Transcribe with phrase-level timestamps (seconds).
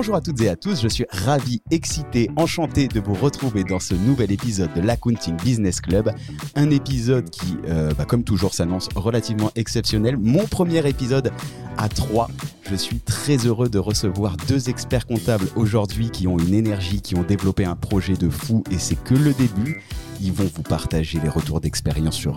[0.00, 3.80] Bonjour à toutes et à tous, je suis ravi, excité, enchanté de vous retrouver dans
[3.80, 6.10] ce nouvel épisode de l'Accounting Business Club.
[6.54, 10.16] Un épisode qui, euh, bah, comme toujours, s'annonce relativement exceptionnel.
[10.16, 11.30] Mon premier épisode
[11.76, 12.30] à 3.
[12.70, 17.14] Je suis très heureux de recevoir deux experts comptables aujourd'hui qui ont une énergie, qui
[17.14, 19.82] ont développé un projet de fou et c'est que le début.
[20.22, 22.36] Ils vont vous partager les retours d'expérience sur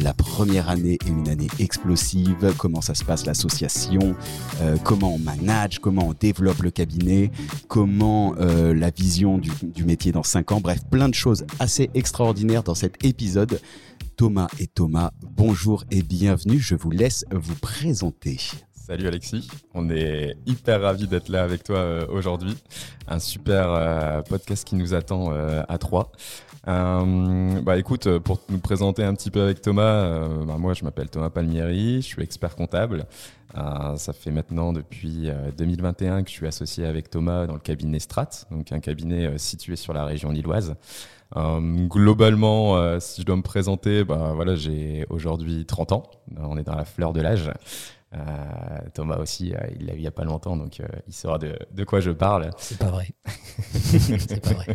[0.00, 4.16] la première année et une année explosive, comment ça se passe l'association,
[4.60, 7.30] euh, comment on manage, comment on développe le cabinet,
[7.68, 12.64] comment euh, la vision du, métier dans 5 ans, bref, plein de choses assez extraordinaires
[12.64, 13.60] dans cet épisode.
[14.16, 18.38] Thomas et Thomas, bonjour et bienvenue, je vous laisse vous présenter.
[18.72, 22.56] Salut Alexis, on est hyper ravis d'être là avec toi euh, aujourd'hui.
[23.06, 26.12] Un super podcast qui nous attend à trois.
[26.68, 31.08] Euh, bah écoute, pour nous présenter un petit peu avec Thomas, bah, moi je m'appelle
[31.08, 33.06] Thomas Palmieri, je suis expert comptable.
[33.54, 38.28] ça fait maintenant depuis 2021 que je suis associé avec Thomas dans le cabinet Strat,
[38.50, 40.74] donc un cabinet situé sur la région lilloise.
[41.34, 46.02] globalement, si je dois me présenter, bah voilà, j'ai aujourd'hui 30 ans.
[46.38, 47.50] On est dans la fleur de l'âge.
[48.12, 51.14] Euh, Thomas aussi, euh, il l'a vu il n'y a pas longtemps, donc euh, il
[51.14, 52.50] saura de, de, quoi je parle.
[52.58, 53.08] C'est pas vrai.
[53.70, 54.66] c'est pas vrai.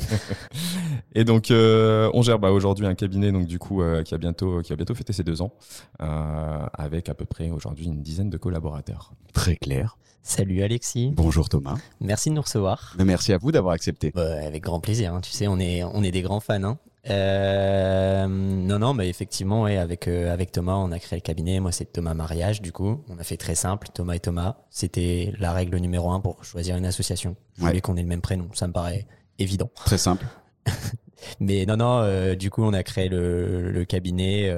[1.13, 4.71] Et donc, on gère bah, aujourd'hui un cabinet donc du coup qui a bientôt qui
[4.71, 5.53] a bientôt fêté ses deux ans,
[5.99, 9.11] avec à peu près aujourd'hui une dizaine de collaborateurs.
[9.33, 9.97] Très clair.
[10.23, 11.11] Salut Alexis.
[11.13, 11.77] Bonjour Thomas.
[12.01, 12.95] Merci de nous recevoir.
[12.97, 14.11] Merci à vous d'avoir accepté.
[14.15, 15.13] Bah, avec grand plaisir.
[15.13, 15.21] Hein.
[15.21, 16.63] Tu sais, on est on est des grands fans.
[16.63, 16.77] Hein.
[17.09, 21.59] Euh, non, non, mais effectivement, ouais, avec, euh, avec Thomas, on a créé le cabinet.
[21.59, 23.03] Moi, c'est Thomas Mariage, du coup.
[23.09, 24.57] On a fait très simple, Thomas et Thomas.
[24.69, 27.35] C'était la règle numéro un pour choisir une association.
[27.57, 28.47] Je voulais qu'on ait le même prénom.
[28.53, 29.05] Ça me paraît
[29.37, 29.69] évident.
[29.85, 30.25] Très simple.
[31.39, 34.51] mais non, non, euh, du coup, on a créé le, le cabinet.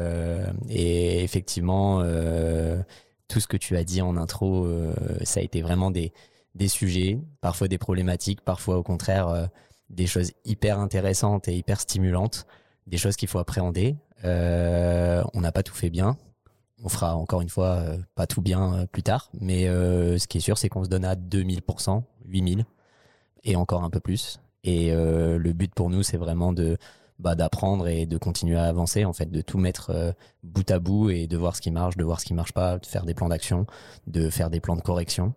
[0.69, 2.01] Et effectivement,
[3.27, 4.67] tout ce que tu as dit en intro,
[5.23, 6.13] ça a été vraiment des,
[6.55, 9.49] des sujets, parfois des problématiques, parfois au contraire
[9.89, 12.45] des choses hyper intéressantes et hyper stimulantes,
[12.87, 13.95] des choses qu'il faut appréhender.
[14.23, 16.17] Euh, on n'a pas tout fait bien.
[16.83, 19.29] On fera encore une fois euh, pas tout bien euh, plus tard.
[19.39, 22.65] Mais ce qui est sûr, c'est qu'on se donne à 2000%, 8000
[23.43, 24.39] et encore un peu plus.
[24.63, 26.77] Et le but pour nous, c'est vraiment de
[27.19, 30.13] bah, d'apprendre et de continuer à avancer, en fait, de tout mettre
[30.43, 32.77] bout à bout et de voir ce qui marche, de voir ce qui marche pas,
[32.77, 33.65] de faire des plans d'action,
[34.07, 35.33] de faire des plans de correction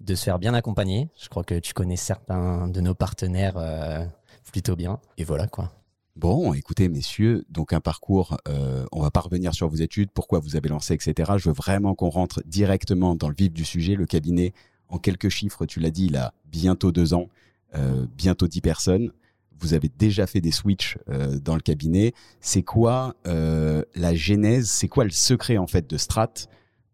[0.00, 1.08] de se faire bien accompagner.
[1.20, 4.04] Je crois que tu connais certains de nos partenaires euh,
[4.50, 5.00] plutôt bien.
[5.18, 5.72] Et voilà quoi.
[6.16, 10.38] Bon, écoutez, messieurs, donc un parcours, euh, on va pas revenir sur vos études, pourquoi
[10.38, 11.32] vous avez lancé, etc.
[11.36, 13.96] Je veux vraiment qu'on rentre directement dans le vif du sujet.
[13.96, 14.54] Le cabinet,
[14.88, 17.28] en quelques chiffres, tu l'as dit, il a bientôt deux ans,
[17.74, 19.12] euh, bientôt dix personnes.
[19.58, 20.98] Vous avez déjà fait des switches
[21.42, 22.12] dans le cabinet.
[22.40, 26.34] C'est quoi la genèse C'est quoi le secret en fait de Strat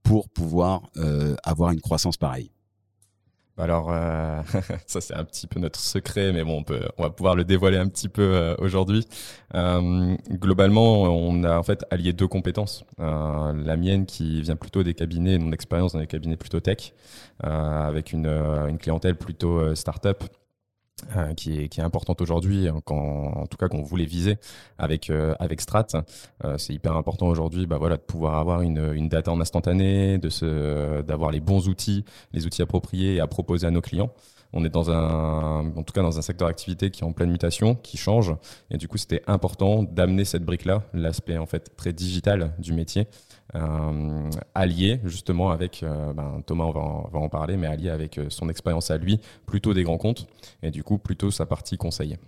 [0.05, 0.89] pour pouvoir
[1.43, 2.53] avoir une croissance pareille?
[3.59, 4.43] Alors, euh,
[4.87, 7.45] ça c'est un petit peu notre secret, mais bon, on, peut, on va pouvoir le
[7.45, 9.07] dévoiler un petit peu euh, aujourd'hui.
[9.55, 12.85] Euh, globalement, on a en fait allié deux compétences.
[12.99, 16.95] La mienne qui vient plutôt des cabinets, mon expérience dans les cabinets plutôt tech,
[17.41, 20.25] avec une, une clientèle plutôt start-up
[21.17, 24.37] euh, qui, est, qui est importante aujourd'hui, en tout cas qu'on voulait viser
[24.79, 25.89] avec euh, avec Strat.
[26.45, 30.19] Euh, c'est hyper important aujourd'hui, bah voilà, de pouvoir avoir une, une data en instantané,
[30.19, 34.13] d'avoir les bons outils, les outils appropriés à proposer à nos clients.
[34.53, 37.31] On est dans un, en tout cas dans un secteur d'activité qui est en pleine
[37.31, 38.35] mutation, qui change,
[38.71, 43.07] et du coup c'était important d'amener cette brique-là, l'aspect en fait très digital du métier,
[43.55, 48.19] euh, allié justement avec, euh, ben, Thomas on va, en, en, parler, mais allié avec
[48.19, 50.27] euh, son expérience à lui, plutôt des grands comptes,
[50.63, 52.19] et du coup plutôt sa partie conseil.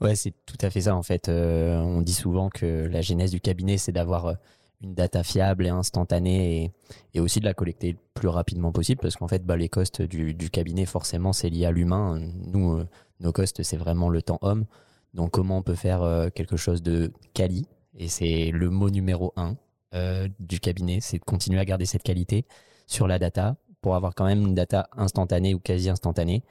[0.00, 1.28] Ouais, c'est tout à fait ça en fait.
[1.30, 4.36] On dit souvent que la genèse du cabinet, c'est d'avoir
[4.82, 6.72] une data fiable et instantanée
[7.14, 10.02] et, aussi de la collecter le plus rapidement possible parce qu'en fait, bah, les costes
[10.02, 12.20] du, cabinet, forcément, c'est lié à l'humain.
[12.46, 12.88] Nous, euh,
[13.20, 14.66] nos costes, c'est vraiment le temps homme.
[15.14, 17.66] Donc, comment on peut faire quelque chose de quali?
[17.96, 19.56] Et c'est le mot numéro un
[19.94, 22.44] euh, du cabinet, c'est de continuer à garder cette qualité
[22.86, 26.42] sur la data pour avoir quand même une data instantanée ou quasi instantanée.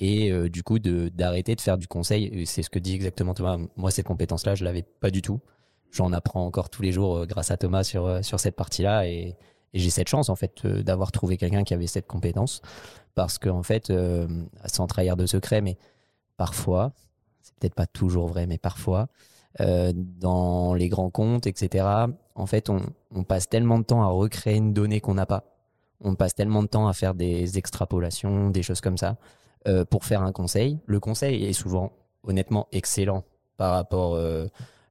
[0.00, 2.46] Et euh, du coup, d'arrêter de, faire du conseil.
[2.46, 3.58] C'est ce que dit exactement Thomas.
[3.76, 5.40] Moi, cette compétence-là, je l'avais pas du tout.
[5.94, 9.06] J'en apprends encore tous les jours euh, grâce à Thomas sur, euh, sur cette partie-là.
[9.06, 9.36] Et,
[9.72, 12.62] j'ai cette chance, en fait, euh, d'avoir trouvé quelqu'un qui avait cette compétence.
[13.14, 13.92] Parce qu'en en fait,
[14.66, 15.78] sans trahir de secret, mais
[16.36, 16.92] parfois,
[17.42, 19.06] c'est peut-être pas toujours vrai, mais parfois,
[19.60, 21.86] dans les grands comptes, etc.
[22.34, 25.44] En fait, on, passe tellement de temps à recréer une donnée qu'on n'a pas.
[26.00, 29.16] On passe tellement de temps à faire des extrapolations, des choses comme ça,
[29.90, 30.80] pour faire un conseil.
[30.86, 31.92] Le conseil est souvent,
[32.24, 33.22] honnêtement, excellent
[33.56, 34.18] par rapport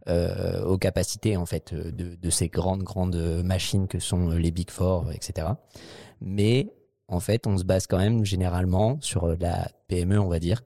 [0.08, 4.52] euh, euh aux capacités en fait de, de, ces grandes grandes machines que sont les
[4.52, 5.48] Big Four, etc.
[6.22, 6.74] Mais
[7.08, 10.62] en fait, on se base quand même généralement sur euh, la PME, on va dire,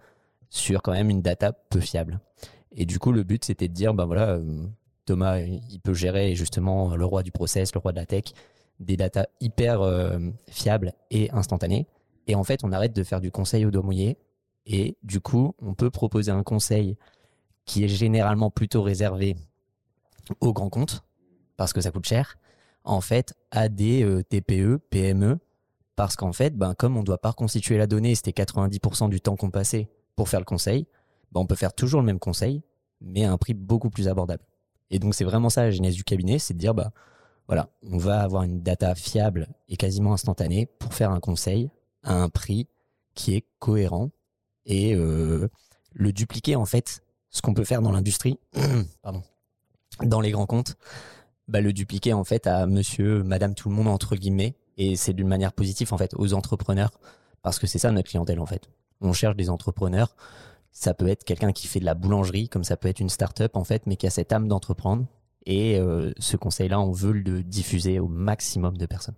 [0.49, 2.19] sur quand même une data peu fiable.
[2.71, 4.65] Et du coup, le but, c'était de dire, ben voilà, euh,
[5.05, 8.25] Thomas, il peut gérer justement le roi du process, le roi de la tech,
[8.79, 10.19] des datas hyper euh,
[10.49, 11.87] fiables et instantanées.
[12.27, 14.17] Et en fait, on arrête de faire du conseil au doigt mouillé.
[14.65, 16.97] Et du coup, on peut proposer un conseil
[17.67, 19.35] qui est généralement plutôt réservé
[20.41, 21.03] aux grands comptes,
[21.55, 22.37] parce que ça coûte cher,
[22.83, 25.37] en fait, à des TPE, PME,
[25.97, 29.19] parce qu'en fait, ben, comme on ne doit pas reconstituer la donnée, c'était 90% du
[29.19, 30.87] temps qu'on passait pour faire le conseil,
[31.31, 32.61] ben, on peut faire toujours le même conseil,
[33.01, 34.43] mais à un prix beaucoup plus abordable.
[34.91, 36.91] Et donc, c'est vraiment ça la genèse du cabinet, c'est de dire, bah,
[37.47, 41.71] voilà, on va avoir une data fiable et quasiment instantanée pour faire un conseil
[42.03, 42.67] à un prix
[43.15, 44.11] qui est cohérent
[44.67, 45.49] et euh,
[45.93, 48.39] le dupliquer, en fait, ce qu'on peut faire dans l'industrie,
[50.03, 50.75] dans les grands comptes,
[51.47, 55.13] bah, le dupliquer, en fait, à monsieur, madame, tout le monde, entre guillemets, et c'est
[55.13, 56.91] d'une manière positive en fait aux entrepreneurs
[57.41, 58.69] parce que c'est ça notre clientèle en fait.
[59.01, 60.15] On cherche des entrepreneurs.
[60.71, 63.55] Ça peut être quelqu'un qui fait de la boulangerie, comme ça peut être une start-up
[63.55, 65.05] en fait, mais qui a cette âme d'entreprendre.
[65.45, 69.15] Et euh, ce conseil-là, on veut le diffuser au maximum de personnes.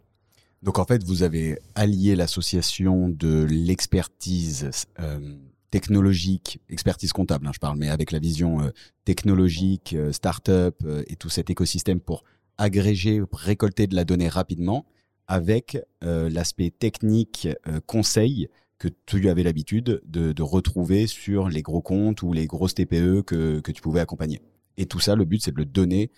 [0.62, 4.70] Donc en fait, vous avez allié l'association de l'expertise
[5.00, 5.38] euh,
[5.72, 8.70] technologique, expertise comptable, hein, je parle, mais avec la vision euh,
[9.06, 12.24] technologique, start-up et tout cet écosystème pour
[12.58, 14.86] agréger, récolter de la donnée rapidement
[15.30, 18.50] avec euh, l'aspect technique euh, conseil
[18.80, 23.60] que tu avais l'habitude de, retrouver sur les gros comptes ou les grosses TPE que,
[23.60, 24.42] tu pouvais accompagner.
[24.78, 26.12] Et tout ça, le but, c'est de le donner,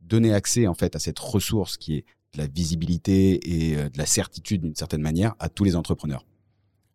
[0.00, 2.04] donner accès en fait à cette ressource qui est
[2.34, 6.24] de la visibilité et euh, de la certitude d'une certaine manière à tous les entrepreneurs.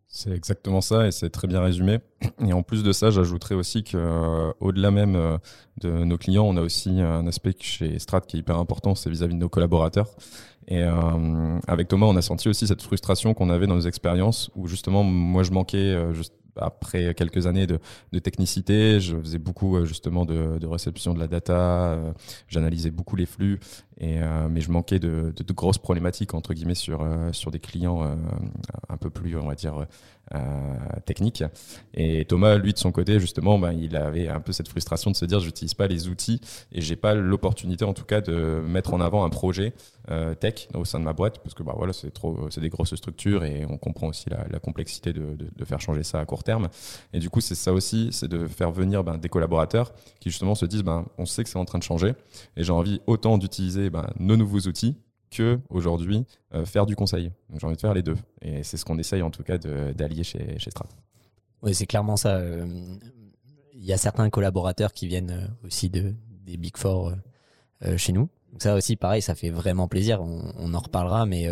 [0.10, 2.00] C'est exactement ça et c'est très bien résumé.
[2.48, 5.38] Et en plus de ça, j'ajouterais aussi que au-delà même
[5.82, 9.10] de nos clients, on a aussi un aspect chez Strat qui est hyper important, c'est
[9.10, 10.08] vis-à-vis de nos collaborateurs.
[10.68, 14.52] Et euh, avec Thomas, on a senti aussi cette frustration qu'on avait dans nos expériences
[14.56, 16.14] où justement, moi, je manquais euh,
[16.60, 17.80] après quelques années de,
[18.12, 22.14] de, technicité, je faisais beaucoup euh, justement de, de réception de la data, euh,
[22.48, 23.60] j'analysais beaucoup les flux,
[24.00, 28.18] et, euh, mais je manquais de, de, grosses problématiques entre guillemets sur, sur des clients
[28.90, 29.88] un peu plus, on va dire,
[31.06, 31.44] technique.
[31.94, 35.16] Et Thomas, lui, de son côté, justement, ben, il avait un peu cette frustration de
[35.16, 36.42] se dire, j'utilise pas les outils
[36.72, 39.74] et j'ai pas l'opportunité, en tout cas, de mettre en avant un projet
[40.10, 42.70] euh, tech au sein de ma boîte, parce que bah voilà, c'est trop, c'est des
[42.70, 46.20] grosses structures et on comprend aussi la, la complexité de, de, de, faire changer ça
[46.20, 46.70] à court terme.
[47.14, 50.56] Et du coup, c'est ça aussi, c'est de faire venir ben, des collaborateurs qui justement
[50.56, 52.14] se disent, ben, on sait que c'est en train de changer
[52.56, 54.96] et j'ai envie autant d'utiliser ben, nos nouveaux outils
[55.30, 57.32] que aujourd'hui euh, faire du conseil.
[57.56, 58.18] J'ai envie de faire les deux.
[58.42, 60.88] Et c'est ce qu'on essaye en tout cas d'allier chez, chez Strat.
[61.62, 62.36] Oui, c'est clairement ça.
[62.36, 62.66] Euh,
[63.74, 66.14] il y a certains collaborateurs qui viennent euh, aussi de,
[66.46, 67.14] des Big Four
[67.96, 68.28] chez nous.
[68.58, 70.20] Ça aussi, pareil, ça fait vraiment plaisir.
[70.20, 71.48] On, en reparlera, mais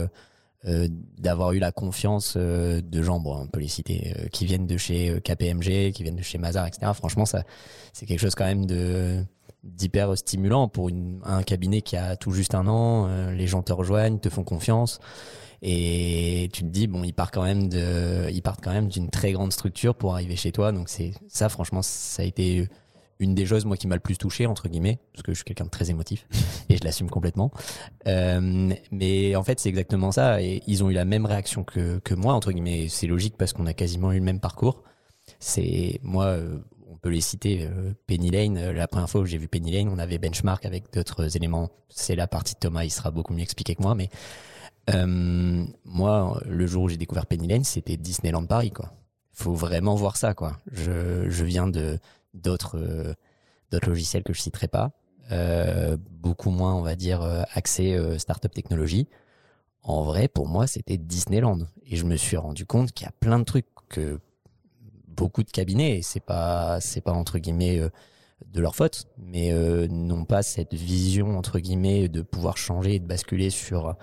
[1.19, 5.91] d'avoir eu la confiance de gens, on peut les citer, qui viennent de chez KPMG,
[5.91, 6.93] qui viennent de chez Mazar, etc.
[6.95, 9.23] Franchement, c'est quelque chose quand même de
[9.65, 10.89] d'hyper stimulant pour
[11.23, 13.07] un cabinet qui a tout juste un an.
[13.07, 14.99] Euh, les gens te rejoignent, te font confiance.
[15.61, 19.09] Et tu te dis, bon, ils partent quand même de, ils partent quand même d'une
[19.09, 20.71] très grande structure pour arriver chez toi.
[20.71, 22.67] Donc c'est ça, franchement, ça a été
[23.19, 25.45] une des choses moi qui m'a le plus touché entre guillemets parce que je suis
[25.45, 26.27] quelqu'un de très émotif
[26.69, 27.51] et je l'assume complètement.
[28.07, 30.41] Euh, mais en fait, c'est exactement ça.
[30.41, 32.87] Et ils ont eu la même réaction que que moi entre guillemets.
[32.89, 34.83] C'est logique parce qu'on a quasiment eu le même parcours.
[35.39, 36.59] C'est moi, euh,
[37.09, 37.63] les citer.
[37.63, 40.65] Euh, Penny Lane, euh, la première fois où j'ai vu Penny Lane, on avait benchmark
[40.65, 41.69] avec d'autres éléments.
[41.89, 44.09] C'est la partie de Thomas, il sera beaucoup mieux expliqué que moi, mais
[44.89, 48.91] euh, moi, le jour où j'ai découvert Penny Lane, c'était Disneyland Paris, quoi.
[49.33, 50.57] Faut vraiment voir ça, quoi.
[50.71, 51.99] Je, je viens de
[52.33, 53.15] d'autres
[53.85, 54.91] logiciels que je citerai pas,
[56.11, 57.21] beaucoup moins, on va dire,
[57.53, 59.07] accès startup technologie.
[59.83, 63.13] En vrai, pour moi, c'était Disneyland, et je me suis rendu compte qu'il y a
[63.19, 64.19] plein de trucs que
[65.15, 67.89] beaucoup de cabinets, et c'est pas, c'est pas entre guillemets euh,
[68.47, 72.99] de leur faute, mais euh, n'ont pas cette vision entre guillemets de pouvoir changer et
[72.99, 73.95] de basculer sur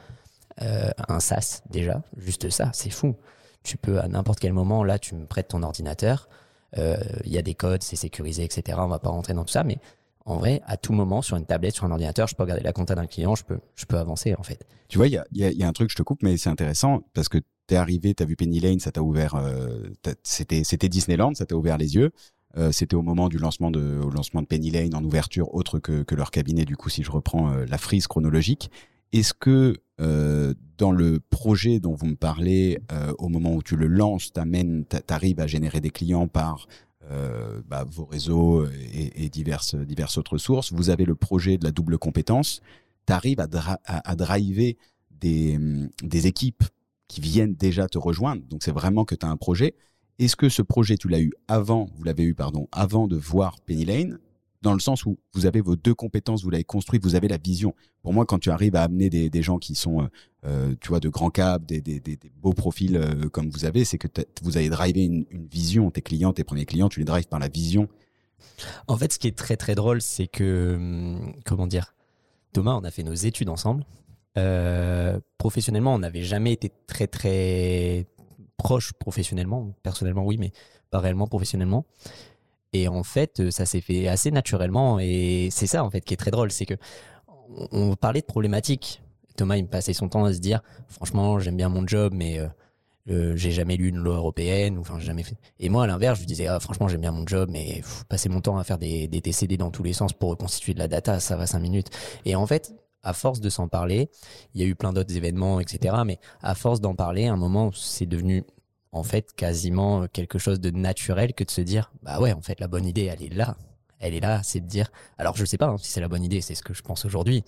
[0.61, 2.02] euh, un SaaS déjà.
[2.16, 3.14] Juste ça, c'est fou.
[3.62, 6.28] Tu peux à n'importe quel moment, là, tu me prêtes ton ordinateur,
[6.75, 8.78] il y a des codes, c'est sécurisé, etc.
[8.81, 9.78] On va pas rentrer dans tout ça, mais
[10.25, 12.73] en vrai, à tout moment, sur une tablette, sur un ordinateur, je peux regarder la
[12.73, 14.66] compta d'un client, je peux, je peux avancer en fait.
[14.88, 17.02] Tu vois, il y a, y, a, un truc, je te coupe, mais c'est intéressant
[17.12, 17.38] parce que
[17.73, 19.88] t'es arrivé, t'as vu Penny Lane, ça t'a ouvert, euh,
[20.23, 22.11] c'était Disneyland, ça t'a ouvert les yeux.
[22.59, 25.79] Euh, c'était au moment du lancement de au lancement de Penny Lane en ouverture autre
[25.79, 28.71] que, leur cabinet du coup si je reprends euh, la frise chronologique.
[29.12, 29.79] Est-ce que
[30.79, 32.79] dans le projet dont vous me parlez,
[33.19, 36.67] au moment où tu le lances, t'amènes, t'arrives à générer des clients par
[37.69, 40.73] bah, vos réseaux et, diverses autres sources.
[40.73, 42.62] Vous avez le projet de la double compétence.
[43.07, 43.47] T'arrives à,
[43.85, 44.76] à, driver
[45.21, 46.64] des équipes
[47.12, 48.42] qui viennent déjà te rejoindre.
[48.49, 49.75] Donc c'est vraiment que tu as un projet.
[50.19, 53.61] Est-ce que ce projet, tu l'as eu avant, vous l'avez eu, pardon, avant de voir
[53.66, 54.19] Penny Lane?
[54.62, 57.37] Dans le sens où vous avez vos deux compétences, vous l'avez construit, vous avez la
[57.37, 57.75] vision.
[58.02, 60.07] Pour moi, quand tu arrives à amener des, gens qui sont, euh,
[60.47, 62.00] euh, tu vois, de grands câbles, des,
[62.40, 64.09] beaux profils euh, comme vous avez, c'est que
[64.42, 65.90] vous avez drivé une, vision.
[65.90, 67.88] Tes clients, tes premiers clients, tu les drives par la vision.
[68.87, 71.95] En fait, ce qui est très très drôle, c'est que, hum, comment dire,
[72.54, 73.85] Thomas, on a fait nos études ensemble.
[75.39, 78.07] Professionnellement, on n'avait jamais été très très
[78.57, 79.75] proches professionnellement.
[79.83, 80.53] Personnellement, oui, mais
[80.91, 81.85] pas réellement professionnellement.
[82.73, 84.99] Et en fait, euh, ça s'est fait assez naturellement.
[84.99, 86.51] Et c'est ça, en fait, qui est très drôle.
[86.53, 86.75] C'est que
[87.73, 89.03] on parlait de problématiques.
[89.37, 92.39] Thomas, il me passait son temps à se dire, franchement, j'aime bien mon job, mais
[92.39, 92.47] euh,
[93.11, 94.83] euh, j'ai jamais lu une loi européenne.
[95.01, 95.25] Jamais.
[95.59, 98.41] Et moi, à l'inverse, je disais, ah, franchement, j'aime bien mon job, mais passer mon
[98.41, 101.21] temps à faire des, des TCD dans tous les sens pour reconstituer de la data,
[101.21, 101.91] ça va cinq minutes.
[102.25, 104.11] Et en fait, à force de s'en parler,
[104.54, 105.94] il y a eu plein d'autres événements, etc.
[106.06, 108.44] Mais à force d'en parler, à un moment, c'est devenu
[108.92, 112.61] en fait quasiment quelque chose de naturel que de se dire bah ouais en fait
[112.61, 113.56] la bonne idée elle est là.
[113.99, 116.25] Elle est là c'est de dire alors je sais pas hein, si c'est la bonne
[116.25, 117.44] idée c'est ce que je pense aujourd'hui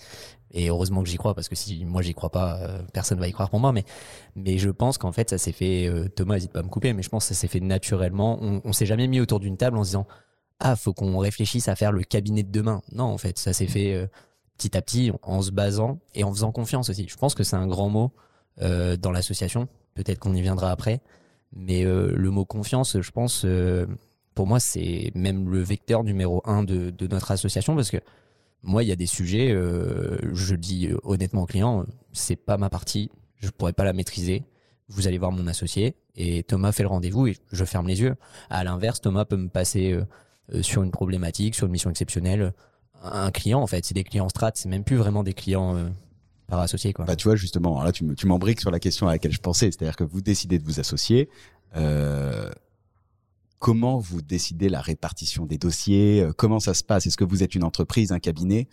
[0.52, 3.26] et heureusement que j'y crois parce que si moi j'y crois pas euh, personne va
[3.26, 3.84] y croire pour moi mais
[4.36, 6.92] mais je pense qu'en fait ça s'est fait euh, Thomas hésite pas à me couper
[6.92, 8.38] mais je pense que ça s'est fait naturellement.
[8.40, 10.06] On, on s'est jamais mis autour d'une table en se disant
[10.60, 13.66] ah faut qu'on réfléchisse à faire le cabinet de demain non en fait ça s'est
[13.66, 14.06] fait euh,
[14.56, 17.56] petit à petit en se basant et en faisant confiance aussi je pense que c'est
[17.56, 18.12] un grand mot
[18.60, 21.00] dans l'association peut-être qu'on y viendra après
[21.54, 23.86] mais euh, le mot confiance, je pense, euh,
[24.34, 27.98] pour moi, c'est même le vecteur numéro un de, de, notre association parce que
[28.62, 32.70] moi, il y a des sujets, euh, je dis honnêtement aux clients, c'est pas ma
[32.70, 34.44] partie, je pourrais pas la maîtriser.
[34.88, 38.16] Vous allez voir mon associé et Thomas fait le rendez-vous et je ferme les yeux.
[38.50, 39.98] À l'inverse, Thomas peut me passer
[40.60, 42.52] sur une problématique, sur une mission exceptionnelle.
[43.04, 45.92] Un client, en fait, c'est des clients strat, c'est même plus vraiment des clients
[46.46, 47.04] par associé quoi.
[47.04, 49.96] Bah tu vois justement, là tu m'embriques sur la question à laquelle je pensais, c'est-à-dire
[49.96, 51.28] que vous décidez de vous associer.
[51.76, 52.50] Euh,
[53.58, 57.06] comment vous décidez la répartition des dossiers euh, Comment ça se passe?
[57.06, 58.68] Est-ce que vous êtes une entreprise, un cabinet?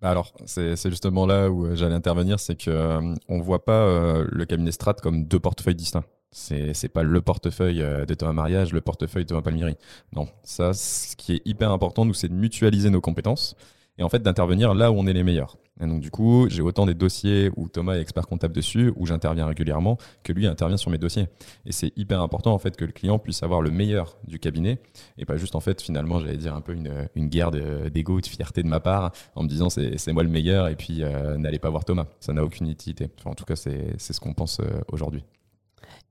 [0.00, 4.44] Bah alors, c'est justement là où euh, j'allais intervenir, c'est que on voit pas le
[4.46, 6.04] cabinet Strat comme deux portefeuilles distincts.
[6.32, 9.76] C'est c'est pas le portefeuille de Thomas Mariage, le portefeuille de Thomas Palmieri.
[10.14, 13.54] Non, ça, ce qui est hyper important, nous, c'est de mutualiser nos compétences
[13.98, 15.56] et en fait d'intervenir là où on est les meilleurs.
[15.80, 19.06] Et donc du coup, j'ai autant des dossiers où Thomas est expert comptable dessus, où
[19.06, 21.28] j'interviens régulièrement, que lui intervient sur mes dossiers.
[21.66, 24.78] Et c'est hyper important en fait que le client puisse avoir le meilleur du cabinet
[25.18, 28.20] et pas juste en fait finalement j'allais dire un peu une, une guerre d'ego, de,
[28.20, 31.36] de, fierté de ma part en me disant c'est moi le meilleur et puis euh,
[31.36, 32.06] n'allez pas voir Thomas.
[32.20, 33.08] Ça n'a aucune utilité.
[33.24, 35.24] En tout cas, c'est ce qu'on pense euh, aujourd'hui.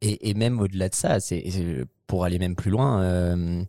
[0.02, 1.18] Et, même au-delà de ça,
[2.08, 3.64] pour aller même plus loin, euh,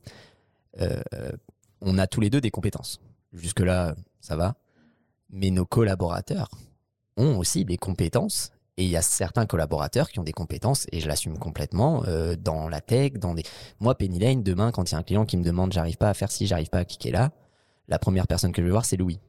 [1.82, 3.00] on a tous les deux des compétences.
[3.34, 4.56] Jusque-là, ça va.
[5.30, 6.48] Mais nos collaborateurs
[7.16, 8.50] ont aussi des compétences.
[8.78, 12.36] Et il y a certains collaborateurs qui ont des compétences, et je l'assume complètement, euh,
[12.36, 13.42] dans la tech, dans des...
[13.80, 16.08] Moi, Penny Lane, demain, quand il y a un client qui me demande j'arrive pas
[16.08, 17.32] à faire ci, j'arrive pas à cliquer là,
[17.88, 19.20] la première personne que je vais voir, c'est Louis.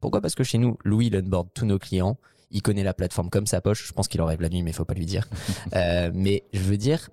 [0.00, 0.22] Pourquoi?
[0.22, 2.16] Parce que chez nous, Louis, il onboard tous nos clients,
[2.50, 3.86] il connaît la plateforme comme sa poche.
[3.86, 5.28] Je pense qu'il en rêve la nuit, mais il faut pas lui dire.
[5.74, 7.10] euh, mais je veux dire,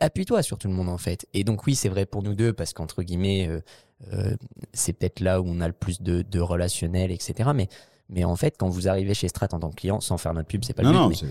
[0.00, 1.26] appuie-toi sur tout le monde en fait.
[1.34, 3.60] Et donc oui, c'est vrai pour nous deux parce qu'entre guillemets, euh,
[4.12, 4.36] euh,
[4.72, 7.50] c'est peut-être là où on a le plus de, de, relationnel, etc.
[7.54, 7.68] Mais,
[8.08, 10.48] mais en fait, quand vous arrivez chez Strat en tant que client, sans faire notre
[10.48, 11.22] pub, c'est pas le but.
[11.22, 11.28] mais,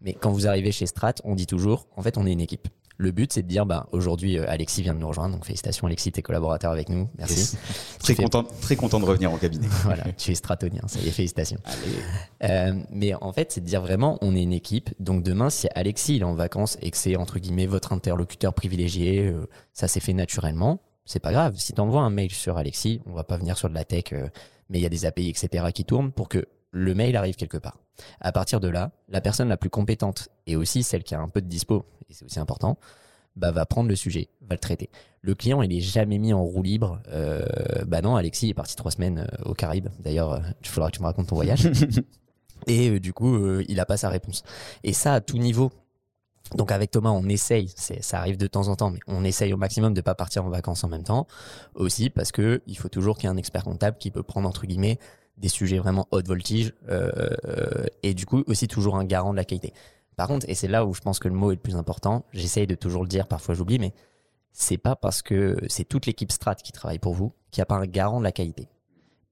[0.00, 2.68] mais, quand vous arrivez chez Strat, on dit toujours, en fait, on est une équipe.
[3.02, 5.34] Le but, c'est de dire, bah, aujourd'hui, euh, Alexis vient de nous rejoindre.
[5.34, 7.08] Donc, félicitations, Alexis, tes collaborateurs avec nous.
[7.18, 7.58] Merci.
[7.98, 9.66] très, content, très content de revenir au cabinet.
[9.82, 10.82] voilà, tu es stratonien.
[10.86, 11.58] Ça y est, félicitations.
[12.44, 14.90] Euh, mais en fait, c'est de dire vraiment, on est une équipe.
[15.00, 18.54] Donc, demain, si Alexis il est en vacances et que c'est, entre guillemets, votre interlocuteur
[18.54, 21.56] privilégié, euh, ça s'est fait naturellement, c'est pas grave.
[21.56, 24.12] Si tu envoies un mail sur Alexis, on va pas venir sur de la tech,
[24.70, 27.58] mais il y a des API, etc., qui tournent pour que le mail arrive quelque
[27.58, 27.78] part.
[28.20, 31.28] À partir de là, la personne la plus compétente et aussi celle qui a un
[31.28, 32.78] peu de dispo, et c'est aussi important,
[33.36, 34.90] bah, va prendre le sujet, va le traiter.
[35.22, 37.00] Le client, il est jamais mis en roue libre.
[37.08, 37.42] Euh,
[37.86, 39.88] bah non, Alexis est parti trois semaines euh, aux Caraïbes.
[40.00, 41.70] D'ailleurs, il euh, faudra que tu me racontes ton voyage.
[42.66, 44.42] et du coup, il a pas sa réponse.
[44.84, 45.70] Et ça, à tout niveau.
[46.56, 49.56] Donc avec Thomas, on essaye, ça arrive de temps en temps, mais on essaye au
[49.56, 51.26] maximum de pas partir en vacances en même temps.
[51.74, 54.48] Aussi parce que il faut toujours qu'il y ait un expert comptable qui peut prendre
[54.48, 54.98] entre guillemets
[55.36, 59.44] des sujets vraiment haute voltige euh, et du coup aussi toujours un garant de la
[59.44, 59.72] qualité.
[60.16, 62.24] Par contre, et c'est là où je pense que le mot est le plus important,
[62.32, 63.92] j'essaye de toujours le dire, parfois j'oublie, mais
[64.52, 67.66] c'est pas parce que c'est toute l'équipe Strat qui travaille pour vous qu'il n'y a
[67.66, 68.68] pas un garant de la qualité.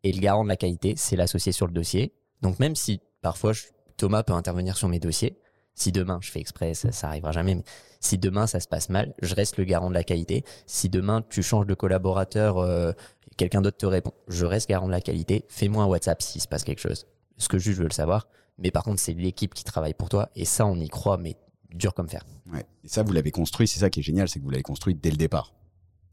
[0.03, 2.15] Et le garant de la qualité, c'est l'associé sur le dossier.
[2.41, 3.53] Donc même si parfois
[3.99, 5.39] Thomas peut intervenir sur mes dossiers,
[5.75, 7.65] si demain, je fais exprès, ça, ça arrivera jamais, mais
[8.01, 10.45] si demain ça se passe mal, je reste le garant de la qualité.
[10.67, 12.93] Si demain tu changes de collaborateur, euh,
[13.41, 15.47] quelqu'un d'autre te répond, je reste garant de la qualité.
[15.49, 17.07] Fais-moi un WhatsApp s'il se passe quelque chose.
[17.39, 18.29] Ce que juste je veux le savoir,
[18.59, 20.29] Mais par contre, c'est l'équipe qui travaille pour toi.
[20.37, 21.37] Et ça, on y croit, mais
[21.73, 22.23] dur comme fer.
[22.53, 22.67] Ouais.
[22.85, 23.67] Et ça, vous l'avez construit.
[23.67, 25.55] C'est ça qui est génial, c'est que vous l'avez construit dès le départ.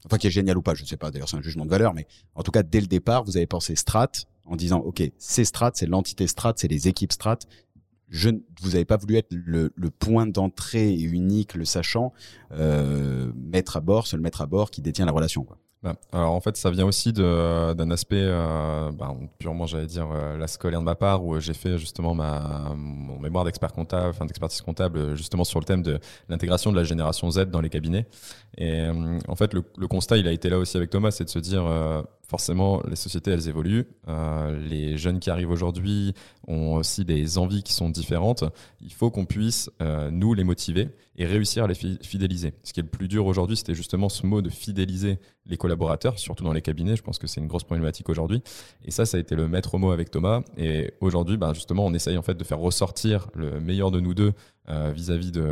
[0.06, 1.12] Enfin, qui est génial ou pas, je ne sais pas.
[1.12, 3.48] D'ailleurs, c'est un jugement de valeur, mais en tout cas, dès le départ, vous avez
[3.48, 4.12] pensé strat
[4.46, 7.40] en disant, OK, c'est strat, c'est l'entité strat, c'est les équipes strat.
[8.08, 8.30] Je,
[8.62, 9.70] vous n'avez pas voulu être le,
[10.00, 12.14] point d'entrée unique, le sachant,
[12.54, 15.46] euh, mettre à bord, seul mettre à bord qui détient la relation.
[15.84, 20.36] Bah, alors en fait, ça vient aussi d'un aspect euh, bah, purement, j'allais dire, euh,
[20.36, 24.26] la scolaire de ma part, où j'ai fait justement ma mon mémoire d'expert comptable, enfin
[24.26, 28.08] d'expertise comptable, justement sur le thème de l'intégration de la génération Z dans les cabinets.
[28.58, 31.26] Et euh, en fait, le, le, constat, il a été là aussi avec Thomas, c'est
[31.26, 31.64] de se dire,
[32.28, 33.86] forcément, les sociétés, elles évoluent.
[34.08, 36.14] Euh, les jeunes qui arrivent aujourd'hui
[36.48, 38.44] ont aussi des envies qui sont différentes.
[38.82, 42.54] Il faut qu'on puisse, euh, nous, les motiver et réussir à les fidéliser.
[42.64, 46.20] Ce qui est le plus dur aujourd'hui, c'était justement ce mot de fidéliser les collaborateurs,
[46.20, 46.96] surtout dans les cabinets.
[46.96, 48.44] Je pense que c'est une grosse problématique aujourd'hui.
[48.86, 50.42] Et ça, ça a été le maître mot avec Thomas.
[50.58, 54.14] Et aujourd'hui, ben, justement, on essaye en fait de faire ressortir le meilleur de nous
[54.14, 54.34] deux
[54.70, 55.48] euh, vis-à-vis de,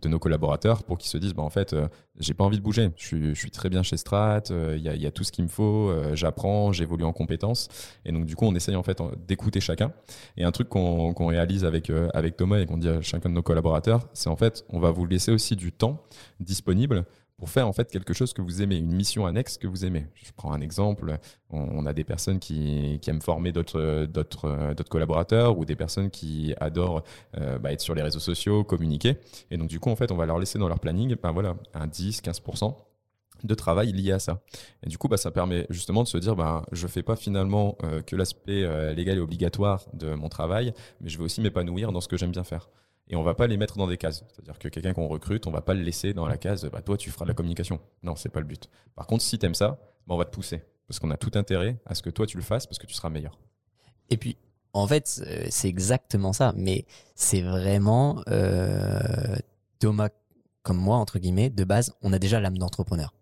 [0.00, 2.62] de, nos collaborateurs pour qu'ils se disent bah, en fait, euh, j'ai pas envie de
[2.62, 2.90] bouger.
[2.96, 5.24] Je suis, je suis très bien chez Strat, il euh, y, a, y, a, tout
[5.24, 7.68] ce qu'il me faut, j'apprends, j'évolue en compétences.
[8.06, 9.92] Et donc, du coup, on essaye en fait d'écouter chacun.
[10.38, 13.34] Et un truc qu'on qu'on réalise avec, avec Thomas et qu'on dit à chacun de
[13.34, 16.02] nos collaborateurs, c'est en fait, on va vous laisser aussi du temps
[16.40, 17.04] disponible
[17.40, 20.06] pour faire en fait quelque chose que vous aimez, une mission annexe que vous aimez.
[20.14, 21.18] Je prends un exemple,
[21.48, 26.10] on, a des personnes qui, qui aiment former d'autres d'autres d'autres collaborateurs ou des personnes
[26.10, 27.02] qui adorent
[27.38, 29.16] euh, bah, être sur les réseaux sociaux, communiquer.
[29.50, 31.56] Et donc du coup en fait on va leur laisser dans leur planning, ben voilà,
[31.72, 32.74] un 10, 15%
[33.42, 34.42] de travail lié à ça.
[34.84, 37.78] Et du coup, bah, ça permet justement de se dire, bah, je fais pas finalement
[37.84, 41.90] euh, que l'aspect euh, légal et obligatoire de mon travail, mais je vais aussi m'épanouir
[41.90, 42.68] dans ce que j'aime bien faire
[43.10, 44.24] et on va pas les mettre dans des cases.
[44.32, 46.96] C'est-à-dire que quelqu'un qu'on recrute, on va pas le laisser dans la case, bah, toi,
[46.96, 47.80] tu feras de la communication.
[48.04, 48.70] Non, c'est pas le but.
[48.94, 50.62] Par contre, si tu aimes ça, bah, on va te pousser.
[50.86, 52.94] Parce qu'on a tout intérêt à ce que toi, tu le fasses parce que tu
[52.94, 53.38] seras meilleur.
[54.10, 54.36] Et puis,
[54.72, 56.52] en fait, c'est exactement ça.
[56.56, 56.86] Mais
[57.16, 59.00] c'est vraiment euh,
[59.80, 60.10] Thomas,
[60.62, 63.12] comme moi, entre guillemets, de base, on a déjà l'âme d'entrepreneur.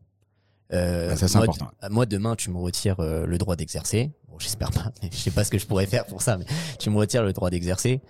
[0.74, 1.70] Euh, ça, c'est important.
[1.90, 4.12] Moi, demain, tu me retires euh, le droit d'exercer.
[4.28, 6.44] Bon, j'espère pas, mais je sais pas ce que je pourrais faire pour ça, mais
[6.78, 8.02] tu me retires le droit d'exercer.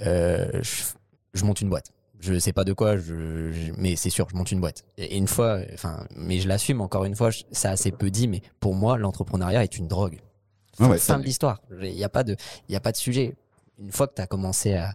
[0.00, 0.82] Euh, je
[1.42, 1.90] monte une boîte.
[2.20, 4.84] Je sais pas de quoi, je, mais c'est sûr, je monte une boîte.
[4.96, 8.40] Et une fois, enfin, mais je l'assume encore une fois, ça assez peu dit, mais
[8.60, 10.20] pour moi, l'entrepreneuriat est une drogue.
[10.80, 11.60] Ouais, fin de l'histoire.
[11.82, 12.36] Il n'y a pas de,
[12.68, 13.36] il y a pas de sujet.
[13.78, 14.94] Une fois que tu as commencé à,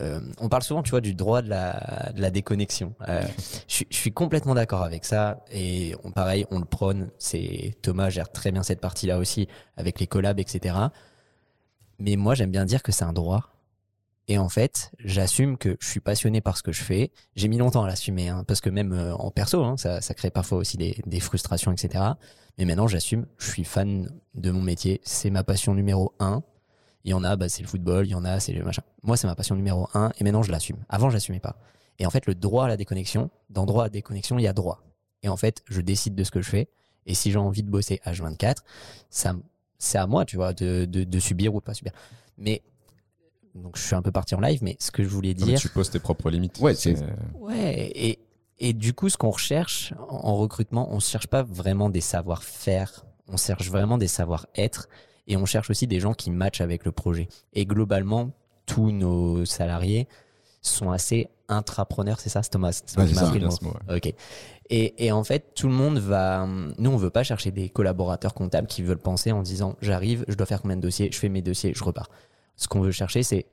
[0.00, 2.92] euh, on parle souvent, tu vois, du droit de la, de la déconnexion.
[3.08, 3.22] Euh,
[3.68, 5.44] je, je, suis complètement d'accord avec ça.
[5.52, 7.08] Et on, pareil, on le prône.
[7.18, 9.46] C'est Thomas gère très bien cette partie-là aussi
[9.76, 10.74] avec les collabs, etc.
[12.00, 13.55] Mais moi, j'aime bien dire que c'est un droit
[14.28, 17.12] et en fait, j'assume que je suis passionné par ce que je fais.
[17.36, 20.14] J'ai mis longtemps à l'assumer, hein, parce que même euh, en perso, hein, ça, ça,
[20.14, 22.02] crée parfois aussi des, des frustrations, etc.
[22.58, 25.00] Mais maintenant, j'assume, je suis fan de mon métier.
[25.04, 26.42] C'est ma passion numéro un.
[27.04, 28.82] Il y en a, bah, c'est le football, il y en a, c'est le machin.
[29.04, 30.78] Moi, c'est ma passion numéro un, et maintenant, je l'assume.
[30.88, 31.56] Avant, j'assumais pas.
[32.00, 34.52] Et en fait, le droit à la déconnexion, dans droit à déconnexion, il y a
[34.52, 34.82] droit.
[35.22, 36.68] Et en fait, je décide de ce que je fais.
[37.06, 38.56] Et si j'ai envie de bosser H24,
[39.08, 39.36] ça,
[39.78, 41.92] c'est à moi, tu vois, de, de, de subir ou de pas subir.
[42.38, 42.62] Mais
[43.62, 45.58] donc je suis un peu parti en live, mais ce que je voulais dire.
[45.58, 46.58] tu poses tes propres limites.
[46.60, 46.96] Ouais, c'est.
[47.34, 48.18] Ouais, et,
[48.58, 53.04] et du coup, ce qu'on recherche en recrutement, on ne cherche pas vraiment des savoir-faire,
[53.28, 54.88] on cherche vraiment des savoir-être,
[55.26, 57.28] et on cherche aussi des gens qui matchent avec le projet.
[57.52, 58.30] Et globalement,
[58.64, 60.06] tous nos salariés
[60.62, 62.80] sont assez intrapreneurs, c'est ça, Thomas?
[62.96, 63.32] Ouais, ça,
[63.88, 64.12] Ok.
[64.68, 66.46] Et, et, en fait, tout le monde va.
[66.78, 70.34] Nous, on veut pas chercher des collaborateurs comptables qui veulent penser en disant j'arrive, je
[70.34, 72.08] dois faire combien de dossiers, je fais mes dossiers, je repars.
[72.56, 73.46] Ce qu'on veut chercher, c'est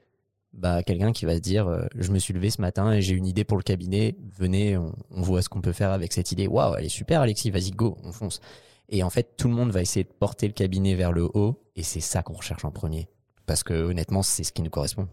[0.53, 3.15] bah, quelqu'un qui va se dire euh, je me suis levé ce matin et j'ai
[3.15, 6.47] une idée pour le cabinet, venez, on, voit ce qu'on peut faire avec cette idée.
[6.47, 8.39] Waouh, elle est super, Alexis, vas-y, go, on fonce.
[8.89, 11.61] Et en fait, tout le monde va essayer de porter le cabinet vers le haut
[11.75, 13.07] et c'est ça qu'on recherche en premier.
[13.45, 15.07] Parce que honnêtement, c'est ce qui nous correspond.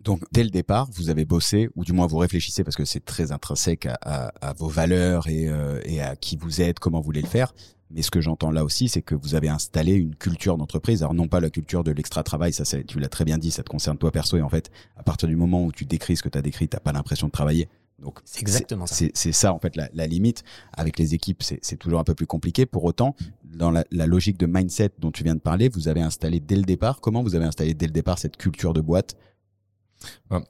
[0.00, 3.04] Donc, dès le départ, vous avez bossé, ou du moins vous réfléchissez, parce que c'est
[3.04, 7.22] très intrinsèque à, vos valeurs et, euh, et à qui vous êtes, comment vous voulez
[7.22, 7.54] le faire.
[7.92, 11.02] Mais ce que j'entends là aussi, c'est que vous avez installé une culture d'entreprise.
[11.02, 13.68] Alors non pas la culture de l'extra-travail, ça tu l'as très bien dit, ça te
[13.68, 14.36] concerne toi perso.
[14.38, 16.68] Et en fait, à partir du moment où tu décris ce que tu as décrit,
[16.68, 17.68] t'as pas l'impression de travailler.
[17.98, 19.06] Donc c'est exactement ça.
[19.14, 20.42] C'est ça en fait la, la limite.
[20.72, 22.66] Avec les équipes, c'est toujours un peu plus compliqué.
[22.66, 26.00] Pour autant, dans la, la, logique de mindset dont tu viens de parler, vous avez
[26.00, 27.00] installé dès le départ.
[27.00, 29.16] Comment vous avez installé dès le départ cette culture de boîte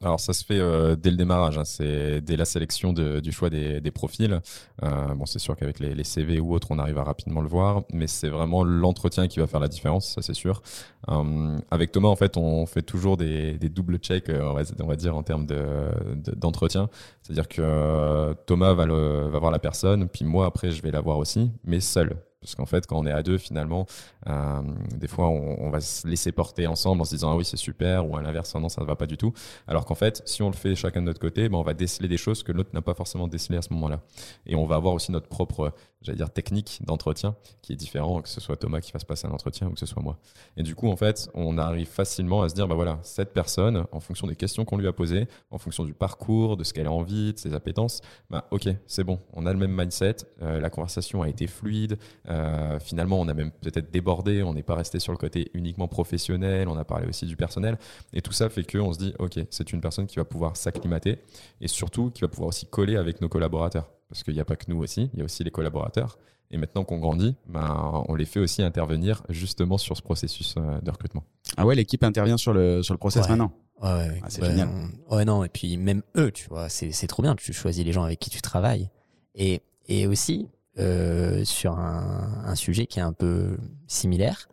[0.00, 1.64] alors ça se fait euh, dès le démarrage, hein.
[1.64, 4.40] c'est dès la sélection du choix des, profils.
[4.82, 7.82] Euh, bon, c'est sûr qu'avec les, CV ou autres, on arrive à rapidement le voir,
[7.92, 10.62] mais c'est vraiment l'entretien qui va faire la différence, ça c'est sûr.
[11.08, 15.16] Euh, avec Thomas, en fait, on fait toujours des, des doubles checks, on va, dire
[15.16, 16.84] en termes d'entretien.
[16.84, 16.88] De,
[17.22, 21.18] C'est-à-dire que Thomas va, va voir la personne, puis moi après je vais la voir
[21.18, 22.16] aussi, mais seul.
[22.42, 23.86] Parce qu'en fait, quand on est à deux, finalement,
[24.28, 24.62] Euh,
[24.94, 28.08] des fois, on, va se laisser porter ensemble en se disant ah oui c'est super
[28.08, 29.32] ou à l'inverse non ça ne va pas du tout.
[29.66, 32.08] Alors qu'en fait, si on le fait chacun de notre côté, ben, on va déceler
[32.08, 34.00] des choses que l'autre n'a pas forcément décelées à ce moment-là.
[34.46, 38.28] Et on va avoir aussi notre propre, j'allais dire technique d'entretien qui est différent que
[38.28, 40.18] ce soit Thomas qui fasse passer un entretien ou que ce soit moi.
[40.56, 43.87] Et du coup, en fait, on arrive facilement à se dire bah voilà cette personne,
[43.92, 46.87] en fonction des questions qu'on lui a posées, en fonction du parcours, de ce qu'elle
[46.87, 50.61] a envie, de ses appétences, bah ok c'est bon, on a le même mindset, euh,
[50.61, 54.12] la conversation a été fluide, euh, finalement on a même peut-être débordé,
[54.44, 57.79] on n'est pas resté sur le côté uniquement professionnel, on a parlé aussi du personnel,
[58.12, 61.18] et tout ça fait qu'on se dit, ok, c'est une personne qui va pouvoir s'acclimater,
[61.61, 64.57] et surtout qui va pouvoir aussi coller avec nos collaborateurs, parce qu'il n'y a pas
[64.57, 66.18] que nous aussi, il y a aussi les collaborateurs,
[66.51, 70.81] et maintenant qu'on grandit, ben, on les fait aussi intervenir justement sur ce processus euh,
[70.83, 71.25] de recrutement.
[71.57, 74.48] Ah ouais, l'équipe intervient sur le, sur le process maintenant Ouais, ouais, Ah, c'est ouais,
[74.48, 74.68] génial.
[75.11, 77.35] on- ouais, non, et puis même eux, tu vois, c'est c'est trop bien.
[77.35, 78.90] Tu choisis les gens avec qui tu travailles.
[79.35, 80.46] Et, et aussi,
[80.78, 84.48] euh, sur un, sujet qui est un peu similaire,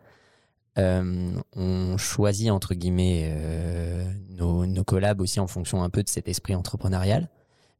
[0.78, 6.08] euh, on choisit, entre guillemets, euh, nos, nos collabs aussi en fonction un peu de
[6.08, 7.30] cet esprit entrepreneurial,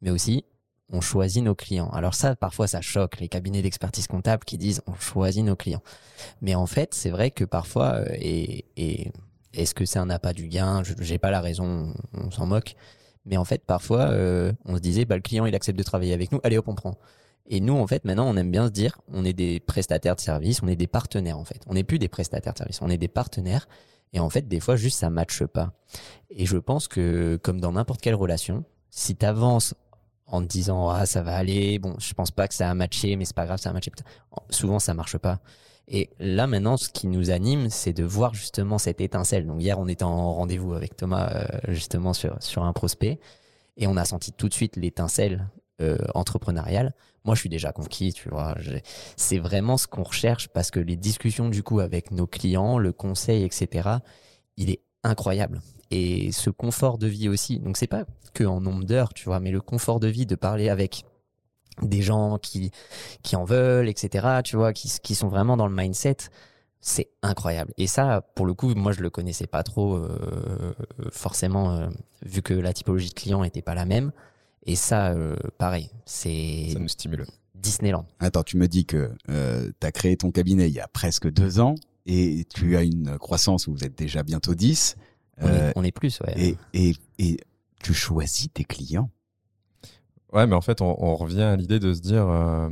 [0.00, 0.44] mais aussi,
[0.88, 1.90] on choisit nos clients.
[1.90, 5.82] Alors ça, parfois, ça choque les cabinets d'expertise comptable qui disent on choisit nos clients.
[6.40, 8.64] Mais en fait, c'est vrai que parfois, et,
[9.52, 10.82] est-ce que c'est un appât du gain?
[10.82, 12.74] Je n'ai pas la raison, on, s'en moque.
[13.26, 14.10] Mais en fait, parfois,
[14.64, 16.74] on se disait, bah, le client, il accepte de travailler avec nous, allez hop, on
[16.74, 16.96] prend.
[17.52, 20.20] Et nous, en fait, maintenant, on aime bien se dire, on est des prestataires de
[20.20, 21.60] services, on est des partenaires, en fait.
[21.66, 23.66] On n'est plus des prestataires de services, on est des partenaires.
[24.12, 25.72] Et en fait, des fois, juste, ça matche pas.
[26.30, 29.74] Et je pense que, comme dans n'importe quelle relation, si tu avances
[30.28, 33.16] en te disant, ah, ça va aller, bon, je pense pas que ça a matché,
[33.16, 33.90] mais c'est pas grave, ça a matché.
[34.50, 35.40] Souvent, ça marche pas.
[35.88, 39.44] Et là, maintenant, ce qui nous anime, c'est de voir justement cette étincelle.
[39.44, 43.18] Donc, hier, on était en rendez-vous avec Thomas, euh, justement, sur, sur un prospect.
[43.76, 45.48] Et on a senti tout de suite l'étincelle
[45.80, 46.94] euh, entrepreneuriale.
[47.24, 48.54] Moi, je suis déjà conquis, tu vois.
[49.16, 52.92] C'est vraiment ce qu'on recherche parce que les discussions, du coup, avec nos clients, le
[52.92, 53.88] conseil, etc.,
[54.56, 55.60] il est incroyable.
[55.90, 57.58] Et ce confort de vie aussi.
[57.58, 60.34] Donc, c'est pas que en nombre d'heures, tu vois, mais le confort de vie de
[60.34, 61.04] parler avec
[61.82, 62.70] des gens qui,
[63.22, 66.16] qui en veulent, etc., tu vois, qui, qui sont vraiment dans le mindset,
[66.80, 67.72] c'est incroyable.
[67.76, 70.74] Et ça, pour le coup, moi, je le connaissais pas trop, euh,
[71.10, 71.88] forcément, euh,
[72.24, 74.12] vu que la typologie de client était pas la même.
[74.66, 77.26] Et ça, euh, pareil, c'est Ça nous stimule.
[77.54, 78.06] Disneyland.
[78.20, 81.60] Attends, tu me dis que tu as créé ton cabinet il y a presque deux
[81.60, 81.74] ans
[82.06, 84.96] et tu as une croissance où vous êtes déjà bientôt 10.
[85.42, 86.34] On, euh, est, on est plus, ouais.
[86.36, 87.40] et, et, et
[87.82, 89.10] tu choisis tes clients.
[90.32, 92.68] Ouais, mais en fait, on, on revient à l'idée de se dire, euh,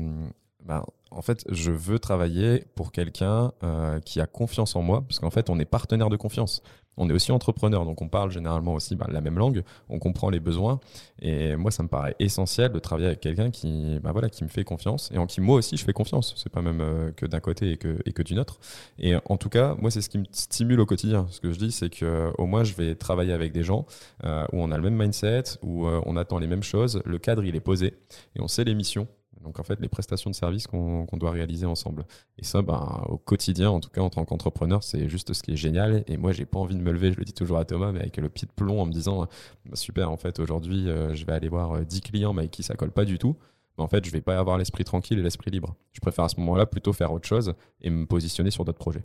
[0.65, 5.19] ben, en fait, je veux travailler pour quelqu'un euh, qui a confiance en moi, parce
[5.19, 6.63] qu'en fait, on est partenaire de confiance.
[6.99, 10.31] On est aussi entrepreneur, donc on parle généralement aussi ben, la même langue, on comprend
[10.31, 10.81] les besoins.
[11.23, 14.49] Et moi, ça me paraît essentiel de travailler avec quelqu'un qui, ben, voilà, qui me
[14.49, 16.35] fait confiance et en qui moi aussi je fais confiance.
[16.37, 18.59] C'est pas même euh, que d'un côté et que, et que d'une autre.
[18.99, 21.27] Et en tout cas, moi, c'est ce qui me stimule au quotidien.
[21.31, 23.87] Ce que je dis, c'est que au moins, je vais travailler avec des gens
[24.25, 27.19] euh, où on a le même mindset, où euh, on attend les mêmes choses, le
[27.19, 27.95] cadre il est posé
[28.37, 29.07] et on sait les missions.
[29.43, 32.05] Donc en fait, les prestations de services qu'on doit réaliser ensemble.
[32.39, 35.53] Et ça, ben, au quotidien, en tout cas en tant qu'entrepreneur, c'est juste ce qui
[35.53, 36.05] est génial.
[36.07, 38.01] Et moi, j'ai pas envie de me lever, je le dis toujours à Thomas, mais
[38.01, 39.27] avec le pied de plomb en me disant,
[39.67, 42.51] bah, super, en fait, aujourd'hui, euh, je vais aller voir euh, 10 clients mais avec
[42.51, 43.37] qui ça colle pas du tout.
[43.79, 45.77] Mais en fait, je vais pas avoir l'esprit tranquille et l'esprit libre.
[45.93, 49.05] Je préfère à ce moment-là plutôt faire autre chose et me positionner sur d'autres projets.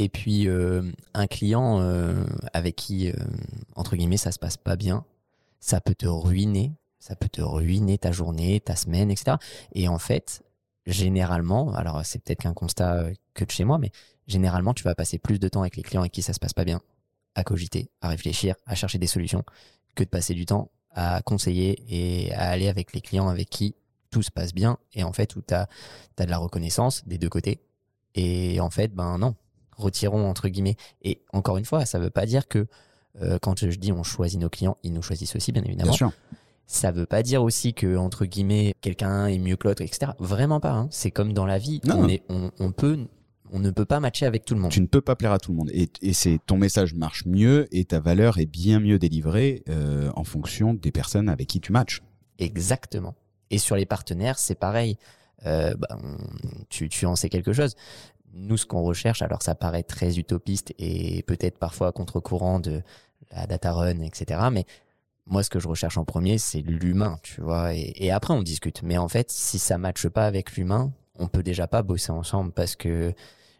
[0.00, 3.14] Et puis, euh, un client euh, avec qui, euh,
[3.76, 5.04] entre guillemets, ça se passe pas bien,
[5.60, 6.72] ça peut te ruiner.
[7.00, 9.36] Ça peut te ruiner ta journée, ta semaine, etc.
[9.72, 10.42] Et en fait,
[10.86, 13.90] généralement, alors c'est peut-être qu'un constat euh, que de chez moi, mais
[14.26, 16.52] généralement, tu vas passer plus de temps avec les clients avec qui ça se passe
[16.52, 16.80] pas bien,
[17.34, 19.44] à cogiter, à réfléchir, à chercher des solutions,
[19.94, 23.74] que de passer du temps à conseiller et à aller avec les clients avec qui
[24.10, 25.68] tout se passe bien et en fait où tu as,
[26.18, 27.60] de la reconnaissance des deux côtés.
[28.14, 29.36] Et en fait, ben non,
[29.76, 30.76] retirons entre guillemets.
[31.02, 32.66] Et encore une fois, ça veut pas dire que
[33.22, 35.90] euh, quand je dis on choisit nos clients, ils nous choisissent aussi, bien évidemment.
[35.90, 36.12] Bien sûr.
[36.72, 40.12] Ça veut pas dire aussi que entre guillemets quelqu'un est mieux que l'autre, etc.
[40.20, 40.70] Vraiment pas.
[40.72, 40.88] hein.
[40.92, 41.80] C'est comme dans la vie.
[41.84, 41.96] Non.
[42.04, 42.96] On, est, on, on peut,
[43.50, 44.70] on ne peut pas matcher avec tout le monde.
[44.70, 45.70] Tu ne peux pas plaire à tout le monde.
[45.72, 50.12] Et, et c'est ton message marche mieux et ta valeur est bien mieux délivrée euh,
[50.14, 52.02] en fonction des personnes avec qui tu matches.
[52.38, 53.16] Exactement.
[53.50, 54.96] Et sur les partenaires, c'est pareil.
[55.46, 56.18] Euh, bah, on-
[56.68, 57.74] tu, tu en sais quelque chose.
[58.32, 62.80] Nous, ce qu'on recherche, alors ça paraît très utopiste et peut-être parfois à contre-courant de
[63.32, 64.40] la data run, etc.
[64.52, 64.66] Mais
[65.30, 67.72] moi, ce que je recherche en premier, c'est l'humain, tu vois.
[67.74, 68.82] Et, après, on discute.
[68.82, 72.52] Mais en fait, si ça matche pas avec l'humain, on peut déjà pas bosser ensemble
[72.52, 73.14] parce que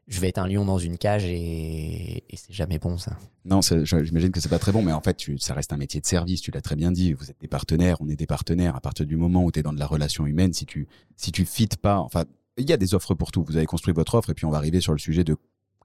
[0.08, 3.16] je vais être un lion dans une cage et, c'est jamais bon, ça.
[3.44, 6.06] Non, j'imagine que c'est pas très bon, mais en fait, ça reste un métier de
[6.06, 6.40] service.
[6.40, 7.12] Tu l'as très bien dit.
[7.12, 8.74] Vous êtes des partenaires, on est des partenaires.
[8.74, 11.30] À partir du moment où tu es dans de la relation humaine, si tu si
[11.30, 12.24] tu fites pas, enfin,
[12.56, 13.44] il y a des offres pour tout.
[13.44, 15.36] Vous avez construit votre offre et puis on va arriver sur le sujet de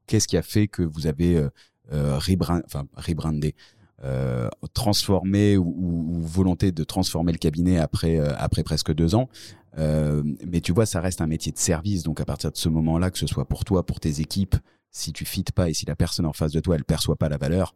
[0.08, 1.50] qu'est-ce qui a fait que vous avez euh,
[1.94, 3.56] euh, rebrandé,
[4.04, 9.30] euh, transformé ou, ou, volonté de transformer le cabinet après, euh, après presque deux ans.
[9.78, 12.04] Euh, mais tu vois, ça reste un métier de service.
[12.04, 14.56] Donc à partir de ce moment-là, que ce soit pour toi, pour tes équipes,
[14.92, 17.30] si tu fites pas et si la personne en face de toi, elle perçoit pas
[17.30, 17.76] la valeur,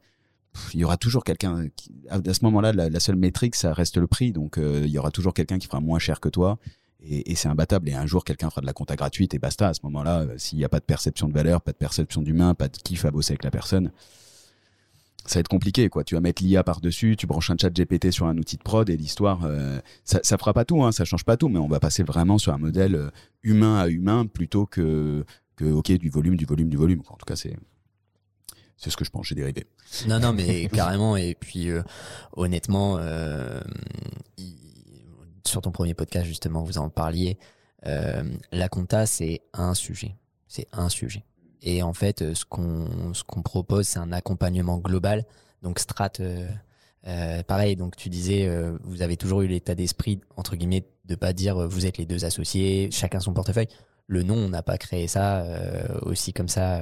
[0.73, 1.67] il y aura toujours quelqu'un.
[2.09, 4.31] À ce moment-là, la, seule métrique, ça reste le prix.
[4.31, 6.57] Donc il y aura toujours quelqu'un qui fera moins cher que toi
[7.01, 7.89] et, et c'est imbattable.
[7.89, 9.69] Et un jour, quelqu'un fera de la compta gratuite et basta.
[9.69, 12.21] À ce moment-là, euh, s'il n'y a pas de perception de valeur, pas de perception
[12.21, 13.91] d'humain, pas de kiff à bosser avec la personne,
[15.29, 15.89] ça va être compliqué.
[15.89, 16.03] Quoi.
[16.03, 18.89] Tu vas mettre l'IA par-dessus, tu branches un chat GPT sur un outil de prod
[18.89, 21.67] et l'histoire, euh, ça, ça fera pas tout, hein, ça change pas tout, mais on
[21.67, 23.09] va passer vraiment sur un modèle euh,
[23.43, 25.23] humain à humain plutôt que,
[25.55, 27.01] que ok, du volume, du volume, du volume.
[27.09, 27.55] En tout cas, c'est
[28.77, 29.67] ce que je pense, j'ai dérivé.
[30.07, 31.15] Non, non, mais carrément.
[31.15, 31.83] Et puis, euh,
[32.33, 32.97] honnêtement,
[35.45, 37.37] sur ton premier podcast, justement, vous en parliez.
[37.83, 40.15] La compta, c'est un sujet.
[40.47, 41.23] C'est un sujet.
[41.61, 45.25] Et en fait, ce qu'on ce qu'on propose, c'est un accompagnement global.
[45.61, 46.47] Donc, Strat, euh,
[47.07, 47.75] euh, pareil.
[47.75, 51.57] Donc, tu disais, euh, vous avez toujours eu l'état d'esprit entre guillemets de pas dire
[51.57, 53.67] euh, vous êtes les deux associés, chacun son portefeuille.
[54.07, 56.81] Le nom, on n'a pas créé ça euh, aussi comme ça.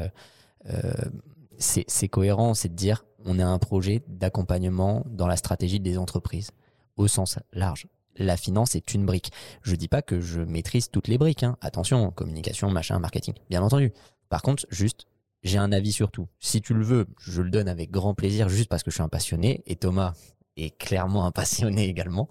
[1.57, 6.51] c'est cohérent, c'est de dire on a un projet d'accompagnement dans la stratégie des entreprises
[6.95, 7.87] au sens large
[8.19, 9.31] la finance est une brique.
[9.61, 11.43] Je dis pas que je maîtrise toutes les briques.
[11.43, 11.57] Hein.
[11.61, 13.93] Attention, communication, machin, marketing, bien entendu.
[14.29, 15.07] Par contre, juste,
[15.43, 16.27] j'ai un avis sur tout.
[16.39, 19.03] Si tu le veux, je le donne avec grand plaisir, juste parce que je suis
[19.03, 19.63] un passionné.
[19.65, 20.13] Et Thomas
[20.57, 22.27] est clairement un passionné également.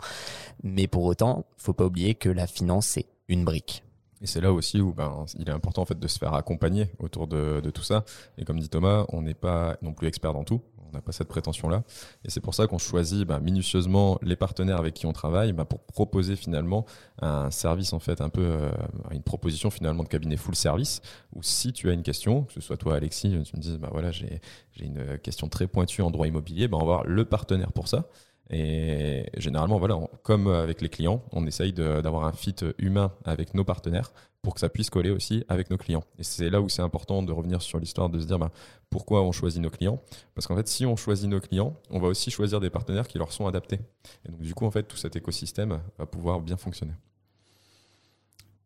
[0.62, 3.82] Mais pour autant, faut pas oublier que la finance c'est une brique.
[4.22, 6.88] Et c'est là aussi où ben, il est important en fait de se faire accompagner
[6.98, 8.04] autour de, de tout ça.
[8.38, 10.62] Et comme dit Thomas, on n'est pas non plus expert dans tout
[11.00, 11.82] pas cette prétention-là.
[12.24, 15.64] Et c'est pour ça qu'on choisit bah, minutieusement les partenaires avec qui on travaille bah,
[15.64, 16.86] pour proposer finalement
[17.22, 18.70] un service, en fait, un peu, euh,
[19.10, 21.00] une proposition finalement de cabinet full service,
[21.34, 23.88] où si tu as une question, que ce soit toi Alexis, tu me dis, bah
[23.90, 24.40] voilà, j'ai
[24.80, 28.08] une question très pointue en droit immobilier, bah, on va voir le partenaire pour ça.
[28.50, 33.64] Et généralement, voilà, comme avec les clients, on essaye d'avoir un fit humain avec nos
[33.64, 36.04] partenaires pour que ça puisse coller aussi avec nos clients.
[36.20, 38.52] Et c'est là où c'est important de revenir sur l'histoire de se dire bah,
[38.90, 40.00] pourquoi on choisit nos clients?
[40.36, 43.18] Parce qu'en fait, si on choisit nos clients, on va aussi choisir des partenaires qui
[43.18, 43.80] leur sont adaptés.
[44.24, 46.92] Et donc, du coup, en fait, tout cet écosystème va pouvoir bien fonctionner.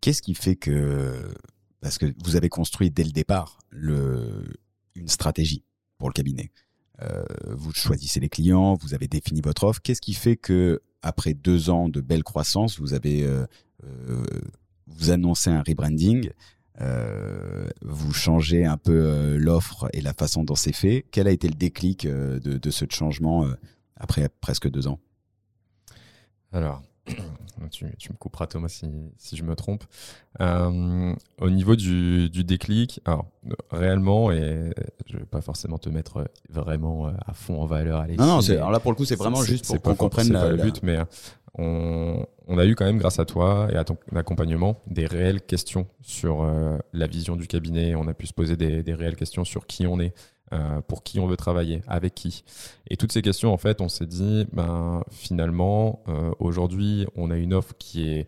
[0.03, 1.33] Qu'est-ce qui fait que,
[1.81, 4.45] parce que vous avez construit dès le départ le,
[4.95, 5.65] une stratégie
[5.97, 6.51] pour le cabinet,
[7.03, 9.81] euh, vous choisissez les clients, vous avez défini votre offre.
[9.83, 13.47] Qu'est-ce qui fait que après deux ans de belle croissance, vous avez euh,
[13.85, 14.25] euh,
[14.87, 16.31] vous annoncez un rebranding,
[17.83, 21.05] vous changez un peu l'offre et la façon dont c'est fait?
[21.11, 23.47] Quel a été le déclic de, de, ce changement
[23.97, 24.99] après presque deux ans?
[26.53, 26.83] Alors,
[27.71, 29.85] tu, tu, me couperas Thomas si, si je me trompe.
[30.41, 33.27] Euh, au niveau du, du, déclic, alors
[33.71, 34.71] réellement, et
[35.07, 38.01] je vais pas forcément te mettre vraiment à fond en valeur.
[38.01, 40.51] Alexis, non, non alors là pour le coup c'est vraiment juste pour qu'on comprenne la,
[40.51, 40.99] le but, mais
[41.55, 45.43] on, on, a eu quand même, grâce à toi et à ton accompagnement, des réelles
[45.43, 47.95] questions sur euh, la vision du cabinet.
[47.95, 50.15] On a pu se poser des, des réelles questions sur qui on est,
[50.53, 52.43] euh, pour qui on veut travailler, avec qui.
[52.89, 57.37] Et toutes ces questions, en fait, on s'est dit, ben, finalement, euh, aujourd'hui, on a
[57.37, 58.27] une offre qui est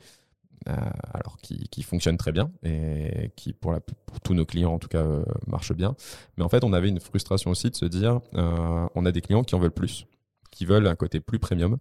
[0.68, 0.72] euh,
[1.12, 4.78] alors qui, qui, fonctionne très bien et qui pour, la, pour tous nos clients en
[4.78, 5.04] tout cas
[5.48, 5.96] marche bien.
[6.36, 9.42] Mais en fait, on avait une frustration aussi de se dire, on a des clients
[9.42, 10.06] qui en veulent plus,
[10.52, 11.78] qui veulent un côté plus premium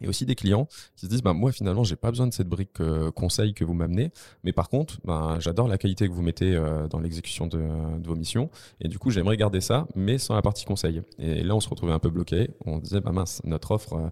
[0.00, 2.48] et aussi des clients qui se disent bah moi finalement j'ai pas besoin de cette
[2.48, 4.10] brique euh, conseil que vous m'amenez.
[4.44, 7.58] Mais par contre bah, j'adore la qualité que vous mettez euh, dans l'exécution de,
[8.04, 8.50] vos missions.
[8.80, 11.02] Et du coup j'aimerais garder ça mais sans la partie conseil.
[11.18, 12.50] Et là on se retrouvait un peu bloqué.
[12.64, 14.10] On disait bah mince notre offre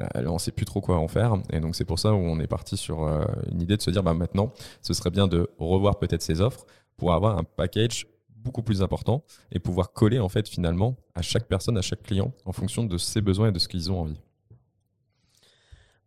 [0.00, 1.34] euh, là on sait plus trop quoi en faire.
[1.52, 3.90] Et donc c'est pour ça où on est parti sur euh, une idée de se
[3.90, 8.06] dire bah maintenant ce serait bien de revoir peut-être ces offres pour avoir un package
[8.38, 12.32] beaucoup plus important et pouvoir coller en fait finalement à chaque personne, à chaque client
[12.44, 14.20] en fonction de ses besoins et de ce qu'ils ont envie.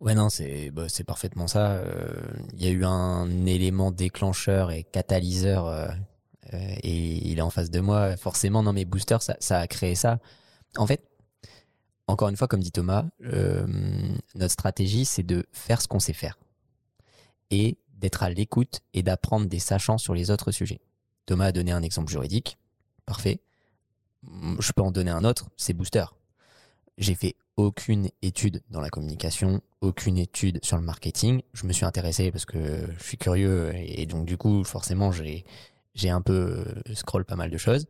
[0.01, 1.79] Ouais, non, c'est bah, c'est parfaitement ça.
[1.83, 5.87] Il euh, y a eu un élément déclencheur et catalyseur, euh,
[6.53, 8.17] euh, et il est en face de moi.
[8.17, 10.19] Forcément, non, mais Booster, ça, ça a créé ça.
[10.75, 11.03] En fait,
[12.07, 13.05] encore une fois, comme dit Thomas,
[14.35, 16.39] notre stratégie, c'est de faire ce qu'on sait faire
[17.51, 20.81] et d'être à l'écoute et d'apprendre des sachants sur les autres sujets.
[21.27, 22.57] Thomas a donné un exemple juridique,
[23.05, 23.39] parfait.
[24.59, 26.05] Je peux en donner un autre, c'est Booster.
[26.97, 31.41] J'ai fait aucune étude dans la communication, aucune étude sur le marketing.
[31.53, 35.45] Je me suis intéressé parce que je suis curieux et donc du coup forcément j'ai
[35.95, 37.85] j'ai un peu scroll pas mal de choses,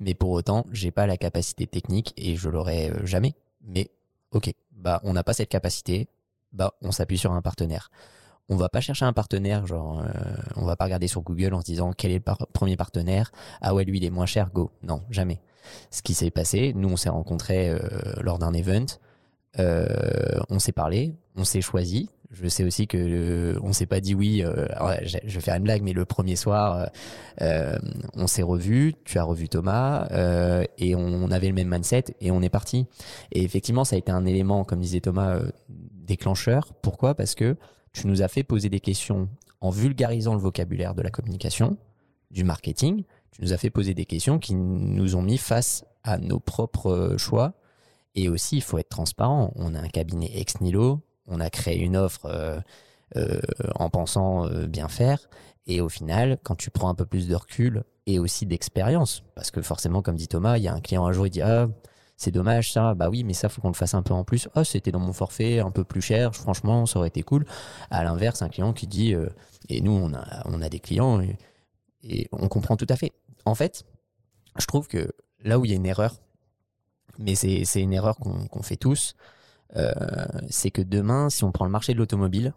[0.00, 3.34] mais pour autant j'ai pas la capacité technique et je l'aurai jamais.
[3.62, 3.90] Mais
[4.32, 6.08] ok, bah on n'a pas cette capacité,
[6.52, 7.90] bah on s'appuie sur un partenaire.
[8.48, 11.60] on va pas chercher un partenaire, genre, euh, on va pas regarder sur Google en
[11.60, 13.32] se disant quel est le premier partenaire?
[13.60, 14.70] Ah ouais, lui il est moins cher, go.
[14.82, 15.40] Non, jamais.
[15.90, 17.78] Ce qui s'est passé, nous on s'est rencontrés euh,
[18.22, 18.86] lors d'un event,
[19.58, 19.86] euh,
[20.50, 22.10] on s'est parlé, on s'est choisi.
[22.32, 24.42] Je sais aussi que on s'est pas dit oui.
[24.42, 26.90] je, vais faire une blague, mais le premier soir,
[27.40, 28.94] on s'est revu.
[29.04, 30.08] Tu as revu Thomas
[30.76, 32.86] et on, avait le même mindset et on est parti.
[33.30, 36.72] Et effectivement, ça a été un élément, comme disait Thomas, déclencheur.
[36.82, 37.14] Pourquoi?
[37.14, 37.56] Parce que
[37.92, 39.28] tu nous as fait poser des questions
[39.60, 41.76] en vulgarisant le vocabulaire de la communication,
[42.30, 43.04] du marketing.
[43.36, 47.16] Tu nous as fait poser des questions qui nous ont mis face à nos propres
[47.18, 47.52] choix.
[48.14, 49.52] Et aussi, il faut être transparent.
[49.56, 51.00] On a un cabinet ex nihilo.
[51.28, 52.58] On a créé une offre euh,
[53.16, 53.40] euh,
[53.74, 55.28] en pensant euh, bien faire.
[55.66, 59.50] Et au final, quand tu prends un peu plus de recul et aussi d'expérience, parce
[59.50, 61.68] que forcément, comme dit Thomas, il y a un client un jour, il dit Ah,
[62.16, 64.48] c'est dommage ça, bah oui, mais ça faut qu'on le fasse un peu en plus.
[64.56, 67.44] Oh, c'était dans mon forfait, un peu plus cher, franchement, ça aurait été cool.
[67.90, 69.28] À l'inverse, un client qui dit, euh,
[69.68, 71.36] et nous on a, on a des clients et,
[72.30, 73.12] on comprend tout à fait.
[73.46, 73.84] En fait,
[74.58, 75.10] je trouve que
[75.42, 76.20] là où il y a une erreur,
[77.18, 79.16] mais c'est une erreur qu'on fait tous,
[79.76, 79.92] euh,
[80.50, 82.52] c'est que demain, si on prend le marché de l'automobile,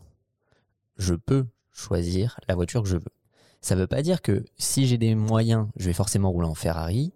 [0.98, 3.14] je peux choisir la voiture que je veux.
[3.62, 6.56] Ça ne veut pas dire que si j'ai des moyens, je vais forcément rouler en
[6.56, 7.14] Ferrari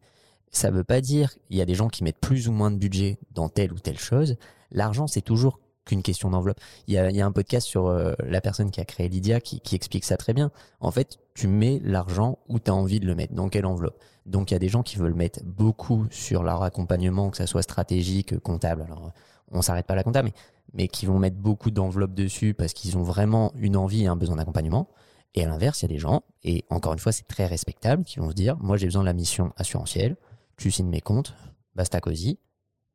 [0.54, 2.72] ça ne veut pas dire qu'il y a des gens qui mettent plus ou moins
[2.72, 4.38] de budget dans telle ou telle chose.
[4.72, 6.60] L'argent, c'est toujours qu'une question d'enveloppe.
[6.88, 10.06] Il y, a, un podcast sur euh, la personne qui a créé Lydia qui, explique
[10.06, 10.52] ça très bien.
[10.80, 14.00] En fait, tu mets l'argent où tu as envie de le mettre, dans quelle enveloppe.
[14.26, 17.48] Donc il y a des gens qui veulent mettre beaucoup sur leur accompagnement, que ça
[17.48, 18.84] soit stratégique, comptable.
[18.84, 19.12] Alors
[19.52, 20.32] on s'arrête pas à la comptable,
[20.74, 24.16] mais, qui vont mettre beaucoup d'enveloppe dessus parce qu'ils ont vraiment une envie et un
[24.16, 24.90] besoin d'accompagnement.
[25.36, 28.04] Et à l'inverse, il y a des gens, et encore une fois, c'est très respectable,
[28.04, 30.16] qui vont se dire, moi j'ai besoin de la mission assurantielle,
[30.58, 31.34] tu signes mes comptes,
[31.76, 32.38] basta cosy.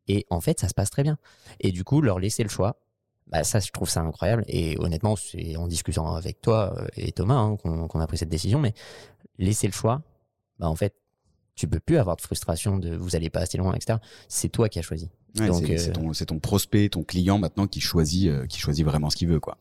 [0.08, 1.18] Et en fait, ça se passe très bien.
[1.60, 2.80] Et du coup, leur laisser le choix,
[3.26, 4.44] bah ça, je trouve ça incroyable.
[4.48, 8.30] Et honnêtement, c'est en discutant avec toi euh, et Thomas hein, qu'on a pris cette
[8.30, 8.58] décision.
[8.58, 8.72] Mais
[9.38, 10.02] laisser le choix,
[10.58, 10.94] bah en fait,
[11.54, 13.98] tu peux plus avoir de frustration de vous allez pas assez loin, etc.
[14.28, 15.10] C'est toi qui as choisi.
[15.34, 19.16] Donc c'est ton, ton, prospect, ton client maintenant qui choisit, euh, qui choisit vraiment ce
[19.16, 19.58] qu'il veut, quoi.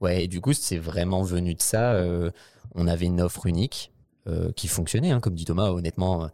[0.00, 1.92] Ouais, et du coup, c'est vraiment venu de ça.
[1.92, 2.30] Euh,
[2.74, 3.92] on avait une offre unique
[4.56, 5.70] qui fonctionnait, hein, comme dit Thomas.
[5.70, 6.28] Honnêtement,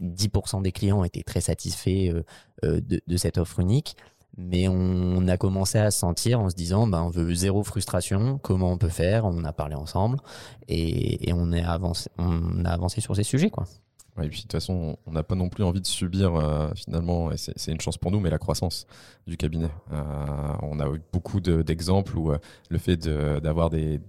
[0.00, 2.22] 90% des clients étaient très satisfaits euh,
[2.64, 3.96] euh, de, cette offre unique.
[4.38, 8.70] Mais on, a commencé à sentir en se disant, ben, on veut zéro frustration, comment
[8.70, 9.24] on peut faire?
[9.24, 10.18] On a parlé ensemble
[10.68, 13.48] et, on, est avancé, on a avancé sur ces sujets.
[13.48, 13.64] Quoi.
[14.22, 17.32] et puis de toute façon, on n'a pas non plus envie de subir euh, finalement,
[17.32, 18.86] et c'est une chance pour nous, mais la croissance
[19.26, 19.70] du cabinet.
[19.90, 22.30] on a eu beaucoup d'exemples où
[22.68, 24.02] le fait d'avoir des,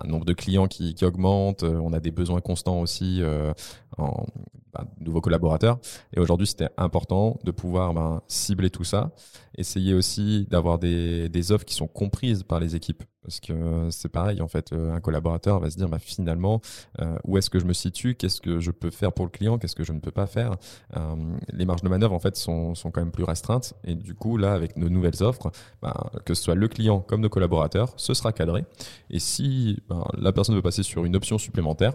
[0.00, 3.52] un nombre de clients qui, qui, augmente, euh, on a des besoins constants aussi euh,
[3.98, 4.26] en
[4.72, 5.78] bah, nouveaux collaborateurs.
[6.14, 9.10] Et aujourd'hui, c'était important de pouvoir ben, cibler tout ça,
[9.56, 13.02] essayer aussi d'avoir des, des offres qui sont comprises par les équipes.
[13.26, 16.60] Parce que c'est pareil, en fait, euh, un collaborateur va se dire bah, finalement,
[17.00, 19.58] euh, où est-ce que je me situe, qu'est-ce que je peux faire pour le client,
[19.58, 20.54] qu'est-ce que je ne peux pas faire?
[20.96, 21.16] Euh,
[21.52, 23.74] les marges de manœuvre, en fait, sont, sont, quand même plus restreintes.
[23.82, 25.50] Et du coup, là, avec nos nouvelles offres,
[25.82, 28.64] bah, que ce soit le client comme nos collaborateurs, ce sera cadré.
[29.10, 31.94] Et si bah, la personne veut passer sur une option supplémentaire,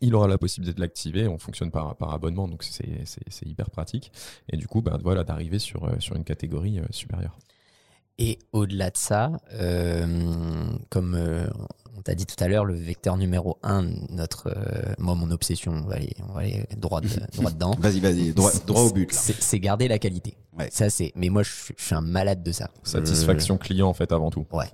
[0.00, 1.28] il aura la possibilité de l'activer.
[1.28, 4.10] On fonctionne par, abonnement, donc c'est hyper pratique.
[4.48, 7.38] Et du coup, bah, voilà, d'arriver sur, sur une catégorie supérieure.
[8.18, 10.06] Et au-delà de ça, euh,
[10.90, 11.46] comme euh,
[11.96, 15.72] on t'a dit tout à l'heure, le vecteur numéro un, notre, euh, moi, mon obsession,
[15.72, 17.00] on va aller, on va aller droit,
[17.36, 17.76] droit dedans.
[17.78, 19.12] vas-y, vas-y, droit, droit au but.
[19.12, 20.36] C'est garder la qualité.
[20.58, 20.68] Ouais.
[20.72, 21.12] Ça, c'est.
[21.14, 22.70] Mais moi, je, suis un malade de ça.
[22.82, 24.46] Satisfaction client, en fait, avant tout.
[24.52, 24.66] Ouais.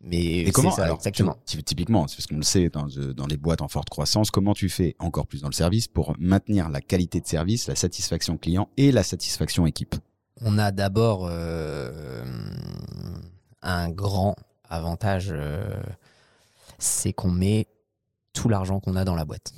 [0.00, 3.60] Mais Et comment ça, exactement Typiquement, c'est parce qu'on le sait dans, dans les boîtes
[3.60, 7.20] en forte croissance, comment tu fais encore plus dans le service pour maintenir la qualité
[7.20, 9.96] de service, la satisfaction client et la satisfaction équipe?
[10.42, 12.24] On a d'abord euh,
[13.62, 14.36] un grand
[14.68, 15.80] avantage, euh,
[16.78, 17.66] c'est qu'on met
[18.32, 19.52] tout l'argent qu'on a dans la boîte.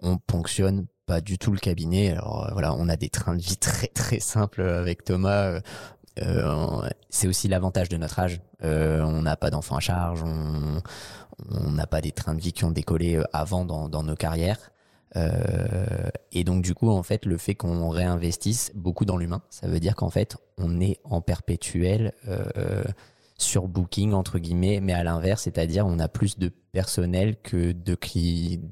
[0.00, 2.12] On ponctionne pas du tout le cabinet.
[2.12, 5.60] Alors euh, voilà, on a des trains de vie très très simples avec Thomas.
[7.10, 8.40] c'est aussi l'avantage de notre âge.
[8.62, 12.72] on n'a pas d'enfants à charge, on n'a pas des trains de vie qui ont
[12.72, 14.72] décollé avant dans nos carrières.
[15.16, 19.66] Euh, et donc du coup, en fait, le fait qu'on réinvestisse beaucoup dans l'humain, ça
[19.66, 22.84] veut dire qu'en fait, on est en perpétuel euh,
[23.40, 27.96] sur Booking entre guillemets, mais à l'inverse, c'est-à-dire on a plus de personnel que de,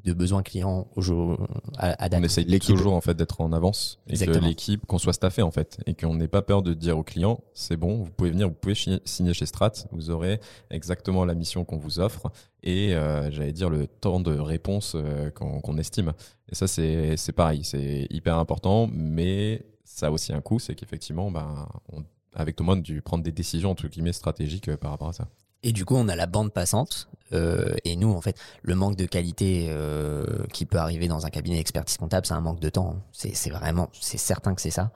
[0.05, 1.37] de besoins clients au
[1.79, 2.21] à, à date.
[2.21, 5.53] On essaye toujours en fait d'être en avance et que l'équipe qu'on soit staffé en
[5.53, 8.49] fait et qu'on n'ait pas peur de dire aux clients c'est bon, vous pouvez venir,
[8.49, 10.41] vous pouvez signer chez Strat, vous aurez
[10.71, 12.31] exactement la mission qu'on vous offre
[12.65, 16.13] et euh, j'allais dire le temps de réponse euh, qu'on estime.
[16.51, 21.31] Et ça c'est pareil, c'est hyper important, mais ça a aussi un coût, c'est qu'effectivement,
[21.31, 22.03] ben, on
[22.37, 25.29] avec Thomas, dû prendre des décisions entre guillemets stratégiques par rapport à ça.
[25.63, 27.09] Et du coup, on a la bande passante.
[27.33, 31.31] Euh, et nous, en fait, le manque de qualité euh, qui peut arriver dans un
[31.31, 32.97] cabinet d'expertise comptable, c'est un manque de temps.
[33.13, 34.93] C'est vraiment, c'est certain que c'est ça.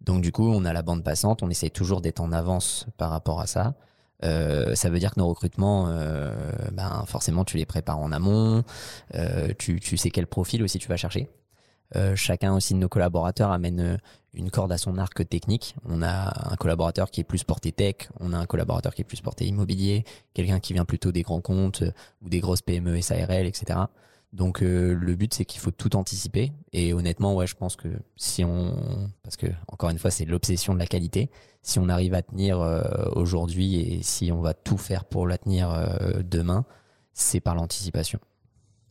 [0.00, 1.42] Donc du coup, on a la bande passante.
[1.42, 3.74] On essaie toujours d'être en avance par rapport à ça.
[4.22, 5.88] Euh, ça veut dire que nos recrutements,
[6.72, 8.64] ben, forcément, tu les prépares en amont.
[9.58, 11.28] Tu, tu, sais quel profil aussi tu vas chercher.
[12.14, 13.98] chacun aussi de nos collaborateurs amène
[14.34, 15.74] une corde à son arc technique.
[15.84, 19.04] On a un collaborateur qui est plus porté tech, on a un collaborateur qui est
[19.04, 20.04] plus porté immobilier,
[20.34, 23.80] quelqu'un qui vient plutôt des grands comptes euh, ou des grosses PME, SARL, etc.
[24.32, 28.42] Donc euh, le but c'est qu'il faut tout anticiper et honnêtement je pense que si
[28.42, 31.30] on parce que encore une fois c'est l'obsession de la qualité
[31.62, 32.82] si on arrive à tenir euh,
[33.12, 35.70] aujourd'hui et si on va tout faire pour la tenir
[36.24, 36.64] demain
[37.12, 38.18] c'est par l'anticipation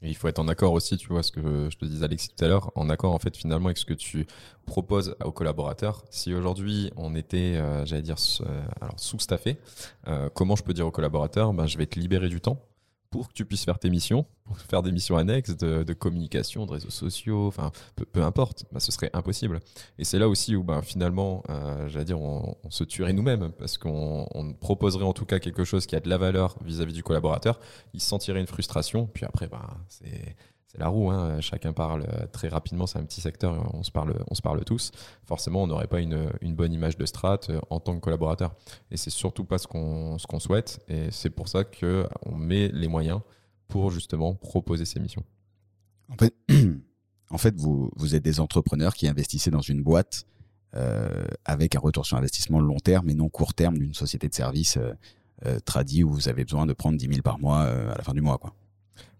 [0.09, 2.43] il faut être en accord aussi, tu vois, ce que je te disais Alexis tout
[2.43, 4.27] à l'heure, en accord en fait finalement avec ce que tu
[4.65, 6.03] proposes aux collaborateurs.
[6.09, 8.17] Si aujourd'hui on était, euh, j'allais dire,
[8.81, 9.57] alors sous-staffé,
[10.07, 12.59] euh, comment je peux dire aux collaborateurs, ben, je vais te libérer du temps
[13.13, 14.25] pour que tu puisses faire tes missions,
[14.67, 17.71] faire des missions annexes de, communication, de réseaux sociaux, enfin
[18.11, 19.59] peu, importe, bah, ce serait impossible.
[19.99, 23.77] Et c'est là aussi où bah, finalement, euh, j'allais dire, on, se tuerait nous-mêmes parce
[23.77, 27.59] qu'on proposerait en tout cas quelque chose qui a de la valeur vis-à-vis du collaborateur,
[27.93, 30.35] il sentirait une frustration, puis après, bah, c'est
[30.73, 31.39] c'est la roue, hein.
[31.39, 34.91] chacun parle très rapidement, c'est un petit secteur, on se parle, on se parle tous.
[35.23, 38.55] Forcément, on n'aurait pas une, bonne image de Strat euh, en tant que collaborateur.
[38.89, 40.83] Et c'est surtout pas ce qu'on souhaite.
[40.87, 43.19] Et c'est pour ça qu'on met les moyens
[43.67, 45.23] pour justement proposer ces missions.
[47.29, 50.27] En fait, vous, vous êtes des entrepreneurs qui investissez dans une boîte
[50.75, 54.35] euh, avec un retour sur investissement long terme et non court terme d'une société de
[54.35, 54.93] service euh,
[55.47, 58.13] euh tradie où vous avez besoin de prendre 10 000 par mois à la fin
[58.13, 58.37] du mois.
[58.37, 58.53] Quoi.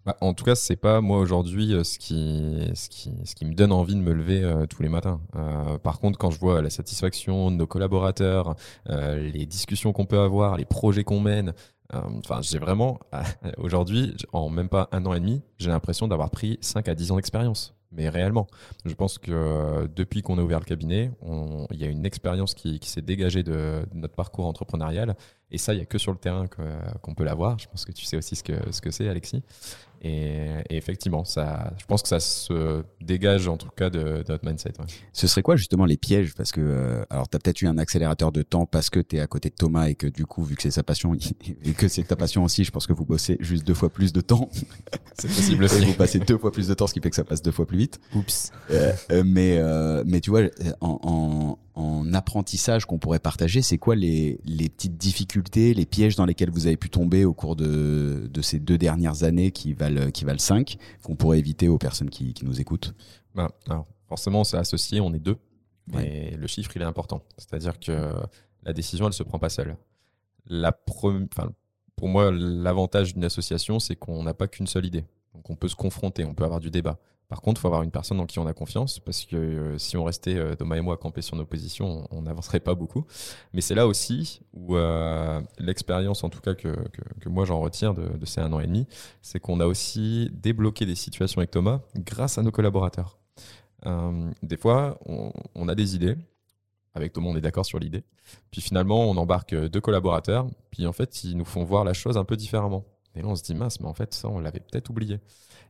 [0.06, 3.46] Bah, en tout cas, c'est pas moi aujourd'hui euh, ce qui, ce, qui, ce qui
[3.46, 5.22] me donne envie de me lever euh, tous les matins.
[5.36, 8.56] Euh, par contre, quand je vois la satisfaction de nos collaborateurs,
[8.90, 11.54] les discussions qu'on peut avoir, les projets qu'on mène,
[11.94, 13.00] enfin, j'ai vraiment
[13.58, 17.12] aujourd'hui, en même pas un an et demi, j'ai l'impression d'avoir pris 5 à 10
[17.12, 17.74] ans d'expérience.
[17.92, 18.48] Mais réellement,
[18.86, 21.12] je pense que depuis qu'on a ouvert le cabinet,
[21.72, 25.16] il y a une expérience qui, qui s'est dégagée de, de, notre parcours entrepreneurial.
[25.54, 26.48] Et ça, il n'y a que sur le terrain
[27.02, 27.60] qu'on peut l'avoir.
[27.60, 29.44] Je pense que tu sais aussi ce que c'est, ce que Alexis.
[30.06, 34.74] Et, effectivement, ça, je pense que ça se dégage en tout cas de, notre mindset.
[35.14, 36.34] Ce serait quoi justement les pièges?
[36.36, 39.16] Parce que, euh, alors, tu as peut-être eu un accélérateur de temps parce que tu
[39.16, 41.14] es à côté de Thomas et que du coup, vu que c'est sa passion
[41.64, 44.12] et que c'est ta passion aussi, je pense que vous bossez juste deux fois plus
[44.12, 44.50] de temps.
[45.16, 45.86] C'est possible aussi.
[45.86, 47.68] vous passez deux fois plus de temps, ce qui fait que ça passe deux fois
[47.68, 48.00] plus vite.
[48.16, 48.52] Oups.
[48.72, 49.62] Euh, euh, mais,
[50.06, 50.42] mais tu vois,
[50.82, 56.16] en, en, en apprentissage qu'on pourrait partager, c'est quoi les, les petites difficultés, les pièges
[56.16, 59.74] dans lesquels vous avez pu tomber au cours de, de ces deux dernières années qui
[59.74, 62.94] valent qui valent 5, qu'on pourrait éviter aux personnes qui, nous écoutent
[63.34, 65.38] bah, alors, Forcément, c'est associé, on est deux,
[65.88, 67.24] mais le chiffre, il est important.
[67.38, 68.12] C'est-à-dire que
[68.62, 69.76] la décision, elle se prend pas seule.
[70.46, 70.72] La
[71.96, 75.06] pour moi, l'avantage d'une association, c'est qu'on n'a pas qu'une seule idée.
[75.34, 77.00] Donc on peut se confronter, on peut avoir du débat.
[77.30, 79.78] Par contre, il faut avoir une personne en qui on a confiance, parce que euh,
[79.78, 83.06] si on restait, euh, Thomas et moi, campés sur nos positions, on n'avancerait pas beaucoup.
[83.54, 86.76] Mais c'est là aussi où euh, l'expérience, en tout cas, que,
[87.20, 88.88] que, moi j'en retiens de, ces un an et demi,
[89.22, 93.18] c'est qu'on a aussi débloqué des situations avec Thomas grâce à nos collaborateurs.
[94.44, 96.16] des fois, on, a des idées.
[96.96, 98.04] Avec Thomas, on est d'accord sur l'idée.
[98.52, 100.46] Puis finalement, on embarque deux collaborateurs.
[100.70, 102.86] Puis en fait, ils nous font voir la chose un peu différemment.
[103.16, 105.20] Et là, on se dit, mince, mais en fait, ça, on l'avait peut-être oublié.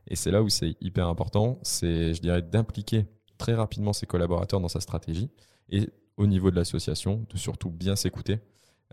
[0.08, 3.06] Et c'est là où c'est hyper important, c'est, je dirais, d'impliquer
[3.38, 5.30] très rapidement ses collaborateurs dans sa stratégie
[5.70, 8.38] et au niveau de l'association, de surtout bien s'écouter.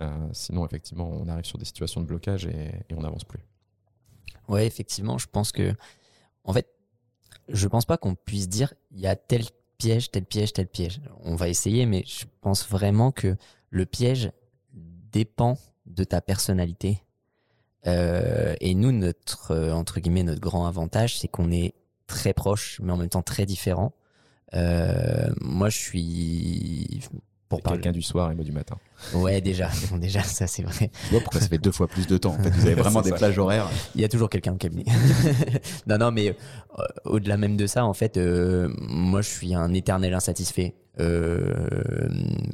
[0.01, 3.39] Euh, sinon, effectivement, on arrive sur des situations de blocage et, on n'avance plus.
[4.47, 5.73] Ouais, effectivement, je pense que,
[6.43, 6.67] en fait,
[7.49, 9.43] je pense pas qu'on puisse dire il y a tel
[9.77, 11.01] piège, tel piège, tel piège.
[11.19, 13.35] On va essayer, mais je pense vraiment que
[13.69, 14.31] le piège
[14.73, 17.03] dépend de ta personnalité,
[17.87, 21.73] euh, et nous, notre euh, entre guillemets notre grand avantage, c'est qu'on est
[22.07, 23.93] très proche, mais en même temps très différent.
[24.53, 27.01] Euh, moi, je suis
[27.51, 28.77] pour parler quelqu'un du soir et moi du matin.
[29.13, 29.69] Ouais, déjà,
[29.99, 30.89] déjà, ça c'est vrai.
[31.05, 32.31] Tu vois pourquoi ça fait deux fois plus de temps.
[32.31, 33.69] En fait, vous avez vraiment des plages horaires.
[33.95, 34.85] Il y a toujours quelqu'un au cabinet.
[35.87, 39.73] non, non, mais euh, au-delà même de ça, en fait, euh, moi, je suis un
[39.73, 40.75] éternel insatisfait.
[40.99, 42.09] Euh,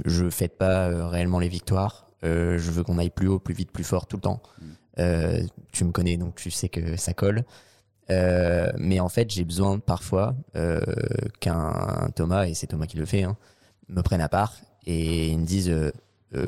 [0.06, 2.10] je fête pas réellement les victoires.
[2.24, 4.42] je veux qu'on aille plus haut, plus vite, plus fort tout le temps.
[5.00, 5.42] Euh,
[5.72, 7.44] tu me connais, donc tu sais que ça colle.
[8.10, 10.82] Euh, mais en fait, j'ai besoin parfois euh,
[11.40, 13.38] qu'un Thomas, et c'est Thomas qui le fait, hein,
[13.90, 15.74] me prenne à part et me dise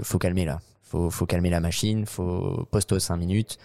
[0.03, 0.59] faut calmer là.
[0.89, 3.59] Faut, faut calmer la machine, faut poster 5 minutes,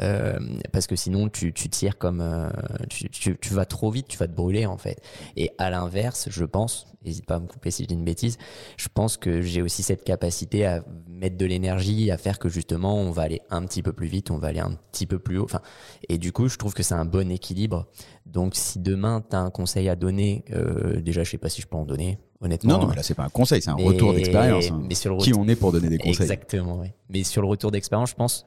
[0.00, 0.38] euh,
[0.70, 2.48] parce que sinon tu, tu tires comme euh,
[2.88, 5.02] tu, tu, tu, vas trop vite, tu vas te brûler en fait.
[5.36, 8.38] Et à l'inverse, je pense, n'hésite pas à me couper si je dis une bêtise,
[8.76, 12.96] je pense que j'ai aussi cette capacité à mettre de l'énergie, à faire que justement
[12.96, 15.38] on va aller un petit peu plus vite, on va aller un petit peu plus
[15.38, 15.44] haut.
[15.44, 15.62] Enfin,
[16.08, 17.88] et du coup, je trouve que c'est un bon équilibre.
[18.24, 21.60] Donc si demain tu as un conseil à donner, euh, déjà je sais pas si
[21.60, 22.74] je peux en donner, honnêtement.
[22.74, 24.70] Non, non, mais là, c'est pas un conseil, c'est un retour d'expérience.
[24.70, 25.16] Hein.
[25.18, 26.88] Qui on est pour donner des conseils Exactement, oui.
[27.08, 28.46] Mais sur le retour d'expérience, je pense,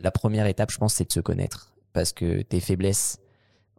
[0.00, 1.72] la première étape, je pense, c'est de se connaître.
[1.92, 3.18] Parce que tes faiblesses,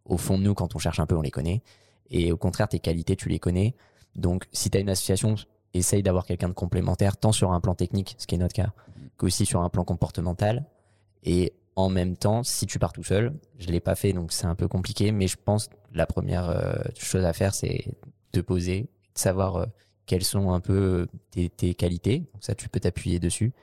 [0.06, 1.62] au fond de nous, quand on cherche un peu, on les connaît.
[2.10, 3.76] Et au contraire, tes qualités, tu les connais.
[4.16, 5.36] Donc, si tu as une association,
[5.74, 8.72] essaye d'avoir quelqu'un de complémentaire, tant sur un plan technique, ce qui est notre cas,
[9.18, 10.66] qu'aussi sur un plan comportemental.
[11.24, 14.48] Et en même temps, si tu pars tout seul, je l'ai pas fait, donc c'est
[14.48, 17.86] un peu compliqué, mais je pense la première euh, chose à faire, c'est
[18.32, 18.90] te poser,
[19.20, 19.66] savoir euh,
[20.06, 22.30] quelles sont un peu tes, tes qualités.
[22.40, 23.54] Ça, tu peux t'appuyer dessus.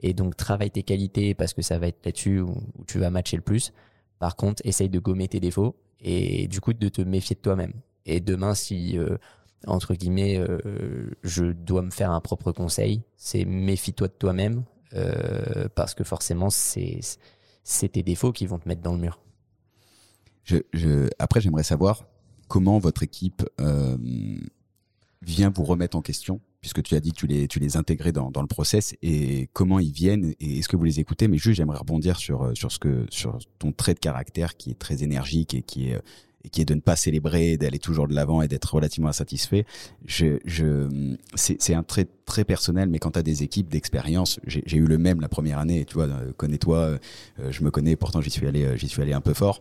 [0.00, 2.54] Et donc, travaille tes qualités parce que ça va être là-dessus où,
[2.86, 3.72] tu vas matcher le plus.
[4.18, 7.72] Par contre, essaye de gommer tes défauts et du coup de te méfier de toi-même.
[8.06, 9.18] Et demain, si, euh,
[9.66, 14.64] entre guillemets, euh, je dois me faire un propre conseil, c'est méfie-toi de toi-même
[15.76, 17.00] parce que forcément, c'est
[17.92, 19.20] tes défauts qui vont te mettre dans le mur.
[21.20, 22.06] Après, j'aimerais savoir
[22.48, 23.48] comment votre équipe
[25.22, 28.12] vient vous remettre en question puisque tu as dit que tu les, tu les intégrais
[28.12, 31.28] dans, dans le process et comment ils viennent et est-ce que vous les écoutez?
[31.28, 34.70] Mais juste j'aimerais rebondir sur euh, sur ce que sur ton trait de caractère qui
[34.70, 36.00] est très énergique et qui est euh,
[36.42, 39.66] et qui est de ne pas célébrer, d'aller toujours de l'avant et d'être relativement insatisfait.
[40.06, 40.88] Je, je,
[41.34, 44.96] c'est un trait très personnel, mais quand tu as des équipes d'expérience, j'ai eu le
[44.96, 46.98] même la première année, tu vois, euh, connais-toi,
[47.50, 49.60] je me connais, pourtant j'y suis allé, j'y suis allé un peu fort.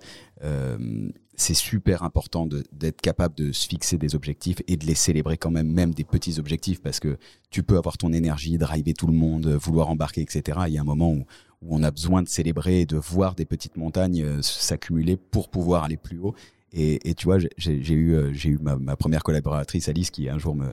[1.39, 5.51] C'est super important d'être capable de se fixer des objectifs et de les célébrer quand
[5.51, 7.17] même, même des petits objectifs, parce que
[7.49, 10.59] tu peux avoir ton énergie, driver tout le monde, vouloir embarquer, etc.
[10.67, 11.25] Il y a un moment où,
[11.61, 15.49] où on a besoin de célébrer et de voir des petites montagnes euh, s'accumuler pour
[15.49, 16.35] pouvoir aller plus haut.
[16.71, 20.67] Et, tu vois, j'ai eu, euh, eu ma, première collaboratrice Alice qui un jour me,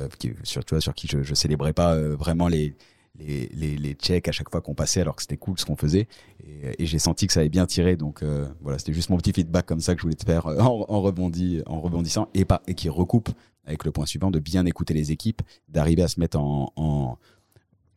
[0.00, 0.08] euh,
[0.42, 2.74] sur, tu vois, sur qui je, je célébrais pas vraiment les
[3.18, 5.76] les, les, les checks à chaque fois qu'on passait alors que c'était cool ce qu'on
[5.76, 6.08] faisait.
[6.44, 7.96] Et, et j'ai senti que ça avait bien tiré.
[7.96, 10.46] Donc euh, voilà c'était juste mon petit feedback comme ça que je voulais te faire
[10.46, 13.30] euh, en, en, rebondi, en rebondissant et, pas, et qui recoupe
[13.64, 17.18] avec le point suivant de bien écouter les équipes d'arriver à se mettre en, en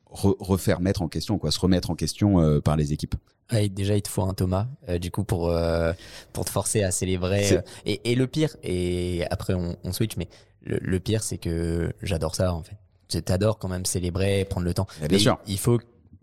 [0.10, 3.16] re, refaire mettre en question quoi se remettre en question euh, par les équipes.
[3.52, 5.92] Ouais, déjà, il te faut un Thomas, euh, du coup, pour, euh,
[6.34, 7.64] pour te forcer à célébrer.
[7.84, 10.28] Et, et, le pire, et après on, on switch, mais
[10.62, 12.78] le, le pire, c'est que j'adore ça, en fait
[13.18, 14.88] t'adores quand même célébrer, prendre le temps.
[15.08, 15.38] bien sûr.
[15.48, 15.80] Il faut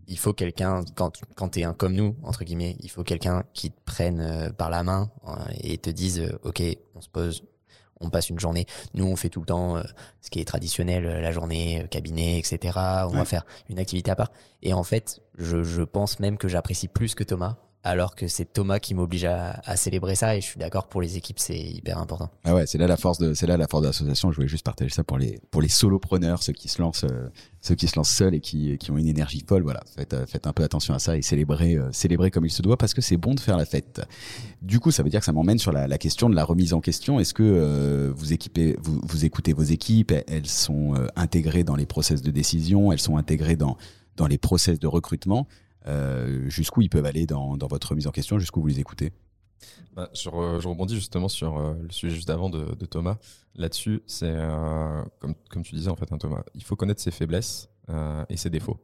[0.08, 3.70] il faut quelqu'un quand quand t'es un comme nous entre guillemets, il faut quelqu'un qui
[3.70, 6.62] te prenne euh, par la main euh, et te dise euh, ok,
[6.94, 7.42] on se pose,
[8.00, 8.66] on passe une journée.
[8.94, 9.82] Nous on fait tout le temps
[10.20, 12.78] ce qui est traditionnel, la journée cabinet, etc.
[13.04, 14.30] On va faire une activité à part.
[14.62, 17.56] Et en fait, je je pense même que j'apprécie plus que Thomas
[17.86, 21.16] alors que c'est Thomas qui m'oblige à, célébrer ça et je suis d'accord pour les
[21.16, 22.30] équipes c'est hyper important.
[22.44, 24.48] Ah ouais, c'est là la force de c'est là la force de l'association, je voulais
[24.48, 27.28] juste partager ça pour les pour les solopreneurs, ceux qui se lancent euh,
[27.60, 30.26] ceux qui se lancent seuls et qui qui ont une énergie folle, voilà, faites euh,
[30.26, 32.92] faites un peu attention à ça et célébrer euh, célébrer comme il se doit parce
[32.92, 34.00] que c'est bon de faire la fête.
[34.62, 36.80] Du coup, ça veut dire que ça m'emmène sur la, question de la remise en
[36.80, 41.86] question, est-ce que vous équipez vous, vous écoutez vos équipes, elles sont intégrées dans les
[41.86, 43.76] process de décision, elles sont intégrées dans
[44.16, 45.46] dans les process de recrutement?
[46.46, 49.12] Jusqu'où ils peuvent aller dans, votre remise en question, jusqu'où vous les écoutez?
[49.94, 53.16] Bah, je, rebondis justement sur euh, le sujet juste avant de, Thomas.
[53.54, 57.70] Là-dessus, c'est euh, comme, tu disais en fait, hein, Thomas, il faut connaître ses faiblesses
[57.88, 58.78] euh, et ses défauts.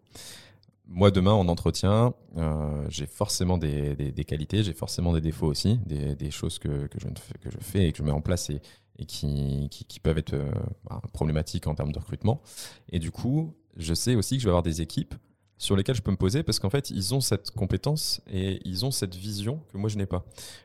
[0.86, 6.30] Moi, demain, en entretien, euh, j'ai forcément des, qualités, j'ai forcément des défauts aussi, des,
[6.30, 8.60] choses que, je fais, et que je mets en place et,
[9.06, 10.36] qui, peuvent être
[10.84, 12.42] bah, problématiques en termes de recrutement.
[12.90, 15.14] Et du coup, je sais aussi que je vais avoir des équipes
[15.62, 18.84] sur lesquels je peux me poser parce qu'en fait, ils ont cette compétence et ils
[18.84, 20.24] ont cette vision que moi, je n'ai pas.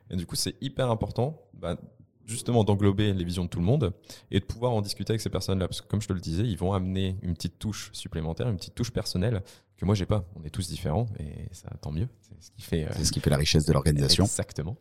[0.09, 1.77] Et du coup, c'est hyper important bah,
[2.25, 3.93] justement d'englober les visions de tout le monde
[4.31, 5.67] et de pouvoir en discuter avec ces personnes-là.
[5.67, 8.57] Parce que comme je te le disais, ils vont amener une petite touche supplémentaire, une
[8.57, 9.43] petite touche personnelle
[9.77, 10.25] que moi, j'ai pas.
[10.35, 12.07] On est tous différents et ça, tant mieux.
[12.21, 13.03] C'est ce qui fait, euh...
[13.03, 14.23] ce qui fait la richesse de l'organisation.
[14.23, 14.77] Exactement.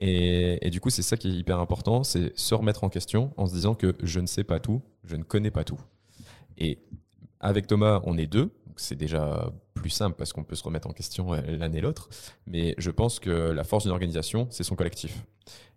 [0.00, 3.32] Et, et, du coup, c'est ça qui est hyper important, c'est se remettre en question
[3.36, 5.78] en se disant que je ne sais pas tout, je ne connais pas tout.
[6.58, 6.80] Et
[7.38, 8.50] avec Thomas, on est deux,
[8.82, 12.08] c'est déjà plus simple parce qu'on peut se remettre en question euh, l'un et l'autre.
[12.46, 15.24] Mais je pense que la force d'une organisation, c'est son collectif.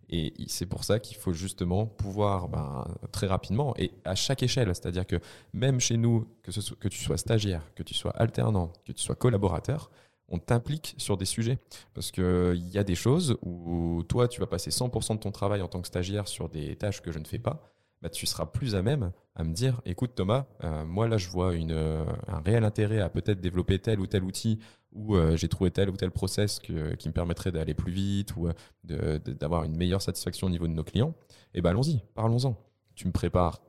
[0.09, 4.67] Et c'est pour ça qu'il faut justement pouvoir ben, très rapidement et à chaque échelle,
[4.67, 5.19] c'est-à-dire que
[5.53, 9.89] même chez nous, que, tu sois stagiaire, que tu sois alternant, que tu sois collaborateur,
[10.29, 11.57] on t'implique sur des sujets.
[11.93, 15.61] Parce qu'il y a des choses où toi, tu vas passer 100% de ton travail
[15.61, 17.74] en tant que stagiaire sur des tâches que je ne fais pas.
[18.01, 21.29] Bah, tu seras plus à même à me dire, écoute Thomas, euh, moi là je
[21.29, 24.59] vois une, euh, un réel intérêt à peut-être développer tel ou tel outil
[24.93, 28.47] ou euh, j'ai trouvé tel ou tel process qui me permettrait d'aller plus vite ou
[28.83, 31.13] d'avoir une meilleure satisfaction au niveau de nos clients.
[31.53, 32.55] Et ben allons-y, parlons-en.
[32.95, 33.59] Tu me prépares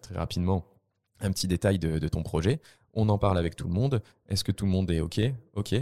[0.00, 0.64] très rapidement
[1.18, 2.60] un petit détail de, ton projet.
[2.94, 4.00] On en parle avec tout le monde.
[4.28, 5.20] Est-ce que tout le monde est OK?
[5.54, 5.74] OK.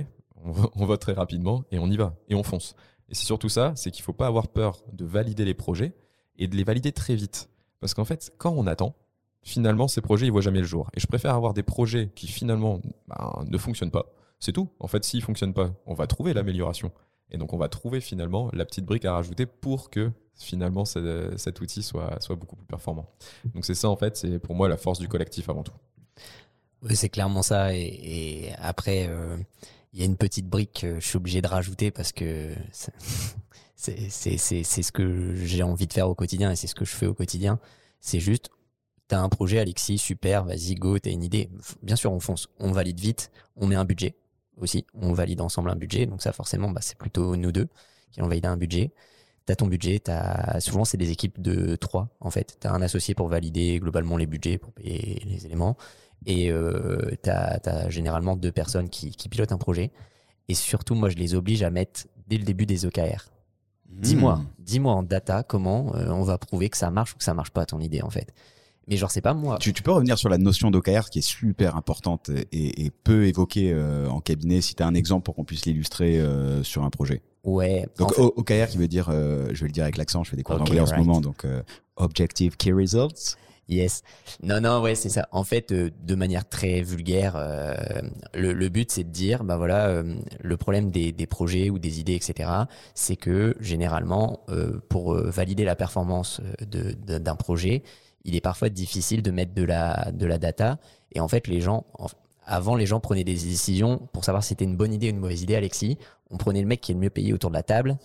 [0.43, 2.75] On, on vote très rapidement et on y va et on fonce.
[3.11, 5.93] Et c'est surtout ça, c'est qu'il ne faut pas avoir peur de valider les projets
[6.39, 7.51] et de les valider très vite.
[7.81, 8.95] Parce qu'en fait, quand on attend,
[9.43, 10.91] finalement, ces projets, ils voient jamais le jour.
[10.95, 14.07] Et je préfère avoir des projets qui finalement ben, ne fonctionnent pas.
[14.41, 14.69] C'est tout.
[14.79, 16.93] En fait, s'ils fonctionnent pas, on va trouver l'amélioration.
[17.31, 21.61] Et donc, on va trouver finalement la petite brique à rajouter pour que finalement cet
[21.61, 23.07] outil soit, soit beaucoup plus performant.
[23.55, 25.75] Donc, c'est ça, en fait, c'est pour moi la force du collectif avant tout.
[26.83, 27.75] Oui, c'est clairement ça.
[27.75, 29.37] Et, après, euh,
[29.93, 32.55] il y a une petite brique que je suis obligé de rajouter parce que
[33.79, 37.07] c'est ce que j'ai envie de faire au quotidien et c'est ce que je fais
[37.07, 37.61] au quotidien.
[38.01, 38.51] C'est juste,
[39.07, 41.49] t'as un projet, Alexis, super, vas-y, go, t'as une idée.
[41.83, 44.17] Bien sûr, on fonce, on valide vite, on met un budget
[44.57, 46.07] aussi, on valide ensemble un budget.
[46.07, 47.69] Donc ça, forcément, bah, c'est plutôt nous deux
[48.11, 48.93] qui allons valider un budget.
[49.47, 52.57] T'as ton budget, as, souvent c'est des équipes de trois en fait.
[52.61, 55.77] T'as un associé pour valider globalement les budgets, pour payer les éléments.
[56.27, 59.93] Et euh, t'as as généralement deux personnes qui, qui pilotent un projet.
[60.49, 63.31] Et surtout, moi, je les oblige à mettre dès le début des OKR.
[63.89, 64.47] Dis-moi, hmm.
[64.59, 67.51] dis-moi en data comment euh, on va prouver que ça marche ou que ça marche
[67.51, 68.33] pas ton idée en fait.
[68.87, 69.59] Mais genre c'est pas moi.
[69.59, 74.09] Tu, peux revenir sur la notion d'OKR qui est super importante et, peu évoquée euh,
[74.09, 74.63] en cabinet.
[74.63, 77.23] Si tu as un exemple pour qu'on puisse l'illustrer euh, sur un projet.
[77.45, 77.87] Ouais.
[77.99, 80.57] Donc OKR qui veut dire, je vais le dire avec l'accent, je fais des cours
[80.57, 81.47] d'anglais en ce moment, donc
[81.97, 83.37] Objective Key Results.
[83.69, 84.03] Yes.
[84.43, 85.29] Non, non, ouais, c'est ça.
[85.31, 87.75] En fait, euh, de manière très vulgaire, euh,
[88.33, 92.01] le, but, c'est de dire, bah voilà, euh, le problème des, des, projets ou des
[92.01, 92.51] idées, etc.,
[92.95, 94.41] c'est que généralement,
[94.89, 97.83] pour valider la performance d'un de, projet,
[98.25, 100.79] il est parfois difficile de mettre de la, de la data.
[101.13, 101.85] Et en fait, les gens,
[102.47, 105.19] avant, les gens prenaient des décisions pour savoir si c'était une bonne idée ou une
[105.19, 105.99] mauvaise idée, Alexis.
[106.31, 107.99] On prenait le mec qui est le mieux payé autour de la table.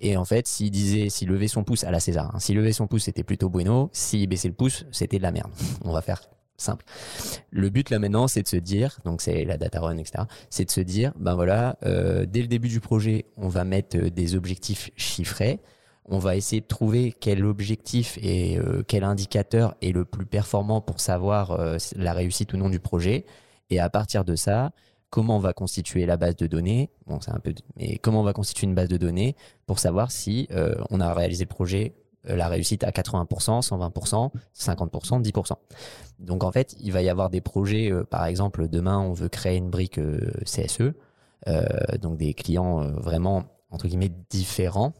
[0.00, 2.72] Et en fait, s'il disait, s'il levait son pouce à la César, hein, s'il levait
[2.72, 3.90] son pouce, c'était plutôt bueno.
[3.92, 5.50] S'il baissait le pouce, c'était de la merde.
[5.84, 6.22] On va faire
[6.56, 6.84] simple.
[7.50, 10.24] Le but là maintenant, c'est de se dire, donc c'est la data run, etc.
[10.50, 13.96] C'est de se dire, ben voilà, euh, dès le début du projet, on va mettre
[13.96, 15.60] euh, des objectifs chiffrés.
[16.10, 20.80] On va essayer de trouver quel objectif et euh, quel indicateur est le plus performant
[20.80, 21.58] pour savoir
[21.96, 23.26] la réussite ou non du projet.
[23.70, 24.72] Et à partir de ça,
[25.10, 26.90] comment on va constituer la base de données.
[27.06, 29.36] Bon, c'est un peu, mais comment on va constituer une base de données
[29.66, 31.94] pour savoir si euh, on a réalisé le projet,
[32.28, 35.52] euh, la réussite à 80%, 120%, 50%, 10%.
[36.18, 39.28] Donc en fait, il va y avoir des projets, euh, par exemple, demain, on veut
[39.28, 40.00] créer une brique
[40.44, 40.92] CSE,
[42.00, 44.92] donc des clients vraiment entre guillemets différents,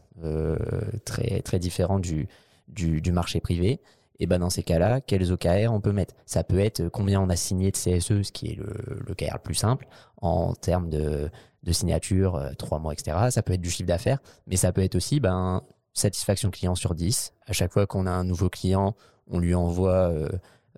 [1.05, 3.81] très différents du marché privé
[4.21, 6.14] et ben dans ces cas-là, quels OKR on peut mettre?
[6.27, 8.75] Ça peut être combien on a signé de CSE, ce qui est le,
[9.07, 9.87] le OKR le plus simple,
[10.21, 11.31] en termes de,
[11.71, 13.29] signature, euh, trois mois, etc.
[13.31, 15.62] Ça peut être du chiffre d'affaires, mais ça peut être aussi ben,
[15.93, 17.35] satisfaction client sur 10.
[17.47, 18.95] À chaque fois qu'on a un nouveau client,
[19.31, 20.29] on lui envoie euh,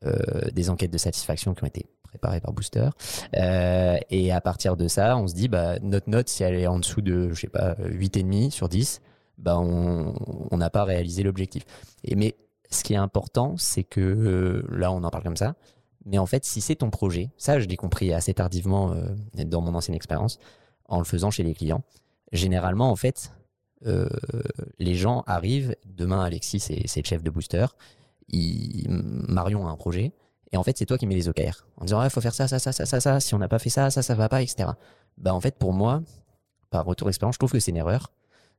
[0.04, 2.88] euh, des enquêtes de satisfaction qui ont été préparées par Booster.
[3.36, 6.66] Euh, et à partir de ça, on se dit, bah, notre note, si elle est
[6.66, 9.00] en dessous de, je sais pas, 8,5 sur 10,
[9.38, 11.64] bah, on n'a pas réalisé l'objectif.
[12.14, 12.34] Mais
[12.70, 15.56] ce qui est important, c'est que euh, là, on en parle comme ça.
[16.06, 19.08] Mais en fait, si c'est ton projet, ça, je l'ai compris assez tardivement euh,
[19.44, 20.38] dans mon ancienne expérience,
[20.88, 21.82] en le faisant chez les clients.
[22.32, 23.32] Généralement, en fait,
[23.86, 24.08] euh,
[24.78, 25.76] les gens arrivent.
[25.84, 27.66] Demain, Alexis, c'est le chef de booster.
[28.32, 30.12] Marion a un projet.
[30.52, 31.66] Et en fait, c'est toi qui mets les OKR.
[31.76, 33.20] En disant, il faut faire ça, ça, ça, ça, ça, ça.
[33.20, 34.70] Si on n'a pas fait ça, ça, ça va pas, etc.
[35.18, 36.02] Bah, en fait, pour moi,
[36.70, 38.12] par retour d'expérience, je trouve que c'est une erreur.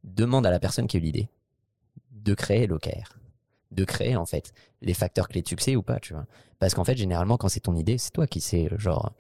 [0.04, 1.30] Demande à la personne qui a eu l'idée
[2.12, 3.21] de créer l'OKR
[3.72, 6.26] de créer en fait les facteurs clés de succès ou pas, tu vois.
[6.60, 9.14] Parce qu'en fait, généralement, quand c'est ton idée, c'est toi qui sais, genre,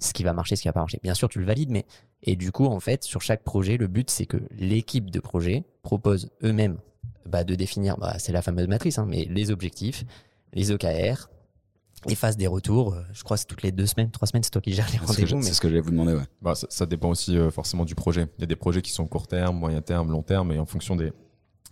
[0.00, 1.00] ce qui va marcher, ce qui va pas marcher.
[1.02, 1.84] Bien sûr, tu le valides, mais
[2.22, 5.64] et du coup, en fait, sur chaque projet, le but c'est que l'équipe de projet
[5.82, 6.78] propose eux-mêmes
[7.26, 10.04] bah, de définir, bah, c'est la fameuse matrice, hein, mais les objectifs,
[10.52, 11.28] les OKR,
[12.08, 12.94] et fasse des retours.
[12.94, 14.88] Euh, je crois que c'est toutes les deux semaines, trois semaines, c'est toi qui gères
[14.92, 15.42] les rendez-vous.
[15.42, 16.24] C'est ce que j'allais vous demander, ouais.
[16.42, 18.26] Bah, ça, ça, dépend aussi euh, forcément du projet.
[18.38, 20.66] Il y a des projets qui sont court terme, moyen terme, long terme, et en
[20.66, 21.12] fonction des,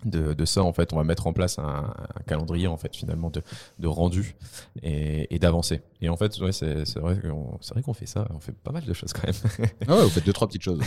[0.05, 2.95] de, de, ça, en fait, on va mettre en place un, un calendrier, en fait,
[2.95, 3.43] finalement, de,
[3.79, 4.37] de rendu
[4.83, 5.83] et, et d'avancer.
[6.01, 8.27] Et en fait, ouais, c'est vrai qu'on c'est vrai qu'on fait ça.
[8.35, 9.69] On fait pas mal de choses quand même.
[9.87, 10.81] Ah ouais, vous faites deux trois petites choses.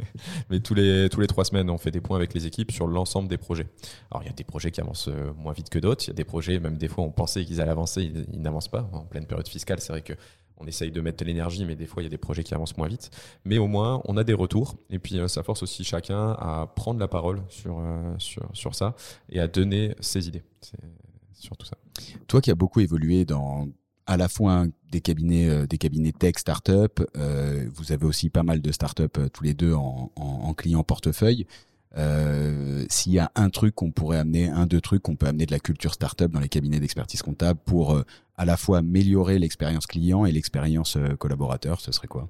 [0.50, 2.86] Mais tous les tous les trois semaines, on fait des points avec les équipes sur
[2.86, 3.66] l'ensemble des projets.
[4.10, 6.04] Alors il y a des projets qui avancent euh, moins vite que d'autres.
[6.04, 8.40] Il y a des projets, même des fois, on pensait qu'ils allaient avancer, ils, ils
[8.40, 8.88] n'avancent pas.
[8.92, 10.14] En pleine période fiscale, c'est vrai que
[10.62, 12.76] on essaye de mettre l'énergie, mais des fois, il y a des projets qui avancent
[12.76, 13.10] moins vite.
[13.44, 14.76] Mais au moins, on a des retours.
[14.90, 18.74] Et puis, euh, ça force aussi chacun à prendre la parole sur, euh, sur, sur
[18.74, 18.94] ça
[19.28, 20.42] et à donner ses idées.
[21.32, 21.76] surtout ça.
[22.28, 23.68] Toi qui as beaucoup évolué dans
[24.06, 27.00] à la fois des cabinets, euh, des cabinets tech, start-up,
[27.74, 31.46] vous avez aussi pas mal de start-up tous les deux en, en, en client portefeuille.
[31.96, 35.46] Euh, S'il y a un truc qu'on pourrait amener, un, deux trucs qu'on peut amener
[35.46, 38.04] de la culture start-up dans les cabinets d'expertise comptable pour euh,
[38.36, 42.28] à la fois améliorer l'expérience client et l'expérience euh, collaborateur, ce serait quoi?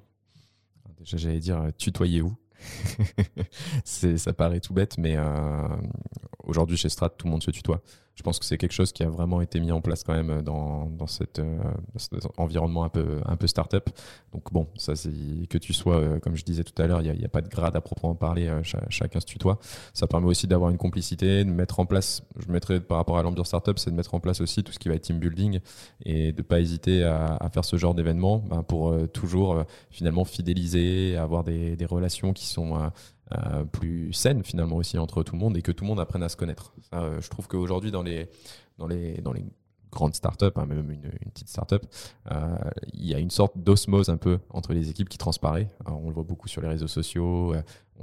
[0.99, 2.35] Déjà, j'allais dire tutoyez-vous.
[3.83, 5.67] ça paraît tout bête, mais euh,
[6.43, 7.81] aujourd'hui chez Strat, tout le monde se tutoie.
[8.15, 10.43] Je pense que c'est quelque chose qui a vraiment été mis en place quand même
[10.43, 11.57] dans, dans, cette, euh,
[11.93, 13.89] dans cet environnement un peu, un peu start-up.
[14.31, 15.09] Donc bon, ça c'est
[15.49, 17.49] que tu sois, euh, comme je disais tout à l'heure, il n'y a, pas de
[17.49, 19.57] grade à proprement parler, euh, ch- chacun se tutoie.
[19.93, 23.23] Ça permet aussi d'avoir une complicité, de mettre en place, je mettrais par rapport à
[23.23, 25.59] l'ambiance start-up, c'est de mettre en place aussi tout ce qui va être team building
[26.05, 30.23] et de pas hésiter à, faire ce genre d'événement ben, pour euh, toujours euh, finalement
[30.23, 32.91] fidéliser, avoir des relations qui sont
[33.31, 36.23] euh, plus saines finalement aussi entre tout le monde et que tout le monde apprenne
[36.23, 36.73] à se connaître.
[36.93, 38.29] Euh, je trouve qu'aujourd'hui dans les
[39.93, 41.83] grandes startups, hein, même une, une petite startup,
[42.31, 42.55] euh,
[42.93, 45.69] il y a une sorte d'osmose un peu entre les équipes qui transparaît.
[45.85, 47.53] Alors, on le voit beaucoup sur les réseaux sociaux.
[47.53, 47.61] euh,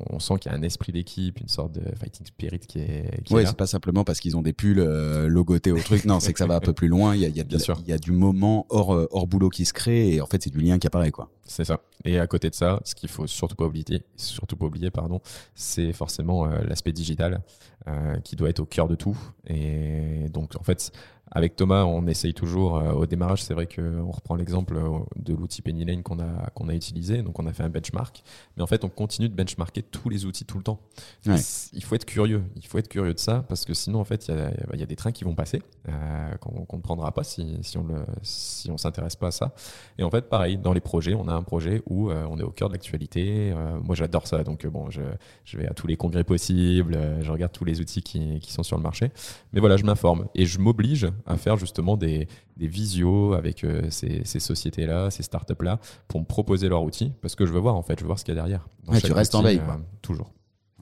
[0.09, 3.23] on sent qu'il y a un esprit d'équipe, une sorte de fighting spirit qui est,
[3.25, 6.05] qui Oui, c'est pas simplement parce qu'ils ont des pulls euh, logotés au truc.
[6.05, 7.15] Non, c'est que ça va un peu plus loin.
[7.17, 7.77] Il y a, il y a, de- Bien sûr.
[7.83, 10.45] il y a du moment hors, euh, hors boulot qui se crée et en fait,
[10.45, 11.29] c'est du lien qui apparaît, quoi.
[11.45, 11.81] C'est ça.
[12.05, 15.21] Et à côté de ça, ce qu'il faut surtout pas oublier, surtout pas oublier, pardon,
[15.57, 17.43] c'est forcément euh, l'aspect digital
[17.89, 19.19] euh, qui doit être au cœur de tout.
[19.49, 20.93] Et donc, en fait,
[21.33, 22.79] avec Thomas, on essaye toujours.
[22.79, 26.51] euh, au démarrage, c'est vrai qu'on reprend l'exemple euh, de l'outil Penny Lane qu'on a
[26.55, 27.23] qu'on a utilisé.
[27.23, 28.23] Donc, on a fait un benchmark.
[28.57, 30.81] Mais en fait, on continue de benchmarker tous les outils tout le temps.
[31.27, 31.37] Ouais.
[31.73, 32.43] Il faut être curieux.
[32.57, 34.81] Il faut être curieux de ça parce que sinon, en fait, il y a, il
[34.81, 37.85] y a des trains qui vont passer euh, qu'on ne prendra pas si, si on
[37.85, 39.55] le si on s'intéresse pas à ça.
[39.99, 42.43] Et en fait, pareil, dans les projets, on a un projet où euh, on est
[42.43, 43.53] au cœur de l'actualité.
[43.55, 44.43] Euh, moi, j'adore ça.
[44.43, 45.03] Donc, bon, je,
[45.45, 48.63] je vais à tous les congrès possibles, je regarde tous les outils qui, qui sont
[48.63, 49.13] sur le marché.
[49.53, 53.89] Mais voilà, je m'informe et je m'oblige à faire justement des, des visios avec euh,
[53.91, 57.77] ces, ces sociétés-là, ces startups-là, pour me proposer leur outil parce que je veux voir,
[57.77, 58.69] en fait, je veux voir ce qu'il y a derrière.
[58.89, 59.75] Ouais, tu restes en veille, quoi.
[59.75, 60.33] euh, toujours.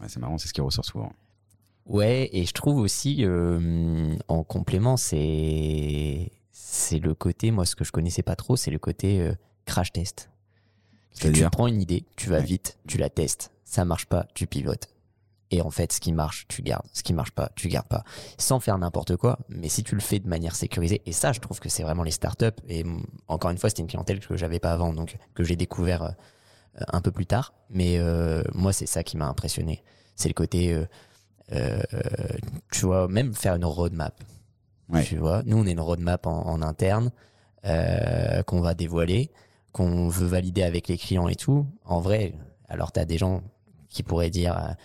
[0.01, 1.13] Ouais, c'est marrant, c'est ce qui ressort souvent.
[1.87, 7.85] Ouais, et je trouve aussi, euh, en complément, c'est c'est le côté, moi, ce que
[7.85, 9.33] je connaissais pas trop, c'est le côté euh,
[9.65, 10.31] crash test.
[11.19, 12.45] Tu, prends une idée, tu vas Ouais.
[12.45, 14.89] vite, tu la testes, ça marche pas, tu pivotes.
[15.51, 16.87] Et en fait, ce qui marche, tu gardes.
[16.93, 18.05] Ce qui marche pas, tu gardes pas.
[18.37, 21.41] Sans faire n'importe quoi, mais si tu le fais de manière sécurisée, et ça, je
[21.41, 22.61] trouve que c'est vraiment les startups.
[22.69, 22.85] Et
[23.29, 26.11] encore une fois, c'était une clientèle que j'avais pas avant, donc que j'ai découvert euh,
[26.89, 27.55] un peu plus tard.
[27.71, 29.83] Mais euh, moi, c'est ça qui m'a impressionné.
[30.17, 30.85] C'est le côté, euh,
[31.53, 31.81] euh,
[32.71, 34.23] tu vois, même faire une roadmap.
[34.91, 35.03] Ouais.
[35.03, 37.11] Tu vois, nous, on est une roadmap en, en interne
[37.65, 39.31] euh, qu'on va dévoiler,
[39.73, 41.67] qu'on veut valider avec les clients et tout.
[41.85, 42.35] En vrai,
[42.69, 43.43] alors tu as des gens
[43.89, 44.77] qui pourraient dire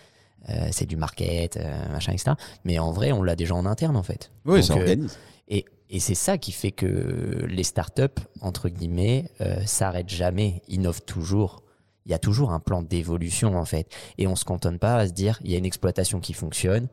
[0.49, 2.31] euh, c'est du market, euh, machin, etc.
[2.65, 4.31] Mais en vrai, on l'a déjà en interne, en fait.
[4.45, 5.17] Oui, Donc, ça euh, organise.
[5.47, 11.03] et, et c'est ça qui fait que les startups, entre guillemets, euh, s'arrêtent jamais, innovent
[11.03, 11.63] toujours.
[12.05, 13.87] Il y a toujours un plan d'évolution, en fait.
[14.17, 16.87] Et on se cantonne pas à se dire, il y a une exploitation qui fonctionne,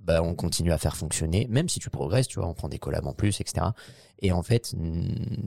[0.00, 2.78] bah, on continue à faire fonctionner, même si tu progresses, tu vois, on prend des
[2.78, 3.68] collabs en plus, etc.
[4.20, 4.74] Et en fait,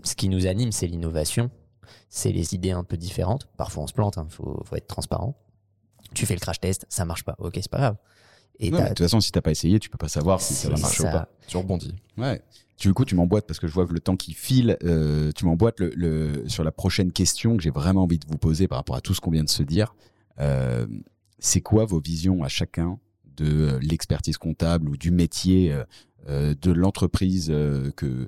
[0.03, 1.51] ce qui nous anime, c'est l'innovation,
[2.09, 3.47] c'est les idées un peu différentes.
[3.57, 5.35] Parfois, on se plante, il faut, faut être transparent.
[6.13, 7.95] Tu fais le crash test, ça marche pas, ok, c'est pas grave.
[8.59, 10.77] Et de toute façon, si t'as pas essayé, tu peux pas savoir si ça va
[10.77, 11.09] marcher ça.
[11.09, 11.29] ou pas.
[11.47, 11.93] Tu rebondis.
[12.17, 12.41] Ouais.
[12.79, 14.77] Du coup, tu m'emboîtes parce que je vois que le temps qui file.
[14.83, 18.37] euh, tu m'emboîtes le, le- sur la prochaine question que j'ai vraiment envie de vous
[18.37, 19.95] poser par rapport à tout ce qu'on vient de se dire.
[20.39, 20.87] Euh,
[21.39, 22.99] c'est quoi vos visions à chacun
[23.35, 25.75] de euh, l'expertise comptable ou du métier
[26.27, 28.27] euh, de l'entreprise euh, que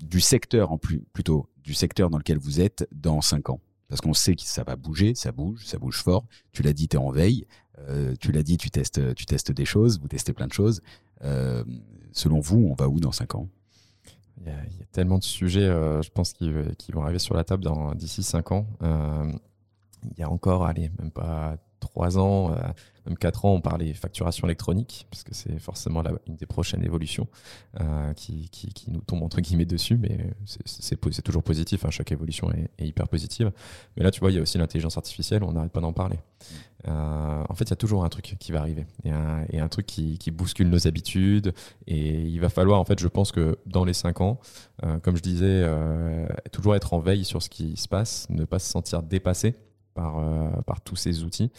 [0.00, 3.60] du secteur en plus plutôt du secteur dans lequel vous êtes dans cinq ans?
[3.92, 6.24] Parce qu'on sait que ça va bouger, ça bouge, ça bouge fort.
[6.52, 7.46] Tu l'as dit, tu es en veille.
[7.78, 10.80] Euh, tu l'as dit, tu testes, tu testes des choses, vous testez plein de choses.
[11.24, 11.62] Euh,
[12.10, 13.48] selon vous, on va où dans 5 ans?
[14.40, 17.44] Il y, a, tellement de sujets, euh, je pense, qui, qui vont arriver sur la
[17.44, 18.66] table d'ici 5 ans.
[18.80, 22.56] Il y a encore, allez, même pas 3 ans,
[23.06, 27.26] même 4 ans, on parlait facturation électronique, parce que c'est forcément une des prochaines évolutions
[27.80, 32.50] euh, qui, qui, nous tombe entre guillemets dessus, mais c'est- toujours positif, hein, chaque évolution
[32.50, 33.52] est, hyper positive.
[33.96, 36.18] Mais là, tu vois, il y a aussi l'intelligence artificielle, on n'arrête pas d'en parler.
[36.88, 39.10] Euh, en fait, il y a toujours un truc qui va arriver, et
[39.60, 41.52] un, truc qui, qui bouscule nos habitudes,
[41.86, 44.40] et il va falloir, en fait, je pense que dans les 5 ans,
[44.84, 45.66] euh, comme je disais,
[46.50, 49.56] toujours être en veille sur ce qui se passe, ne pas se sentir dépassé
[49.94, 51.50] par, euh, par tous ces outils.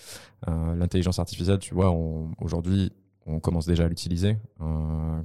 [0.47, 1.95] Euh, L'intelligence artificielle, tu vois,
[2.39, 2.91] aujourd'hui,
[3.25, 5.21] on commence déjà à l'utiliser euh,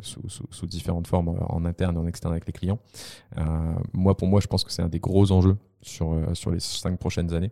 [0.00, 2.78] sous, différentes formes, en interne et en externe avec les clients.
[3.92, 6.98] Moi, pour moi, je pense que c'est un des gros enjeux sur, sur les cinq
[6.98, 7.50] prochaines années.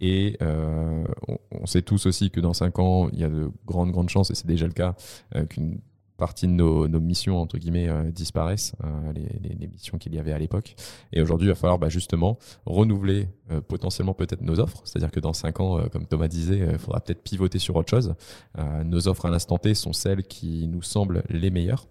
[0.00, 3.90] Et on, on sait tous aussi que dans cinq ans, il y a de grandes,
[3.90, 4.94] grandes chances, et c'est déjà le cas,
[5.48, 5.80] qu'une
[6.18, 10.38] partie de nos, missions entre guillemets euh, disparaissent, euh, les, missions qu'il y avait à
[10.38, 10.74] l'époque.
[11.12, 14.82] Et aujourd'hui, il va falloir bah, justement renouveler euh, potentiellement peut-être nos offres.
[14.84, 18.14] C'est-à-dire que dans cinq ans, comme Thomas disait, il faudra peut-être pivoter sur autre chose.
[18.84, 21.86] nos offres à l'instant T sont celles qui nous semblent les meilleures.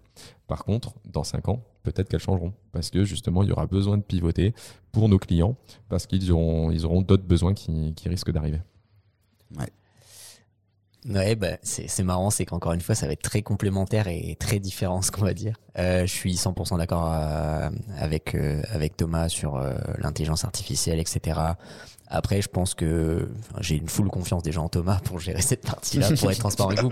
[0.46, 3.96] Par contre, dans cinq ans, peut-être qu'elles changeront parce que justement, il y aura besoin
[3.96, 4.54] de pivoter
[4.92, 5.56] pour nos clients
[5.88, 8.60] parce qu'ils auront, ils auront d'autres besoins qui, qui risquent d'arriver.
[9.56, 9.68] Ouais.
[11.06, 14.58] Ouais, bah, c'est marrant, c'est qu'encore une fois, ça va être très complémentaire et très
[14.58, 15.54] différent, ce qu'on va dire.
[15.78, 19.62] Euh, je suis 100% d'accord euh, avec euh, avec Thomas sur
[19.98, 21.40] l'intelligence artificielle, etc.
[22.08, 23.28] Après, je pense que
[23.60, 26.82] j'ai une full confiance déjà en Thomas pour gérer cette partie-là, pour être transparent avec
[26.82, 26.90] vous.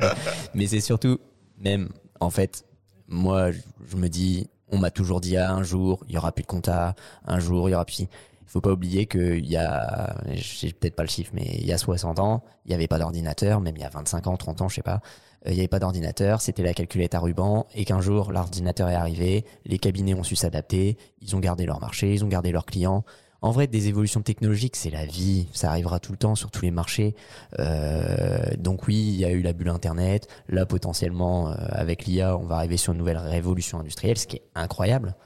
[0.54, 1.18] Mais c'est surtout,
[1.58, 1.88] même,
[2.20, 2.64] en fait,
[3.08, 3.50] moi,
[3.88, 6.48] je me dis, on m'a toujours dit, ah, un jour, il y aura plus de
[6.48, 6.94] compta,
[7.26, 8.06] un jour, il y aura plus
[8.46, 11.72] il faut pas oublier qu'il y a, j'ai peut-être pas le chiffre, mais il y
[11.72, 14.62] a 60 ans, il n'y avait pas d'ordinateur, même il y a 25 ans, 30
[14.62, 15.00] ans, je sais pas,
[15.46, 18.88] euh, il n'y avait pas d'ordinateur, c'était la calculette à ruban, et qu'un jour l'ordinateur
[18.88, 22.52] est arrivé, les cabinets ont su s'adapter, ils ont gardé leur marché, ils ont gardé
[22.52, 23.04] leurs clients.
[23.42, 26.62] En vrai, des évolutions technologiques, c'est la vie, ça arrivera tout le temps sur tous
[26.62, 27.14] les marchés.
[27.58, 30.26] Euh, donc oui, il y a eu la bulle Internet.
[30.48, 34.36] Là, potentiellement, euh, avec l'IA, on va arriver sur une nouvelle révolution industrielle, ce qui
[34.36, 35.16] est incroyable.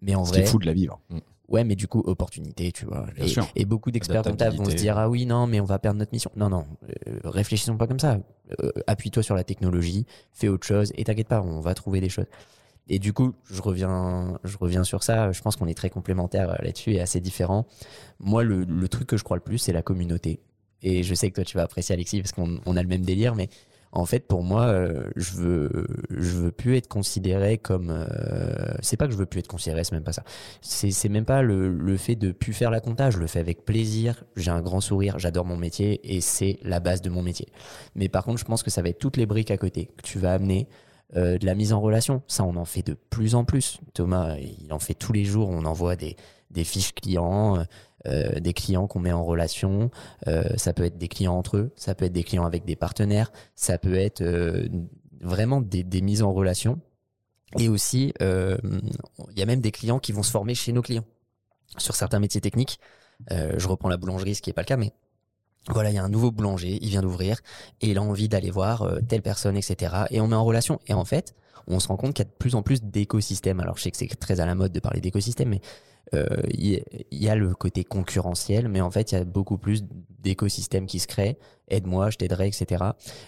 [0.00, 1.00] Mais en ce vrai, qui est fou de la vivre.
[1.48, 3.06] Ouais, mais du coup, opportunité, tu vois.
[3.16, 5.98] Et, et, beaucoup d'experts comptables vont se dire ah oui, non, mais on va perdre
[5.98, 6.30] notre mission.
[6.36, 6.66] Non, non,
[7.08, 8.18] euh, réfléchissons pas comme ça.
[8.62, 12.10] Euh, appuie-toi sur la technologie, fais autre chose et t'inquiète pas, on va trouver des
[12.10, 12.26] choses.
[12.90, 15.32] Et du coup, je reviens, je reviens sur ça.
[15.32, 17.66] Je pense qu'on est très complémentaires là-dessus et assez différents.
[18.18, 20.40] Moi, le, le truc que je crois le plus, c'est la communauté.
[20.82, 23.02] Et je sais que toi, tu vas apprécier Alexis parce qu'on on a le même
[23.04, 23.48] délire, mais
[23.92, 27.90] en fait, pour moi, euh, je veux, je veux plus être considéré comme.
[27.90, 30.24] Euh, c'est pas que je veux plus être considéré, c'est même pas ça.
[30.60, 33.10] C'est, même pas le, le fait de plus faire la compta.
[33.10, 34.24] Je le fais avec plaisir.
[34.36, 35.18] J'ai un grand sourire.
[35.18, 37.48] J'adore mon métier et c'est la base de mon métier.
[37.94, 40.02] Mais par contre, je pense que ça va être toutes les briques à côté que
[40.02, 40.68] tu vas amener.
[41.16, 43.80] Euh, de la mise en relation, ça on en fait de plus en plus.
[43.94, 45.48] Thomas, il en fait tous les jours.
[45.48, 46.16] On envoie des,
[46.50, 47.64] des fiches clients,
[48.08, 49.90] euh, des clients qu'on met en relation.
[50.26, 52.76] Euh, ça peut être des clients entre eux, ça peut être des clients avec des
[52.76, 54.68] partenaires, ça peut être euh,
[55.20, 56.80] vraiment des, des, mises en relation.
[57.58, 61.06] Et aussi, il y a même des clients qui vont se former chez nos clients
[61.78, 62.78] sur certains métiers techniques.
[63.30, 64.92] je reprends la boulangerie, ce qui n'est pas le cas, mais
[65.70, 67.40] voilà, il y a un nouveau boulanger, il vient d'ouvrir
[67.80, 70.04] et il a envie d'aller voir telle personne, etc.
[70.10, 70.78] Et on met en relation.
[70.88, 71.34] Et en fait,
[71.68, 73.60] on se rend compte qu'il y a de plus en plus d'écosystèmes.
[73.60, 75.60] Alors, je sais que c'est très à la mode de parler d'écosystèmes, mais
[76.12, 79.84] il euh, y, a le côté concurrentiel, mais en fait, il y a beaucoup plus
[80.20, 81.38] d'écosystèmes qui se créent.
[81.68, 82.84] Aide-moi, je t'aiderai, etc.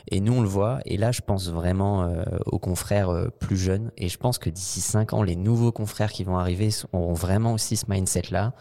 [0.09, 0.81] Et nous, on le voit.
[0.87, 3.93] Et là, je pense vraiment euh, aux confrères euh, plus jeunes.
[3.99, 7.53] Et je pense que d'ici cinq ans, les nouveaux confrères qui vont arriver auront vraiment
[7.53, 8.55] aussi ce mindset-là.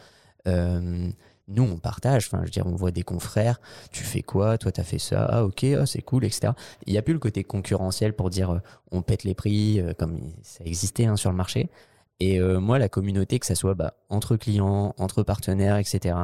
[0.46, 2.28] nous, on partage.
[2.28, 3.62] Enfin, je veux dire, on voit des confrères.
[3.92, 4.58] Tu fais quoi?
[4.58, 5.26] Toi, t'as fait ça?
[5.30, 6.52] Ah, ok, ah, c'est cool, etc.
[6.86, 8.62] Il n'y a plus le côté concurrentiel pour dire
[8.92, 11.70] on pète les prix comme ça existait hein, sur le marché.
[12.20, 16.16] Et euh, moi, la communauté, que ça soit bah, entre clients, entre partenaires, etc.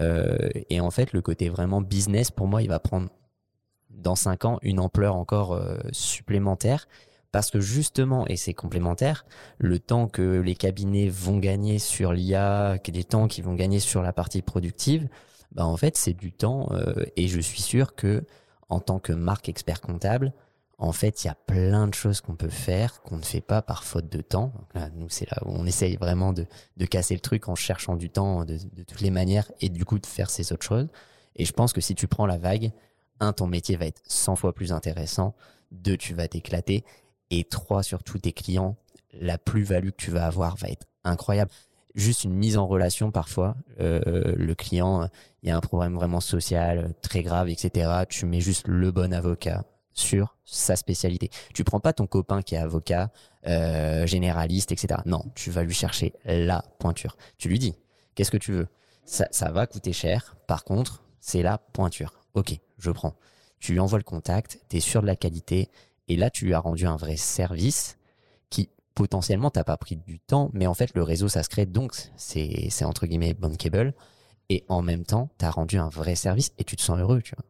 [0.00, 0.36] Euh,
[0.70, 3.08] et en fait, le côté vraiment business, pour moi, il va prendre
[3.90, 6.88] dans cinq ans une ampleur encore euh, supplémentaire.
[7.32, 9.26] Parce que justement, et c'est complémentaire,
[9.58, 14.02] le temps que les cabinets vont gagner sur l'IA, les temps qu'ils vont gagner sur
[14.02, 15.08] la partie productive,
[15.50, 16.68] bah en fait, c'est du temps.
[17.16, 18.24] Et je suis sûr que
[18.68, 20.32] en tant que marque expert comptable,
[20.78, 23.62] en fait, il y a plein de choses qu'on peut faire qu'on ne fait pas
[23.62, 24.52] par faute de temps.
[24.74, 26.46] là, nous, c'est là où on essaye vraiment de,
[26.86, 30.06] casser le truc en cherchant du temps de, toutes les manières et du coup de
[30.06, 30.88] faire ces autres choses.
[31.36, 32.72] Et je pense que si tu prends la vague,
[33.20, 35.34] un, ton métier va être 100 fois plus intéressant.
[35.70, 36.84] Deux, tu vas t'éclater.
[37.30, 38.76] Et trois, surtout tes clients,
[39.12, 41.50] la plus-value que tu vas avoir va être incroyable.
[41.94, 43.56] Juste une mise en relation parfois.
[43.80, 45.08] Euh, le client,
[45.42, 48.04] il y a un problème vraiment social très grave, etc.
[48.08, 49.64] Tu mets juste le bon avocat
[49.94, 51.30] sur sa spécialité.
[51.54, 53.10] Tu prends pas ton copain qui est avocat,
[53.46, 55.00] euh, généraliste, etc.
[55.06, 57.16] Non, tu vas lui chercher la pointure.
[57.38, 57.74] Tu lui dis,
[58.14, 58.68] qu'est-ce que tu veux?
[59.06, 60.36] Ça, va coûter cher.
[60.46, 62.12] Par contre, c'est la pointure.
[62.34, 63.14] Ok, je prends.
[63.60, 65.70] Tu lui envoies le contact, tu es sûr de la qualité,
[66.08, 67.96] et là, tu lui as rendu un vrai service
[68.50, 71.66] qui potentiellement t'as pas pris du temps, mais en fait, le réseau, ça se crée,
[71.66, 73.94] donc c'est entre guillemets bankable.
[74.50, 77.22] Et en même temps, tu as rendu un vrai service et tu te sens heureux,
[77.22, 77.44] tu vois.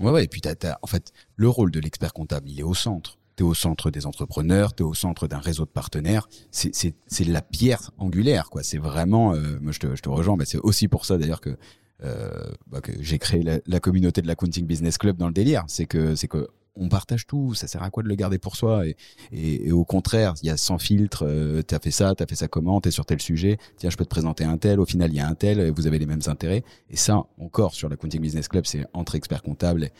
[0.00, 2.74] Ouais, ouais, et puis t'as, en fait, le rôle de l'expert comptable, il est au
[2.74, 3.18] centre.
[3.36, 6.28] T'es au centre des entrepreneurs, t'es au centre d'un réseau de partenaires.
[6.50, 6.94] C'est,
[7.26, 8.62] la pierre angulaire, quoi.
[8.62, 11.40] C'est vraiment, euh, moi je te, je te rejoins, mais c'est aussi pour ça d'ailleurs
[11.40, 11.56] que,
[12.04, 15.64] euh, bah, que j'ai créé la, la, communauté de l'accounting business club dans le délire.
[15.66, 17.54] C'est que, c'est que on partage tout.
[17.54, 18.96] Ça sert à quoi de le garder pour soi et,
[19.32, 21.24] et, et, au contraire, il y a sans filtre.
[21.26, 24.04] Euh, t'as fait ça, t'as fait ça comment T'es sur tel sujet Tiens, je peux
[24.04, 24.80] te présenter un tel.
[24.80, 25.70] Au final, il y a un tel.
[25.70, 26.64] Vous avez les mêmes intérêts.
[26.90, 29.90] Et ça, encore sur l'accounting business club, c'est entre experts comptables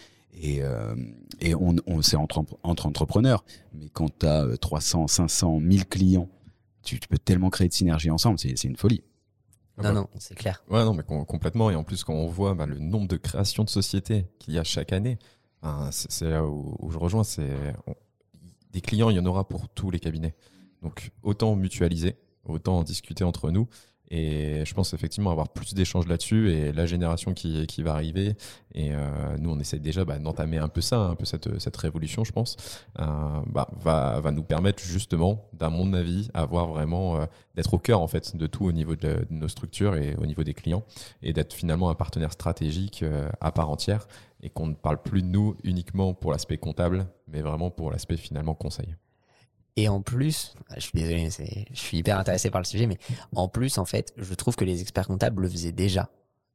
[0.40, 0.94] Et, euh,
[1.40, 3.44] et on, on c'est entre, entre entrepreneurs.
[3.74, 6.28] Mais quand tu as 300, 500, 1000 clients,
[6.82, 8.38] tu, tu peux tellement créer de synergie ensemble.
[8.38, 9.02] C'est c'est une folie.
[9.78, 10.62] Ah Non, bah, non, c'est clair.
[10.70, 11.70] Ouais, non, mais com- complètement.
[11.70, 14.58] Et en plus, quand on voit bah, le nombre de créations de sociétés qu'il y
[14.58, 15.18] a chaque année,
[15.90, 17.24] c'est là où, où je rejoins.
[17.24, 17.50] C'est
[18.70, 20.34] des clients, il y en aura pour tous les cabinets.
[20.82, 23.68] Donc, autant mutualiser, autant en discuter entre nous.
[24.14, 28.36] Et je pense effectivement avoir plus d'échanges là-dessus et la génération qui, qui va arriver.
[28.74, 31.76] Et euh, nous, on essaie déjà bah, d'entamer un peu ça, un peu cette, cette
[31.78, 32.56] révolution, je pense,
[33.00, 33.04] euh,
[33.46, 38.02] bah, va, va nous permettre justement, d'un mon avis, avoir vraiment euh, d'être au cœur
[38.02, 40.84] en fait de tout au niveau de, nos structures et au niveau des clients
[41.22, 43.02] et d'être finalement un partenaire stratégique
[43.40, 44.06] à part entière
[44.42, 48.18] et qu'on ne parle plus de nous uniquement pour l'aspect comptable, mais vraiment pour l'aspect
[48.18, 48.94] finalement conseil.
[49.76, 51.30] Et en plus, je suis désolé,
[51.70, 52.98] je suis hyper intéressé par le sujet, mais
[53.34, 56.10] en plus, en fait, je trouve que les experts comptables le faisaient déjà.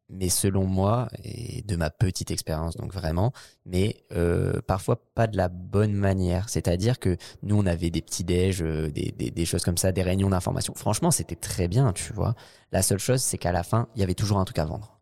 [0.09, 3.33] Mais selon moi, et de ma petite expérience, donc vraiment,
[3.65, 6.47] mais euh, parfois pas de la bonne manière.
[6.47, 9.91] C'est-à-dire que nous, on avait des petits déj, euh, des, des, des choses comme ça,
[9.91, 10.73] des réunions d'information.
[10.75, 12.35] Franchement, c'était très bien, tu vois.
[12.71, 14.97] La seule chose, c'est qu'à la fin, il y avait toujours un truc à vendre.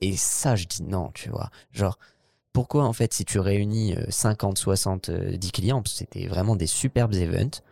[0.00, 1.50] Et ça, je dis non, tu vois.
[1.72, 1.98] Genre,
[2.52, 6.66] pourquoi en fait si tu réunis euh, 50, 60, euh, 10 clients, c'était vraiment des
[6.66, 7.62] superbes events,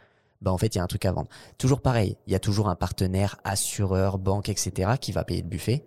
[0.43, 1.29] bah en fait il y a un truc à vendre.
[1.59, 4.93] Toujours pareil, il y a toujours un partenaire, assureur, banque, etc.
[5.01, 5.85] qui va payer le buffet.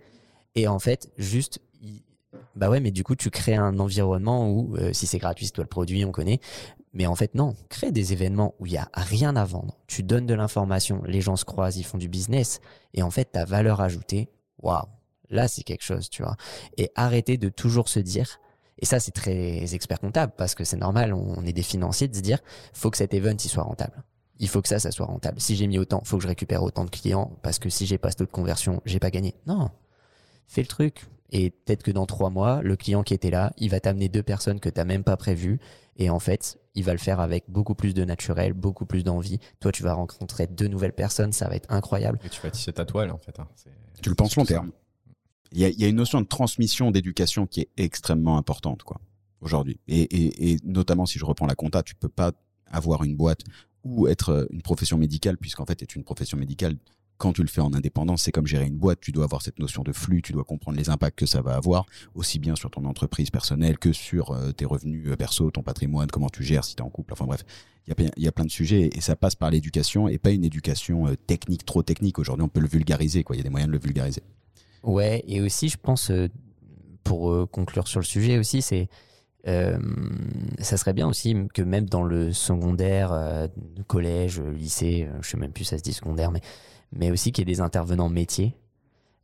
[0.56, 1.60] Et en fait, juste,
[2.56, 5.54] bah ouais, mais du coup tu crées un environnement où euh, si c'est gratuit, c'est
[5.54, 6.40] toi le produit, on connaît.
[6.94, 9.78] Mais en fait non, crée des événements où il y a rien à vendre.
[9.88, 12.60] Tu donnes de l'information, les gens se croisent, ils font du business.
[12.94, 14.30] Et en fait ta valeur ajoutée,
[14.62, 14.86] waouh,
[15.30, 16.36] là c'est quelque chose, tu vois.
[16.78, 18.40] Et arrêter de toujours se dire
[18.82, 22.16] et ça, c'est très expert comptable parce que c'est normal, on est des financiers de
[22.16, 22.40] se dire,
[22.74, 24.04] faut que cet event il soit rentable.
[24.42, 25.40] Il faut que ça, ça soit rentable.
[25.42, 27.98] Si j'ai mis autant, faut que je récupère autant de clients parce que si j'ai
[27.98, 29.36] pas ce taux de conversion, j'ai pas gagné.
[29.48, 29.70] Non,
[30.48, 31.08] fais le truc.
[31.32, 34.24] Et peut-être que dans trois mois, le client qui était là, il va t'amener deux
[34.24, 35.60] personnes que t'as même pas prévues.
[35.98, 39.40] Et en fait, il va le faire avec beaucoup plus de naturel, beaucoup plus d'envie.
[39.60, 42.18] Toi, tu vas rencontrer deux nouvelles personnes, ça va être incroyable.
[42.24, 43.38] Et tu vas tisser ta toile en fait.
[43.40, 43.48] hein.
[44.02, 44.72] Tu le penses long terme.
[45.52, 49.02] Il y a, une notion de transmission d'éducation qui est extrêmement importante, quoi,
[49.42, 49.80] aujourd'hui.
[49.88, 52.34] Et, notamment, si je reprends la compta, tu peux pas
[52.68, 53.42] avoir une boîte
[53.84, 56.76] ou être euh, une profession médicale, puisqu'en fait, être une profession médicale,
[57.18, 59.00] quand tu le fais en indépendance, c'est comme gérer une boîte.
[59.02, 61.56] Tu dois avoir cette notion de flux, tu dois comprendre les impacts que ça va
[61.56, 65.64] avoir, aussi bien sur ton entreprise personnelle que sur euh, tes revenus euh, perso, ton
[65.64, 67.14] patrimoine, comment tu gères si tu es en couple.
[67.14, 67.44] Enfin bref,
[67.88, 70.08] il y a, plein- il y a plein de sujets et ça passe par l'éducation
[70.08, 72.20] et pas une éducation technique, trop technique.
[72.20, 73.36] Aujourd'hui, on peut le vulgariser, quoi.
[73.36, 74.22] Il y a des moyens de le vulgariser.
[74.84, 76.30] Ouais, et aussi, je pense, euh,
[77.10, 78.88] pour euh, conclure sur le sujet aussi, c'est
[79.48, 79.80] euh,
[80.60, 83.48] ça serait bien aussi que même dans le secondaire,
[83.88, 86.42] collège, lycée, euh, je sais même plus ça se dit secondaire, mais,
[86.92, 88.56] mais aussi qu'il y ait des intervenants métiers.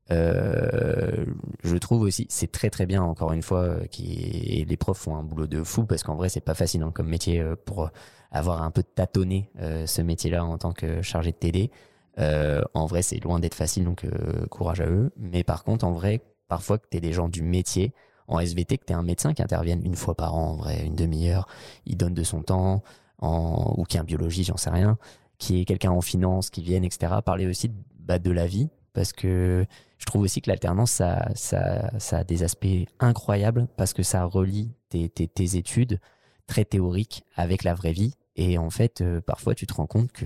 [0.10, 5.16] Je trouve aussi, c'est très très bien, encore une fois, qui, et les profs font
[5.16, 7.90] un boulot de fou parce qu'en vrai, c'est pas facile comme métier pour
[8.32, 9.52] avoir un peu tâtonné
[9.86, 11.72] ce métier-là en tant que chargé de TD.
[12.20, 15.12] Euh, en vrai, c'est loin d'être facile, donc euh, courage à eux.
[15.18, 17.94] Mais par contre, en vrai, parfois que tu es des gens du métier,
[18.28, 20.86] en SVT, que tu es un médecin qui intervienne une fois par an, en vrai,
[20.86, 21.48] une demi-heure,
[21.86, 22.84] il donne de son temps,
[23.20, 24.98] en, ou qui est un biologiste, j'en sais rien,
[25.38, 27.14] qui est quelqu'un en finance, qui vienne, etc.
[27.24, 29.66] Parler aussi bah, de la vie, parce que
[29.98, 32.68] je trouve aussi que l'alternance, ça, ça, a des aspects
[33.00, 36.00] incroyables, parce que ça relie tes, tes, tes études
[36.48, 38.16] très théoriques avec la vraie vie.
[38.36, 40.26] Et en fait, euh, parfois, tu te rends compte que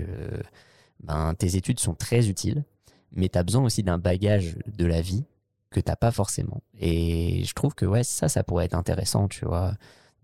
[1.02, 2.64] ben, tes études sont très utiles,
[3.12, 5.24] mais tu as besoin aussi d'un bagage de la vie
[5.70, 6.62] que t'as pas forcément.
[6.78, 9.74] Et je trouve que ouais, ça, ça pourrait être intéressant, tu vois,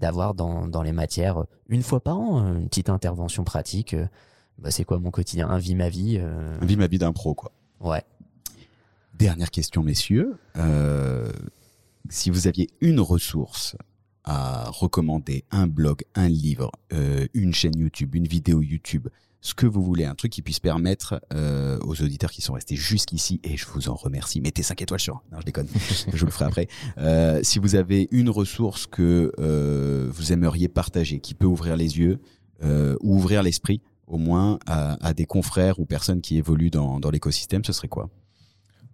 [0.00, 3.94] d'avoir dans, dans les matières, une fois par an, une petite intervention pratique.
[3.94, 4.06] euh,
[4.58, 5.48] Bah, c'est quoi mon quotidien?
[5.48, 7.52] Un vie ma vie euh, Vie ma vie d'un pro, quoi.
[7.80, 8.02] Ouais.
[9.14, 10.36] Dernière question, messieurs.
[10.56, 11.30] Euh,
[12.10, 13.76] si vous aviez une ressource
[14.24, 19.08] à recommander, un blog, un livre, euh, une chaîne YouTube, une vidéo YouTube,
[19.46, 22.74] ce que vous voulez, un truc qui puisse permettre euh, aux auditeurs qui sont restés
[22.74, 25.22] jusqu'ici, et je vous en remercie, mettez 5 étoiles sur...
[25.30, 25.68] Non, je déconne,
[26.12, 26.66] je le ferai après.
[26.98, 31.98] Euh, si vous avez une ressource que euh, vous aimeriez partager, qui peut ouvrir les
[31.98, 32.18] yeux
[33.02, 37.10] ou ouvrir l'esprit, au moins à, à des confrères ou personnes qui évoluent dans, dans
[37.10, 38.08] l'écosystème, ce serait quoi?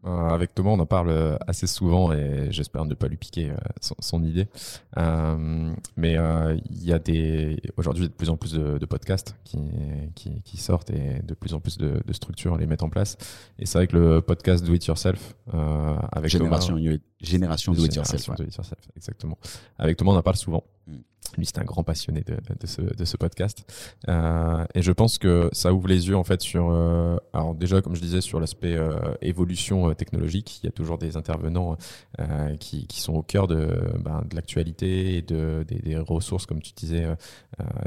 [0.05, 3.50] Euh, avec Thomas, on en parle euh, assez souvent et j'espère ne pas lui piquer
[3.50, 4.48] euh, son, son idée.
[4.98, 6.16] Euh, mais
[6.70, 9.59] il y a des aujourd'hui de plus en plus de, de podcasts qui,
[10.14, 13.16] qui, qui sortent et de plus en plus de, de structures les mettent en place.
[13.59, 15.34] Et c'est vrai que le podcast Do It Yourself
[16.12, 18.22] avec Génération, Thomas, génération do it yourself.
[18.22, 19.38] Génération Do It Yourself, exactement.
[19.78, 20.64] Avec Thomas, on en parle souvent.
[20.87, 20.99] Mm.
[21.39, 23.64] Lui, c'est un grand passionné de, ce, podcast.
[24.09, 26.70] Euh, et je pense que ça ouvre les yeux, en fait, sur.
[26.70, 30.61] Euh, alors, déjà, comme je disais, sur l'aspect euh, évolution technologique.
[30.62, 31.76] Il y a toujours des intervenants
[32.61, 36.61] qui, qui, sont au cœur de, ben, de l'actualité et de, des, des, ressources, comme
[36.61, 37.07] tu disais,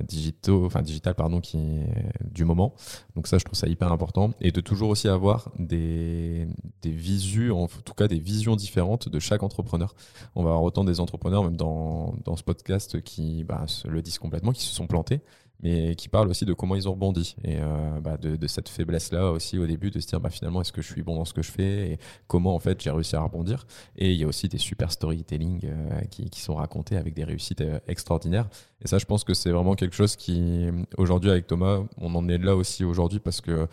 [0.07, 1.81] digitaux, enfin, digital, pardon, qui,
[2.23, 2.73] du moment.
[3.15, 4.31] Donc, ça, je trouve ça hyper important.
[4.41, 6.47] Et de toujours aussi avoir des,
[6.81, 9.93] des visus, en tout cas, des visions différentes de chaque entrepreneur.
[10.35, 14.19] On va avoir autant des entrepreneurs, même dans, dans ce podcast, qui bah, le disent
[14.19, 15.21] complètement, qui se sont plantés,
[15.61, 19.31] mais qui parlent aussi de comment ils ont rebondi et euh, bah, de, cette faiblesse-là
[19.31, 21.33] aussi au début, de se dire bah, finalement est-ce que je suis bon dans ce
[21.33, 23.65] que je fais et comment en fait j'ai réussi à rebondir.
[23.97, 27.61] Et il y a aussi des super storytelling euh, qui, sont racontés avec des réussites
[27.61, 28.47] euh, extraordinaires.
[28.81, 30.67] Et ça, je pense que c'est vraiment quelque chose qui,
[30.97, 33.67] aujourd'hui avec Thomas, on en est là aussi aujourd'hui parce que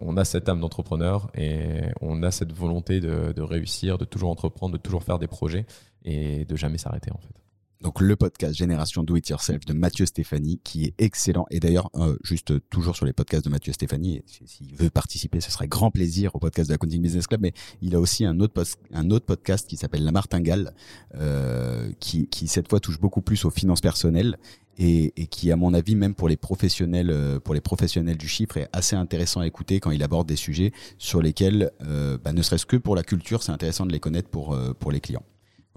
[0.00, 4.74] on a cette âme d'entrepreneur et on a cette volonté de réussir, de toujours entreprendre,
[4.74, 5.66] de toujours faire des projets
[6.04, 7.47] et de jamais s'arrêter en fait
[7.80, 11.46] donc le podcast Génération Do It Yourself de Mathieu Stéphanie qui est excellent.
[11.50, 15.50] Et d'ailleurs euh, juste toujours sur les podcasts de Mathieu Stéphanie s'il veut participer ce
[15.50, 17.40] serait grand plaisir au podcast de la Counting Business Club.
[17.42, 17.52] Mais
[17.82, 18.62] il a aussi un autre
[18.92, 20.74] un autre podcast qui s'appelle La Martingale
[21.14, 24.36] euh, qui, qui cette fois touche beaucoup plus aux finances personnelles
[24.78, 28.28] et, et, qui à mon avis même pour les professionnels euh, pour les professionnels du
[28.28, 32.32] chiffre est assez intéressant à écouter quand il aborde des sujets sur lesquels euh, bah,
[32.32, 35.00] ne serait-ce que pour la culture c'est intéressant de les connaître pour euh, pour les
[35.00, 35.24] clients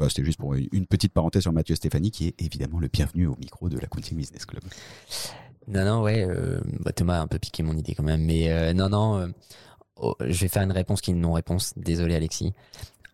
[0.10, 3.36] c'était juste pour une petite parenthèse sur Mathieu Stéphanie, qui est évidemment le bienvenu au
[3.38, 4.64] micro de la Counting Business Club.
[5.68, 8.52] Non, non, ouais, euh, bah, Thomas a un peu piqué mon idée quand même, mais
[8.52, 9.28] euh, non, non, euh,
[9.96, 11.74] oh, je vais faire une réponse qui est une non-réponse.
[11.78, 12.54] Désolé, Alexis.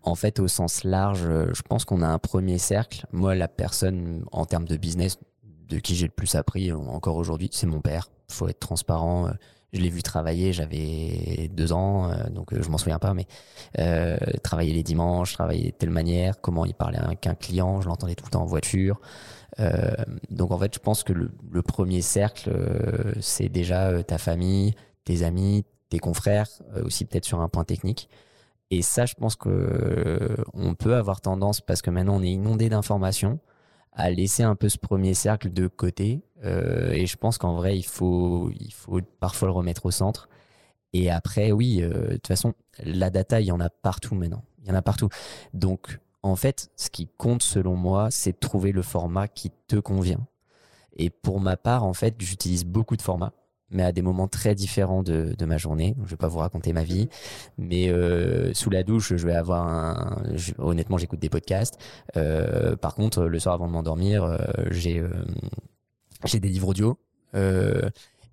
[0.03, 3.05] En fait, au sens large, je pense qu'on a un premier cercle.
[3.11, 7.49] Moi, la personne en termes de business de qui j'ai le plus appris encore aujourd'hui,
[7.51, 8.09] c'est mon père.
[8.29, 9.29] Faut être transparent
[9.77, 13.27] je l'ai vu travailler, j'avais deux ans, euh, donc euh, je m'en souviens pas, mais
[13.79, 17.87] euh, travailler les dimanches, travailler de telle manière, comment il parlait avec un client, je
[17.87, 18.99] l'entendais tout le temps en voiture.
[20.29, 22.51] Donc en fait, je pense que le, premier cercle,
[23.21, 26.47] c'est déjà ta famille, tes amis, tes confrères,
[26.83, 28.07] aussi peut-être sur un point technique.
[28.69, 32.69] Et ça, je pense que on peut avoir tendance, parce que maintenant on est inondé
[32.69, 33.39] d'informations,
[33.97, 36.21] à laisser un peu ce premier cercle de côté.
[36.45, 38.51] Euh, et je pense qu'en vrai, il faut,
[39.19, 40.29] parfois le remettre au centre.
[40.93, 44.43] Et après, oui, euh, de toute façon, la data, il y en a partout maintenant.
[44.61, 45.09] Il y en a partout.
[45.53, 49.77] Donc, en fait, ce qui compte selon moi, c'est de trouver le format qui te
[49.77, 50.25] convient.
[50.95, 53.33] Et pour ma part, en fait, j'utilise beaucoup de formats
[53.69, 55.95] mais à des moments très différents de, de ma journée.
[56.05, 57.09] Je vais pas vous raconter ma vie,
[57.57, 60.23] mais euh, sous la douche, je vais avoir un.
[60.57, 61.77] Honnêtement, j'écoute des podcasts.
[62.15, 64.37] Euh, par contre, le soir avant de m'endormir, euh,
[64.71, 65.09] j'ai euh,
[66.25, 66.97] j'ai des livres audio.
[67.35, 67.89] Euh,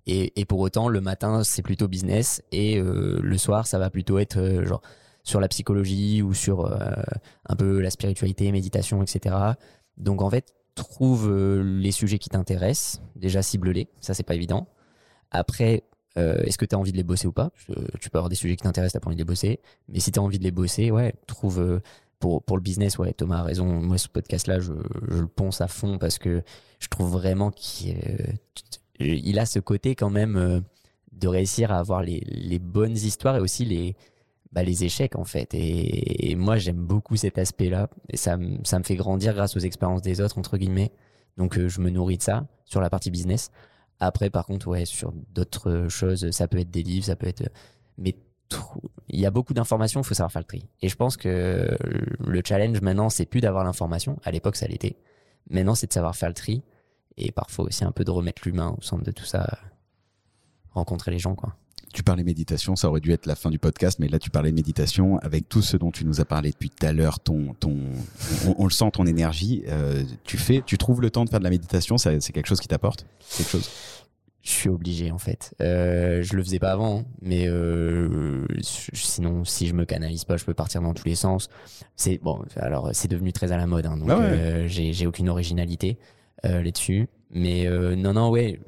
[0.07, 4.19] et, et, pour autant, le matin, c'est plutôt business, et le soir, ça va plutôt
[4.19, 4.83] être genre
[5.23, 6.71] sur la psychologie ou sur
[7.49, 9.35] un peu la spiritualité, méditation, etc.
[9.97, 11.33] Donc en fait, trouve
[11.63, 13.01] les sujets qui t'intéressent.
[13.15, 13.87] Déjà, cible-les.
[13.99, 14.67] Ça, c'est pas évident
[15.31, 15.83] après,
[16.17, 17.51] euh, est-ce que tu as envie de les bosser ou pas?
[17.99, 19.59] Tu peux avoir des sujets qui t'intéressent, tu pas envie de les bosser.
[19.89, 21.59] Mais si tu as envie de les bosser, ouais, trouve.
[21.59, 21.79] Euh,
[22.17, 23.65] pour, pour le business, ouais, Thomas a raison.
[23.65, 26.43] Moi, ce podcast-là, je, le ponce à fond parce que
[26.79, 27.97] je trouve vraiment qu'il
[28.99, 30.61] il a ce côté quand même euh,
[31.11, 33.97] de réussir à avoir les, bonnes histoires et aussi les,
[34.53, 35.53] bah, les échecs en fait.
[35.53, 37.89] Et, et moi, j'aime beaucoup cet aspect-là.
[38.09, 40.93] Et ça, ça me fait grandir grâce aux expériences des autres, entre guillemets.
[41.35, 43.51] Donc, je me nourris de ça sur la partie business.
[43.99, 47.49] Après, par contre, ouais, sur d'autres choses, ça peut être des livres, ça peut être.
[47.97, 48.15] Mais
[49.07, 50.67] il y a beaucoup d'informations, il faut savoir faire le tri.
[50.81, 51.77] Et je pense que
[52.19, 54.19] le challenge maintenant, c'est plus d'avoir l'information.
[54.23, 54.97] À l'époque, ça l'était.
[55.49, 56.63] Maintenant, c'est de savoir faire le tri.
[57.17, 59.59] Et parfois aussi un peu de remettre l'humain au centre de tout ça.
[60.71, 61.55] Rencontrer les gens, quoi
[61.93, 64.51] tu parlais méditation, ça aurait dû être la fin du podcast, mais là tu parlais
[64.51, 67.77] méditation avec tout ce dont tu nous as parlé depuis tout à l'heure, ton, ton,
[68.57, 69.63] on, le sent, ton énergie.
[69.69, 72.59] Euh, tu fais, tu trouves le temps de faire de la méditation, c'est quelque chose
[72.59, 73.05] qui t'apporte?
[73.37, 73.69] Quelque chose?
[74.45, 75.55] Je suis obligé en fait.
[75.59, 80.37] Euh, je le faisais pas avant, hein, mais euh, sinon, si je me canalise pas,
[80.37, 81.49] je peux partir dans tous les sens.
[81.95, 82.43] C'est bon.
[82.55, 85.97] Alors, c'est devenu très à la mode, hein, donc ah euh, j'ai aucune originalité
[86.43, 87.07] là-dessus.
[87.31, 88.59] Mais non, non, ouais.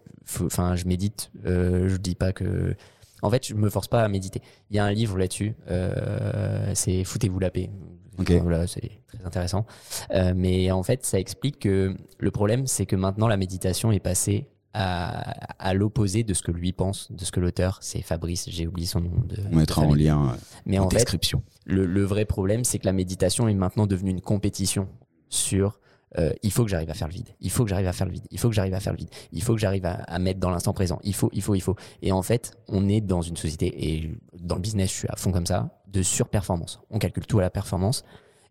[0.41, 1.29] Enfin, je médite.
[1.45, 2.75] je dis pas que
[3.21, 4.41] en fait, je me force pas à méditer.
[4.69, 7.69] Il y a un livre là-dessus, euh, c'est Foutez-vous la paix.
[8.17, 9.65] Voilà, c'est très intéressant.
[10.11, 13.99] Euh, mais en fait, ça explique que le problème, c'est que maintenant, la méditation est
[13.99, 18.49] passée à, à l'opposé de ce que lui pense, de ce que l'auteur, c'est Fabrice,
[18.49, 19.11] j'ai oublié son nom.
[19.25, 20.35] De, On mettra en lien
[20.65, 21.43] mais en, description.
[21.65, 24.87] le, le, vrai problème, c'est que la méditation est maintenant devenue une compétition
[25.29, 25.79] sur
[26.17, 27.29] euh, il faut que j'arrive à faire le vide.
[27.41, 28.25] Il faut que j'arrive à faire le vide.
[28.31, 29.09] Il faut que j'arrive à faire le vide.
[29.33, 30.99] Il faut que j'arrive à, mettre dans l'instant présent.
[31.03, 31.75] Il faut, il faut, il faut.
[32.01, 35.15] Et en fait, on est dans une société et dans le business, je suis à
[35.15, 36.79] fond comme ça, de surperformance.
[36.89, 38.03] On calcule tout à la performance.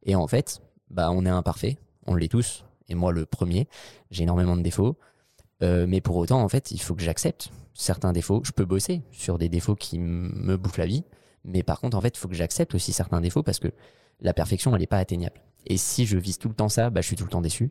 [0.05, 0.61] Et en fait,
[0.91, 1.79] bah, on est imparfait.
[2.07, 2.65] On l'est tous.
[2.89, 3.69] et moi le premier.
[4.11, 4.97] J'ai énormément de défauts.
[5.63, 8.43] Euh, mais pour autant, en fait, il faut que j'accepte certains défauts.
[8.45, 11.05] Je peux bosser sur des défauts qui me bouffent la vie.
[11.45, 13.69] Mais par contre, en fait, il faut que j'accepte aussi certains défauts parce que
[14.21, 15.41] la perfection, elle n'est pas atteignable.
[15.67, 17.71] Et si je vise tout le temps ça, bah, je suis tout le temps déçu.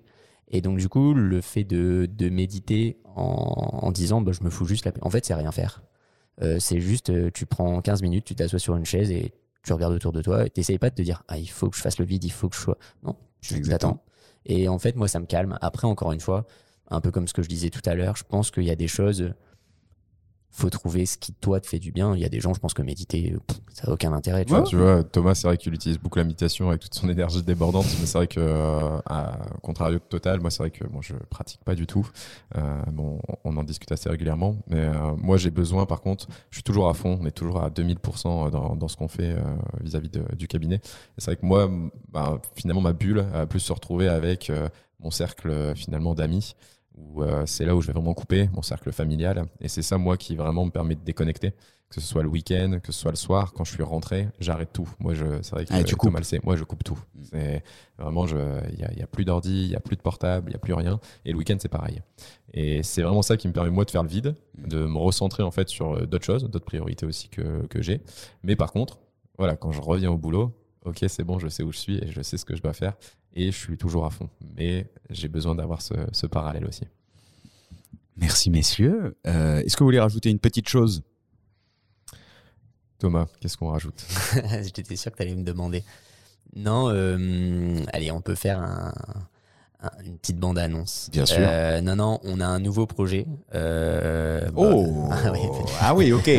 [0.50, 4.50] Et donc, du coup, le fait de, de méditer en, en disant, bah, je me
[4.50, 5.84] fous juste la En fait, c'est rien faire.
[6.42, 9.74] Euh, c'est juste, euh, tu prends 15 minutes, tu t'assois sur une chaise et tu
[9.74, 11.82] regardes autour de toi et t'essayes pas de te dire, ah, il faut que je
[11.82, 12.78] fasse le vide, il faut que je sois.
[13.04, 14.04] Non, tu t'attends.
[14.46, 15.58] Et en fait, moi, ça me calme.
[15.62, 16.46] Après, encore une fois,
[16.90, 18.76] un peu comme ce que je disais tout à l'heure, je pense qu'il y a
[18.76, 19.34] des choses
[20.56, 22.16] faut trouver ce qui toi te fait du bien.
[22.16, 23.36] Il y a des gens, je pense que méditer,
[23.74, 24.46] ça n'a aucun intérêt.
[24.46, 24.64] Tu, vois.
[24.64, 27.86] tu vois, Thomas, c'est vrai qu'il utilise beaucoup la méditation avec toute son énergie débordante,
[28.00, 31.14] mais c'est vrai que, euh, à contrario de Total, moi, c'est vrai que moi, je
[31.30, 32.08] pratique pas du tout.
[32.58, 36.58] Euh, bon, on en discute assez régulièrement, mais euh, moi, j'ai besoin, par contre, je
[36.58, 39.36] suis toujours à fond, on est toujours à 2000% dans, dans ce qu'on fait
[39.82, 40.80] vis-à-vis du cabinet.
[41.18, 41.70] C'est vrai que moi,
[42.14, 44.50] bah, finalement, ma bulle a plus se retrouver avec
[45.02, 46.56] mon cercle finalement d'amis
[46.98, 49.46] où euh, c'est là où je vais vraiment couper mon cercle familial.
[49.60, 51.54] Et c'est ça, moi, qui vraiment me permet de déconnecter.
[51.90, 54.74] Que ce soit le week-end, que ce soit le soir, quand je suis rentré, j'arrête
[54.74, 54.90] tout.
[55.00, 56.12] Moi, je, c'est vrai que ah, tu coupes.
[56.44, 56.98] moi, je coupe tout.
[57.14, 57.24] Mm.
[57.32, 57.64] C'est
[57.98, 60.54] vraiment, il n'y a, y a, plus d'ordi, il n'y a plus de portable, il
[60.54, 61.00] n'y a plus rien.
[61.26, 62.02] Et le week-end, c'est pareil.
[62.54, 64.68] Et c'est vraiment ça qui me permet, moi, de faire le vide, mm.
[64.68, 68.02] de me recentrer, en fait, sur euh, d'autres choses, d'autres priorités aussi que, que j'ai.
[68.44, 69.00] Mais par contre,
[69.38, 70.52] voilà, quand je reviens au boulot,
[70.86, 72.74] ok, c'est bon, je sais où je suis et je sais ce que je dois
[72.74, 72.96] faire
[73.36, 74.30] et je suis toujours à fond.
[74.58, 76.86] Mais j'ai besoin d'avoir ce, ce, parallèle aussi.
[78.18, 79.18] Merci messieurs.
[79.28, 81.04] Euh, est-ce que vous voulez rajouter une petite chose?
[82.98, 84.06] Thomas, qu'est-ce qu'on rajoute?
[84.64, 85.84] J'étais sûr que tu allais me demander.
[86.56, 88.94] Non, euh, allez, on peut faire un,
[90.06, 91.10] une petite bande-annonce.
[91.12, 91.38] Bien sûr.
[91.40, 93.26] Euh, non, non, on a un nouveau projet.
[93.54, 95.34] Euh, oh bah,
[95.82, 96.30] ah, oui, ok.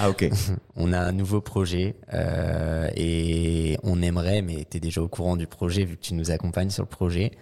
[0.00, 0.30] Ah, ok.
[0.76, 5.36] on a un nouveau projet euh, et on aimerait, mais tu es déjà au courant
[5.36, 7.32] du projet vu que tu nous accompagnes sur le projet.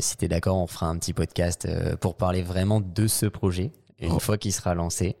[0.00, 1.68] si tu es d'accord, on fera un petit podcast
[2.00, 4.18] pour parler vraiment de ce projet une oh.
[4.18, 5.16] fois qu'il sera lancé.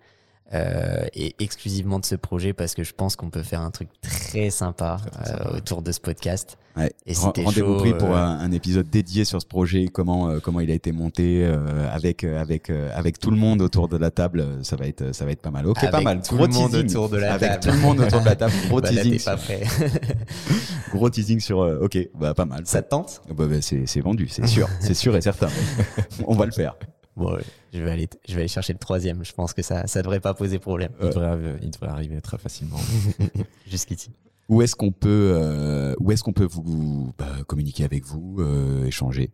[0.52, 3.88] Euh, et exclusivement de ce projet parce que je pense qu'on peut faire un truc
[4.02, 4.96] très sympa,
[5.28, 6.58] euh, autour de ce podcast.
[6.76, 6.92] Ouais.
[7.06, 10.74] Et Rendez-vous pris pour euh, un, épisode dédié sur ce projet, comment comment il a
[10.74, 11.44] été monté
[11.92, 14.44] avec avec avec tout le monde autour de la table.
[14.62, 15.68] Ça va être ça va être pas mal.
[15.68, 16.20] Ok, pas mal.
[16.20, 18.52] Tout gros le monde autour de la avec tout le monde autour de la table.
[18.68, 19.22] Gros bah, teasing.
[19.22, 19.62] Pas prêt.
[20.92, 21.58] gros teasing sur.
[21.58, 22.62] ok, bah pas mal.
[22.64, 23.22] Ça te tente?
[23.28, 25.48] Bah, bah, c'est vendu, c'est sûr, c'est sûr et certain.
[26.26, 26.74] On va le faire.
[27.20, 27.36] Bon,
[27.74, 29.22] je vais aller, je vais aller chercher le troisième.
[29.22, 30.90] Je pense que ça, ça devrait pas poser problème.
[31.02, 32.78] Il, devrait, il devrait arriver très facilement.
[33.66, 34.10] Jusqu'ici.
[34.48, 38.86] Où est-ce qu'on peut, euh, où est-ce qu'on peut vous bah, communiquer avec vous, euh,
[38.86, 39.30] échanger?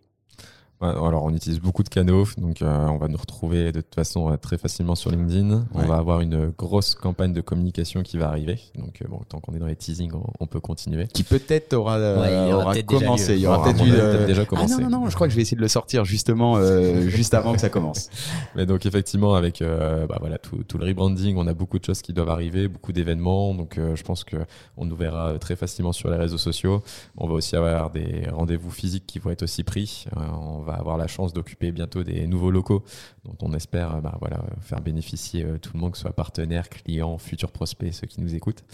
[0.83, 4.31] Alors, on utilise beaucoup de canaux, donc euh, on va nous retrouver de toute façon
[4.31, 5.67] euh, très facilement sur LinkedIn.
[5.73, 8.61] On va avoir une grosse campagne de communication qui va arriver.
[8.75, 11.07] Donc, euh, bon, tant qu'on est dans les teasings, on, peut continuer.
[11.07, 13.37] Qui peut-être aura, aura, commencé.
[13.37, 14.75] Il y aura peut-être déjà commencé.
[14.77, 16.61] Ah non, non, non, je crois que je vais essayer de le sortir justement
[17.09, 18.11] juste avant que ça commence.
[18.55, 22.03] Mais donc, effectivement, avec bah, voilà, tout, tout, le rebranding, on a beaucoup de choses
[22.03, 23.55] qui doivent arriver, beaucoup d'événements.
[23.55, 24.37] Donc, je pense que
[24.77, 26.83] on nous verra très facilement sur les réseaux sociaux.
[27.17, 30.05] On va aussi avoir des rendez-vous physiques qui vont être aussi pris.
[30.15, 32.83] on va avoir la chance d'occuper bientôt des nouveaux locaux
[33.25, 34.19] dont on espère euh, bah,
[34.61, 38.21] faire bénéficier euh, tout le monde, que ce soit partenaires, clients, futurs prospects, ceux qui
[38.21, 38.65] nous écoutent.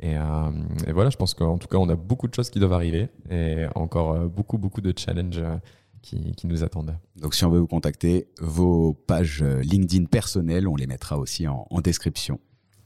[0.00, 0.50] Et, euh,
[0.86, 3.08] et voilà, je pense qu'en tout cas, on a beaucoup de choses qui doivent arriver
[3.30, 5.42] et encore beaucoup, beaucoup de challenges.
[6.00, 6.96] Qui, nous attendent.
[7.16, 11.66] Donc si on veut vous contacter, vos pages LinkedIn personnelles, on les mettra aussi en
[11.82, 12.38] description.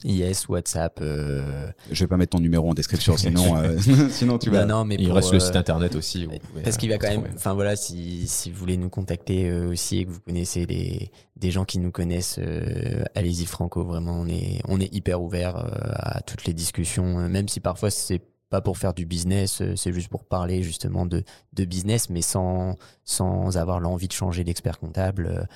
[0.05, 0.99] Yes, WhatsApp.
[1.01, 1.71] Euh...
[1.91, 3.79] Je vais pas mettre ton numéro en description, sinon, euh,
[4.11, 4.65] sinon tu vas.
[4.65, 6.29] Non, mais il reste le site internet aussi.
[6.65, 7.29] parce qu'il va quand même.
[7.35, 11.11] Enfin voilà, si, si vous voulez nous contacter euh, aussi et que vous connaissez des
[11.37, 13.85] des gens qui nous connaissent, euh, allez-y Franco.
[13.85, 18.23] Vraiment, on est on est hyper ouvert à toutes les discussions, même si parfois c'est
[18.51, 21.23] pas pour faire du business, c'est juste pour parler justement de
[21.53, 25.49] de business, mais sans sans avoir l'envie de changer d'expert comptable,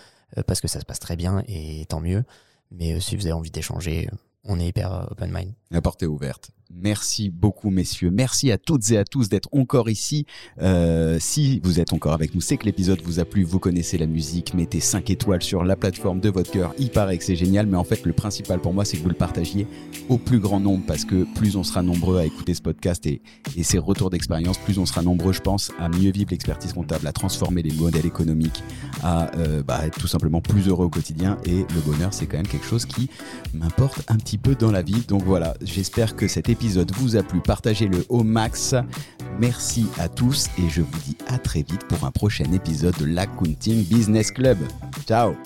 [0.47, 2.25] parce que ça se passe très bien et tant mieux.
[2.73, 4.09] Mais si vous avez envie d'échanger,
[4.49, 5.53] on est hyper euh, open mind.
[5.71, 6.51] La porte est ouverte.
[6.75, 8.11] Merci beaucoup, messieurs.
[8.11, 10.27] Merci à toutes et à tous d'être encore ici.
[10.61, 13.45] Euh, si vous êtes encore avec nous, c'est que l'épisode vous a plu.
[13.45, 14.53] Vous connaissez la musique.
[14.53, 16.75] Mettez 5 étoiles sur la plateforme de votre cœur.
[16.79, 19.09] Il paraît que c'est génial, mais en fait, le principal pour moi, c'est que vous
[19.09, 19.67] le partagiez
[20.09, 23.23] au plus grand nombre parce que plus on sera nombreux à écouter ce podcast et,
[23.57, 27.07] et ces retours d'expérience, plus on sera nombreux, je pense, à mieux vivre l'expertise comptable,
[27.07, 28.63] à transformer les modèles économiques,
[29.03, 31.39] à euh, bah, être tout simplement plus heureux au quotidien.
[31.45, 33.09] Et le bonheur, c'est quand même quelque chose qui
[33.55, 35.03] m'importe un petit peu dans la vie.
[35.07, 38.75] Donc voilà, j'espère que cet épisode vous a plu, partagez-le au max.
[39.39, 43.05] Merci à tous et je vous dis à très vite pour un prochain épisode de
[43.05, 44.57] l'Accounting Business Club.
[45.07, 45.37] Ciao